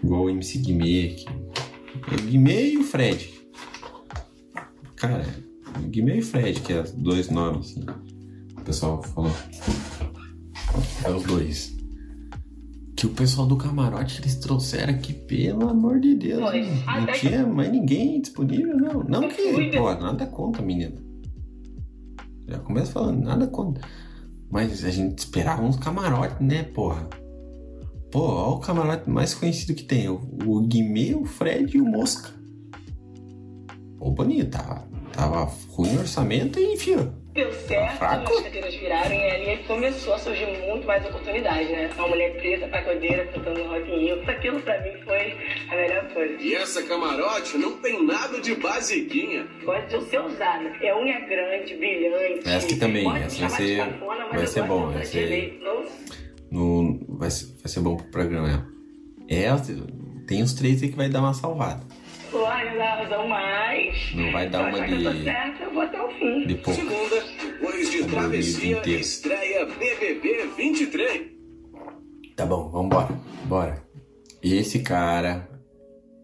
[0.02, 1.27] igual o MC Guimê, que...
[1.28, 3.35] é Guimê e o Fred.
[4.97, 5.27] Cara,
[5.90, 7.85] Guimê e Fred, que é dois nomes, assim,
[8.56, 9.32] o pessoal falou.
[11.05, 11.76] É os dois.
[12.97, 16.40] Que o pessoal do camarote eles trouxeram aqui, pelo amor de Deus.
[16.43, 16.62] Foi.
[16.62, 16.82] né?
[16.86, 19.02] Não Até que- tinha mais ninguém disponível, não.
[19.05, 20.94] Não que, pô, nada contra, menina.
[22.48, 23.86] Já começa falando, nada contra.
[24.51, 27.06] Mas a gente esperava uns camarotes, né, porra?
[28.10, 30.09] Pô, olha o camarote mais conhecido que tem.
[30.09, 32.31] O, o Guimê, o Fred e o Mosca.
[33.98, 37.12] Pô, bonito, tava, tava ruim o orçamento e enfia.
[37.36, 38.32] Deu certo, fraco?
[38.32, 41.90] as cadeiras viraram e ali começou a surgir muito mais oportunidades, né?
[41.96, 44.22] Uma mulher preta, pagodeira, cantando rock in rio.
[44.30, 45.36] Aquilo pra mim foi
[45.70, 46.42] a melhor coisa.
[46.42, 49.46] E essa camarote não tem nada de basiquinha.
[49.64, 50.68] Gosto de ser usada.
[50.80, 52.48] É unha grande, brilhante.
[52.48, 55.60] Essa aqui também, Pode essa vai ser- cafona, mas vai ser bom, vai ser-.
[56.50, 58.66] No, vai, ser, vai ser bom pro programa.
[59.28, 59.46] É,
[60.26, 61.84] tem os três aí que vai dar uma salvada.
[63.35, 66.47] Ai, não vai dar uma eu de- certa, eu vou até o fim.
[66.47, 66.81] de pouco.
[66.81, 71.27] Segunda, depois de Tá bom, travessia, estreia BBB 23.
[72.35, 73.09] Tá bom, vambora.
[73.44, 73.82] Bora.
[74.43, 75.48] Esse cara,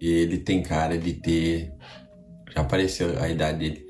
[0.00, 1.72] ele tem cara de ter.
[2.54, 3.86] Já apareceu a idade dele.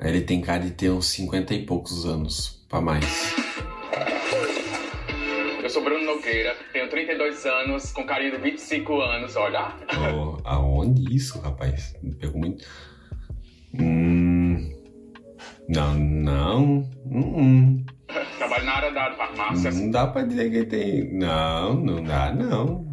[0.00, 3.04] Ele tem cara de ter uns 50 e poucos anos pra mais.
[6.22, 9.74] Nogueira, tenho 32 anos, com carinha de 25 anos, olha.
[10.14, 11.96] Oh, aonde isso, rapaz?
[12.00, 12.64] Me pegou muito.
[13.74, 14.70] Hum.
[15.68, 16.88] Não, não.
[17.06, 17.84] Hum,
[18.38, 19.70] Trabalho na área da farmácia.
[19.72, 21.12] não dá pra dizer que tem.
[21.12, 22.86] Não, não dá, não.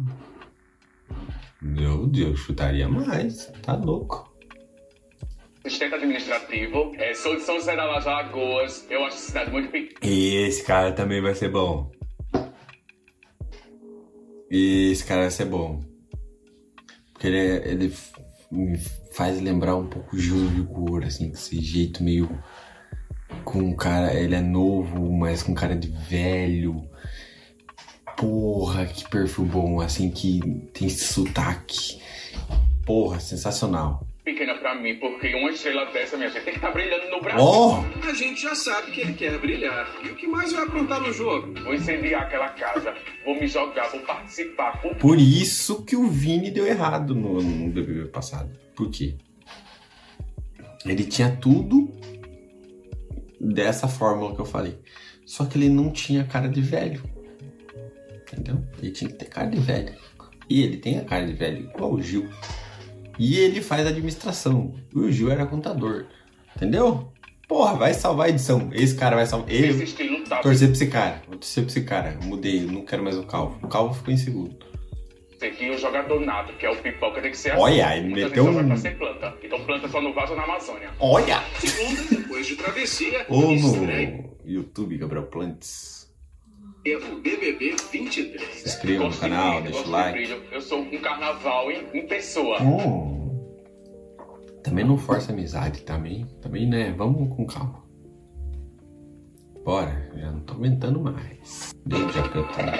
[1.62, 3.46] Meu Deus, chutaria mais.
[3.62, 4.28] Tá louco.
[5.64, 9.98] Assistente administrativo, é, sou de São José das Alagoas, eu acho a cidade muito pequena.
[10.02, 11.92] Esse cara também vai ser bom.
[14.50, 15.80] Esse cara vai ser bom.
[17.12, 17.94] Porque ele, ele
[18.50, 18.76] me
[19.12, 22.28] faz lembrar um pouco o Gil Vigor, assim, esse jeito meio.
[23.44, 24.12] Com um cara.
[24.12, 26.84] Ele é novo, mas com cara de velho.
[28.16, 30.40] Porra, que perfil bom, assim, que
[30.74, 32.00] tem esse sotaque.
[32.84, 34.09] Porra, sensacional.
[34.24, 37.42] Pequena pra mim, porque uma estrela dessa, minha gente, tem que estar brilhando no Brasil.
[37.42, 37.84] Ó!
[38.06, 39.88] A gente já sabe que ele quer brilhar.
[40.04, 41.54] E o que mais vai aprontar no jogo?
[41.62, 42.94] Vou incendiar aquela casa,
[43.24, 44.78] vou me jogar, vou participar.
[44.82, 44.94] Vou...
[44.96, 48.50] Por isso que o Vini deu errado no, no BBB passado.
[48.76, 49.16] Por quê?
[50.84, 51.90] Ele tinha tudo
[53.40, 54.78] dessa fórmula que eu falei.
[55.24, 57.02] Só que ele não tinha cara de velho.
[58.22, 58.62] Entendeu?
[58.82, 59.94] Ele tinha que ter cara de velho.
[60.48, 62.28] E ele tem a cara de velho, igual o Gil.
[63.18, 64.74] E ele faz administração.
[64.94, 66.06] E o Gil era contador.
[66.56, 67.12] Entendeu?
[67.48, 68.70] Porra, vai salvar a edição.
[68.72, 69.50] Esse cara vai salvar.
[69.50, 69.84] Ele.
[70.42, 71.22] Torcer pra esse cara.
[71.26, 72.18] Vou torcer pra esse cara.
[72.22, 73.58] Mudei, eu não quero mais o Calvo.
[73.62, 74.56] O Calvo ficou em segundo.
[75.38, 77.98] Tem que o jogador nato, que é o pipoca, tem que ser Olha, assim.
[78.00, 79.34] ele meteu vai um- pra ser planta.
[79.42, 80.90] Então planta só no vaso na Amazônia.
[81.00, 81.42] Olha!
[81.58, 84.10] Segunda, depois de travessia, Ou estreia
[84.44, 85.99] no YouTube, Gabriel Plantes.
[86.86, 88.42] O BBB 23.
[88.42, 90.42] Se inscreva no canal, deixa o like.
[90.50, 92.62] Eu sou um carnaval em, em pessoa.
[92.62, 93.20] Hum.
[94.62, 96.26] Também não força a amizade, também.
[96.40, 96.94] Também, né?
[96.96, 97.82] Vamos com calma.
[99.64, 101.74] Bora, já não tô aguentando mais.
[101.84, 102.72] Beijo, já cantando.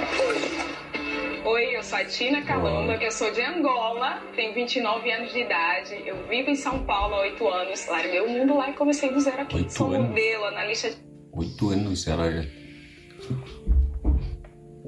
[1.44, 6.02] Oi, eu sou a Tina Calamba, eu sou de Angola, tenho 29 anos de idade,
[6.06, 9.20] eu vivo em São Paulo há 8 anos, larguei o mundo lá e comecei do
[9.20, 9.56] zero aqui.
[9.56, 10.08] Oito sou anos?
[10.08, 10.96] modelo, analista de
[11.32, 12.59] Oito anos, ela já.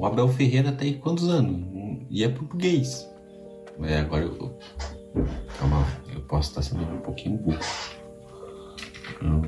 [0.02, 1.64] O Abel Ferreira tá aí quantos anos?
[2.10, 3.08] E é português.
[3.82, 4.58] É, agora eu.
[5.60, 7.60] Calma lá, eu posso estar sendo um pouquinho burro.
[9.22, 9.42] Hum.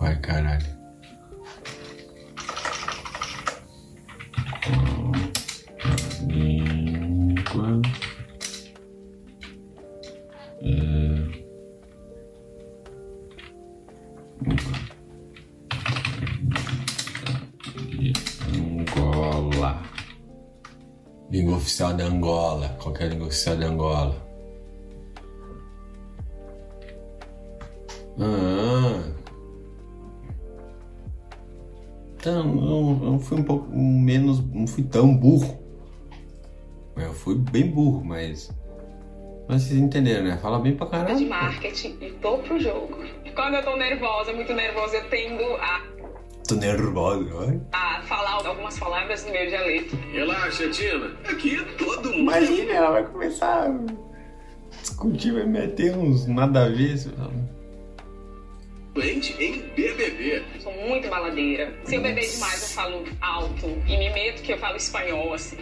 [0.00, 0.66] Vai, caralho.
[6.26, 6.73] Língua.
[21.34, 22.78] Língua oficial da Angola.
[22.80, 24.24] Qual é a língua oficial da Angola?
[28.20, 29.02] Ah.
[32.14, 34.38] Então, eu, eu fui um pouco menos.
[34.54, 35.58] Não fui tão burro.
[36.96, 38.48] Eu fui bem burro, mas.
[39.48, 40.38] Mas vocês entenderam, né?
[40.40, 41.28] Fala bem pra de caralho.
[41.28, 42.96] marketing e tô pro jogo.
[43.34, 45.82] Quando eu tô nervosa, muito nervosa, eu tendo a,
[46.46, 47.58] Tô nervoso, vai.
[47.72, 49.96] a falar algumas palavras no meu dialeto.
[50.12, 51.10] Relaxa, Tina.
[51.24, 52.20] Aqui todo mundo.
[52.20, 53.74] Imagina, ela vai começar a
[54.82, 56.98] discutir, vai meter uns nada a ver.
[58.92, 60.44] Doente em BBB.
[60.60, 61.72] Sou muito baladeira.
[61.84, 63.66] Se eu beber demais, eu falo alto.
[63.86, 65.56] E me meto que eu falo espanhol, assim.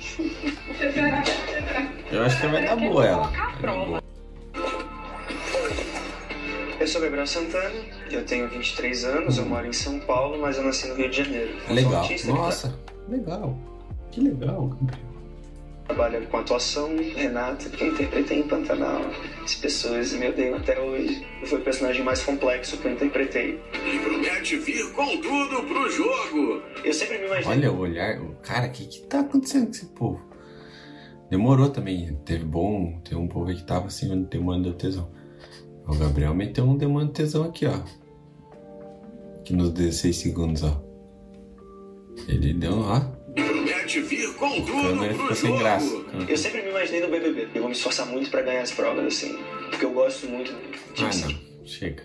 [2.11, 3.19] Eu acho que vai dar boa ela.
[3.19, 4.03] Colocar a prova.
[6.83, 7.81] Eu sou Gabriel Santana,
[8.11, 11.23] eu tenho 23 anos, eu moro em São Paulo, mas eu nasci no Rio de
[11.23, 11.57] Janeiro.
[11.69, 11.95] Eu Legal.
[11.95, 12.79] autista que Nossa,
[13.09, 13.57] legal.
[14.11, 15.05] Que legal, Gabriel.
[15.87, 19.01] Trabalha com atuação, Renato, que eu interpretei em Pantanal.
[19.45, 21.25] As pessoas me odeiam até hoje.
[21.45, 23.61] Foi o personagem mais complexo que eu interpretei.
[23.87, 26.63] E promete vir com tudo pro jogo.
[26.83, 27.59] Eu sempre me imaginei.
[27.59, 28.21] Olha o olhar.
[28.21, 30.21] o Cara, o que, que tá acontecendo com esse povo?
[31.31, 32.19] Demorou também.
[32.25, 33.01] Teve bom.
[33.09, 35.22] Tem um povo aí que tava assim, no demanda do tesão.
[35.87, 37.81] O Gabriel meteu um demanda de tesão aqui, ó.
[39.41, 40.81] Aqui nos 16 segundos, ó.
[42.29, 43.01] Ele deu, ó.
[43.35, 45.59] Promete vir com A tudo pro ficou sem jogo.
[45.59, 45.87] graça.
[46.29, 47.49] Eu sempre me imaginei no BBB.
[47.55, 49.37] Eu vou me esforçar muito pra ganhar as provas, assim.
[49.71, 50.53] Porque eu gosto muito
[50.95, 51.65] de Ah, não.
[51.67, 52.03] Chega.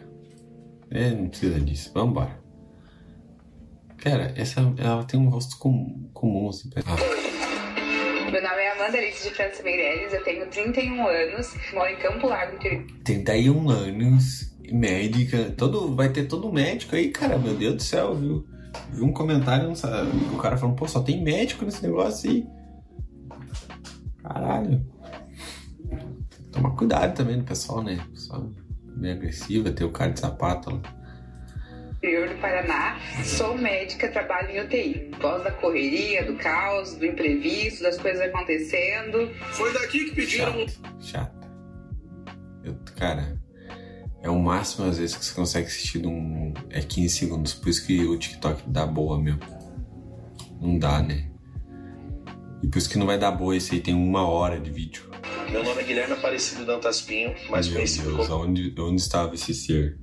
[0.90, 1.92] É, não precisa disso.
[1.94, 2.40] Vambora.
[3.98, 6.70] Cara, essa, ela tem um rosto com, comum, assim.
[6.78, 6.96] Ah,
[8.88, 13.70] Nome é de França Meirelles, eu tenho 31 anos, moro em Campo Largo, interior 31
[13.70, 15.54] anos, médica.
[15.58, 17.38] Todo, vai ter todo médico aí, cara.
[17.38, 18.48] Meu Deus do céu, viu?
[18.94, 22.48] Vi um comentário, sabe, o cara falando, pô, só tem médico nesse negócio aí.
[24.24, 24.86] Caralho.
[26.50, 28.00] Tomar cuidado também do pessoal, né?
[28.12, 28.50] Pessoal
[28.96, 30.97] meio agressiva, ter o cara de sapato lá.
[31.98, 33.00] Interior do Paraná.
[33.24, 35.12] Sou médica, trabalho em UTI.
[35.20, 39.32] Gosto da correria, do caos, do imprevisto, das coisas acontecendo.
[39.54, 40.66] Foi daqui que pediram.
[41.00, 41.36] Chata.
[42.64, 43.40] Eu, cara,
[44.22, 46.54] é o máximo às vezes que você consegue assistir num.
[46.70, 47.54] É 15 segundos.
[47.54, 49.38] Por isso que o TikTok dá boa, meu.
[50.62, 51.30] Não dá, né?
[52.64, 55.04] E por isso que não vai dar boa esse aí, tem uma hora de vídeo.
[55.52, 58.44] Meu nome é Guilherme Aparecido Dantas Pinho, mais Meu conhecido Deus, como.
[58.44, 59.98] onde, onde estava esse ser?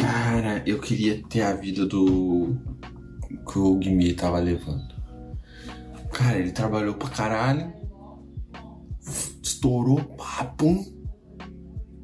[0.00, 2.56] Cara, eu queria ter a vida do.
[3.50, 4.94] que o Guimê tava levando.
[6.12, 7.72] Cara, ele trabalhou pra caralho,
[9.42, 10.00] estourou,
[10.56, 10.84] pum.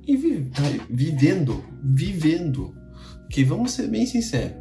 [0.07, 2.75] E vive, tá vivendo, vivendo.
[3.31, 4.57] Que vamos ser bem sinceros.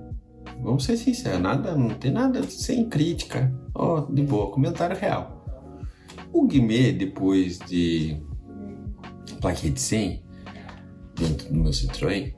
[0.61, 3.53] Vamos ser sinceros, nada, não tem nada sem crítica.
[3.73, 5.45] Ó, de boa, comentário real.
[6.33, 8.17] O Guimê, depois de
[9.39, 10.23] plaquete 100,
[11.15, 12.33] dentro do meu Citroën,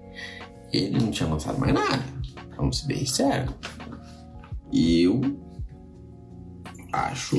[0.71, 2.03] ele não tinha lançado mais nada.
[2.55, 3.53] Vamos ser bem sérios.
[4.71, 5.21] E eu
[6.91, 7.37] acho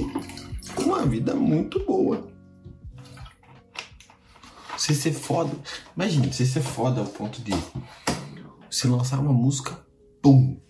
[0.78, 2.28] uma vida muito boa.
[4.76, 5.50] Você ser foda.
[5.96, 7.52] Imagina, você ser foda ao ponto de
[8.70, 9.76] você lançar uma música,
[10.22, 10.60] pum.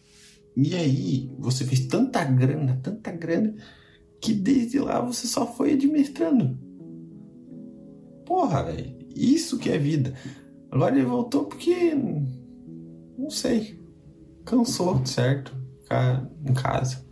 [0.57, 3.55] E aí, você fez tanta grana, tanta grana,
[4.21, 6.59] que desde lá você só foi administrando.
[8.25, 8.99] Porra, velho.
[9.15, 10.15] Isso que é vida.
[10.71, 11.95] Agora ele voltou porque.
[13.19, 13.79] Não sei.
[14.47, 15.53] Cansou, certo?
[15.83, 17.07] Ficar em casa.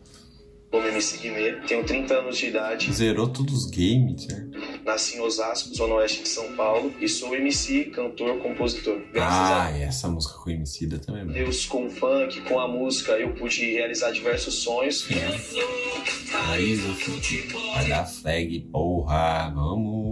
[0.70, 4.50] Como MC Guimê, tenho 30 anos de idade, Zerou todos os games, certo?
[4.84, 9.00] nasci em Osasco, zona oeste de São Paulo, e sou MC, cantor, compositor.
[9.12, 11.22] Graças a Ah, e essa música com o Emicida também.
[11.24, 11.32] mano.
[11.34, 15.06] Deus, com o funk, com a música, eu pude realizar diversos sonhos.
[16.30, 17.72] Raiz do futebol.
[17.74, 19.50] Vai dar flag, porra.
[19.54, 20.05] Vamos.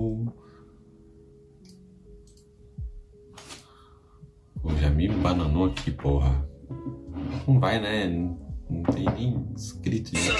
[4.64, 6.48] Pô, já me bananou aqui, porra.
[7.46, 8.06] Não vai, né?
[8.08, 8.38] Não,
[8.70, 10.32] não tem nem escrito isso.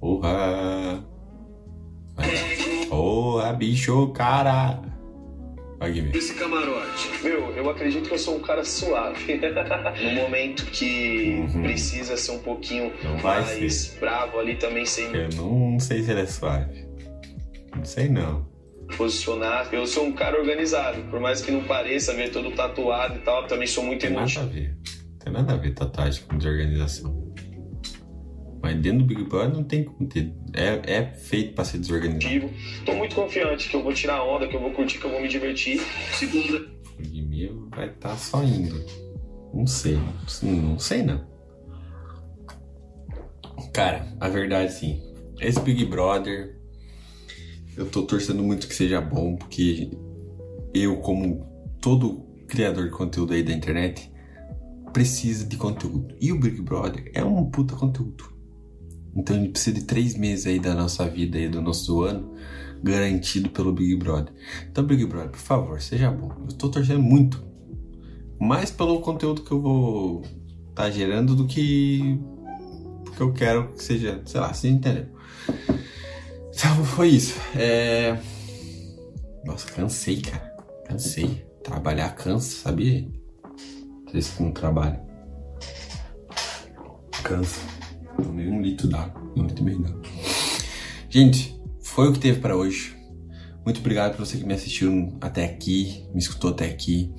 [0.00, 1.04] Porra.
[2.14, 2.30] Vai.
[2.88, 4.80] Porra, bicho, cara.
[5.78, 6.16] Vai, Guilherme.
[6.16, 7.10] Esse camarote.
[7.22, 9.38] Meu, eu acredito que eu sou um cara suave.
[10.02, 11.62] no momento que Uhum.
[11.62, 16.10] precisa ser um pouquinho Não vai mais bravo ali também sem Eu não sei se
[16.10, 16.86] ele é suave.
[17.76, 18.46] Não sei não.
[18.96, 19.68] Posicionar.
[19.72, 23.46] Eu sou um cara organizado, por mais que não pareça ver todo tatuado e tal,
[23.46, 24.48] também sou muito Tem nada a emotivo.
[24.48, 24.76] ver.
[25.22, 27.32] Tem nada a ver tatuagem com desorganização.
[28.62, 30.32] Mas dentro do Big Brother não tem como ter.
[30.54, 32.48] É, é feito pra ser desorganizado.
[32.86, 35.20] Tô muito confiante que eu vou tirar onda, que eu vou curtir, que eu vou
[35.20, 35.80] me divertir.
[36.14, 36.58] Segunda.
[36.98, 38.84] O Guimê vai estar só indo.
[39.52, 39.98] Não sei.
[40.42, 41.26] Não sei não.
[43.72, 45.02] Cara, a verdade sim.
[45.40, 46.56] Esse Big Brother.
[47.76, 49.90] Eu tô torcendo muito que seja bom, porque
[50.74, 51.46] eu, como
[51.80, 54.12] todo criador de conteúdo aí da internet,
[54.92, 56.14] precisa de conteúdo.
[56.20, 58.32] E o Big Brother é um puta conteúdo.
[59.14, 62.32] Então a gente precisa de três meses aí da nossa vida e do nosso ano
[62.82, 64.32] garantido pelo Big Brother.
[64.70, 66.32] Então, Big Brother, por favor, seja bom.
[66.48, 67.42] Eu tô torcendo muito.
[68.40, 70.22] Mais pelo conteúdo que eu vou
[70.70, 72.18] estar gerando do que
[73.04, 75.06] porque eu quero que seja, sei lá, você entendeu?
[76.54, 77.40] Então foi isso.
[77.56, 78.16] É...
[79.44, 80.56] Nossa, cansei, cara.
[80.86, 81.46] Cansei.
[81.62, 83.08] Trabalhar cansa, sabia?
[84.06, 84.52] Vocês que não.
[87.22, 87.60] Cansa.
[88.22, 89.22] Tomei um litro d'água.
[89.36, 90.02] Um litro e d'água.
[91.08, 92.96] Gente, foi o que teve para hoje.
[93.64, 97.12] Muito obrigado por você que me assistiu até aqui, me escutou até aqui.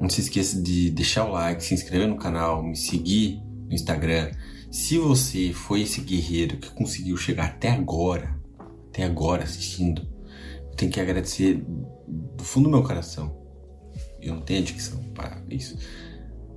[0.00, 4.30] Não se esqueça de deixar o like, se inscrever no canal, me seguir no Instagram.
[4.70, 8.41] Se você foi esse guerreiro que conseguiu chegar até agora,
[8.92, 10.06] tem agora assistindo.
[10.70, 11.64] Eu tenho que agradecer
[12.06, 13.40] do fundo do meu coração.
[14.20, 15.76] Eu não tenho adicção para isso.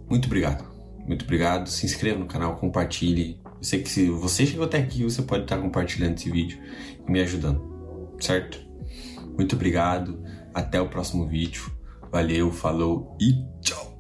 [0.10, 0.66] Muito obrigado.
[1.08, 1.68] Muito obrigado.
[1.70, 3.42] Se inscreva no canal, compartilhe.
[3.44, 6.60] Eu sei que se você chegou até aqui, você pode estar compartilhando esse vídeo
[7.08, 8.16] e me ajudando.
[8.20, 8.60] Certo?
[9.36, 10.24] Muito obrigado.
[10.54, 11.72] Até o próximo vídeo.
[12.12, 13.96] Valeu, falou e tchau.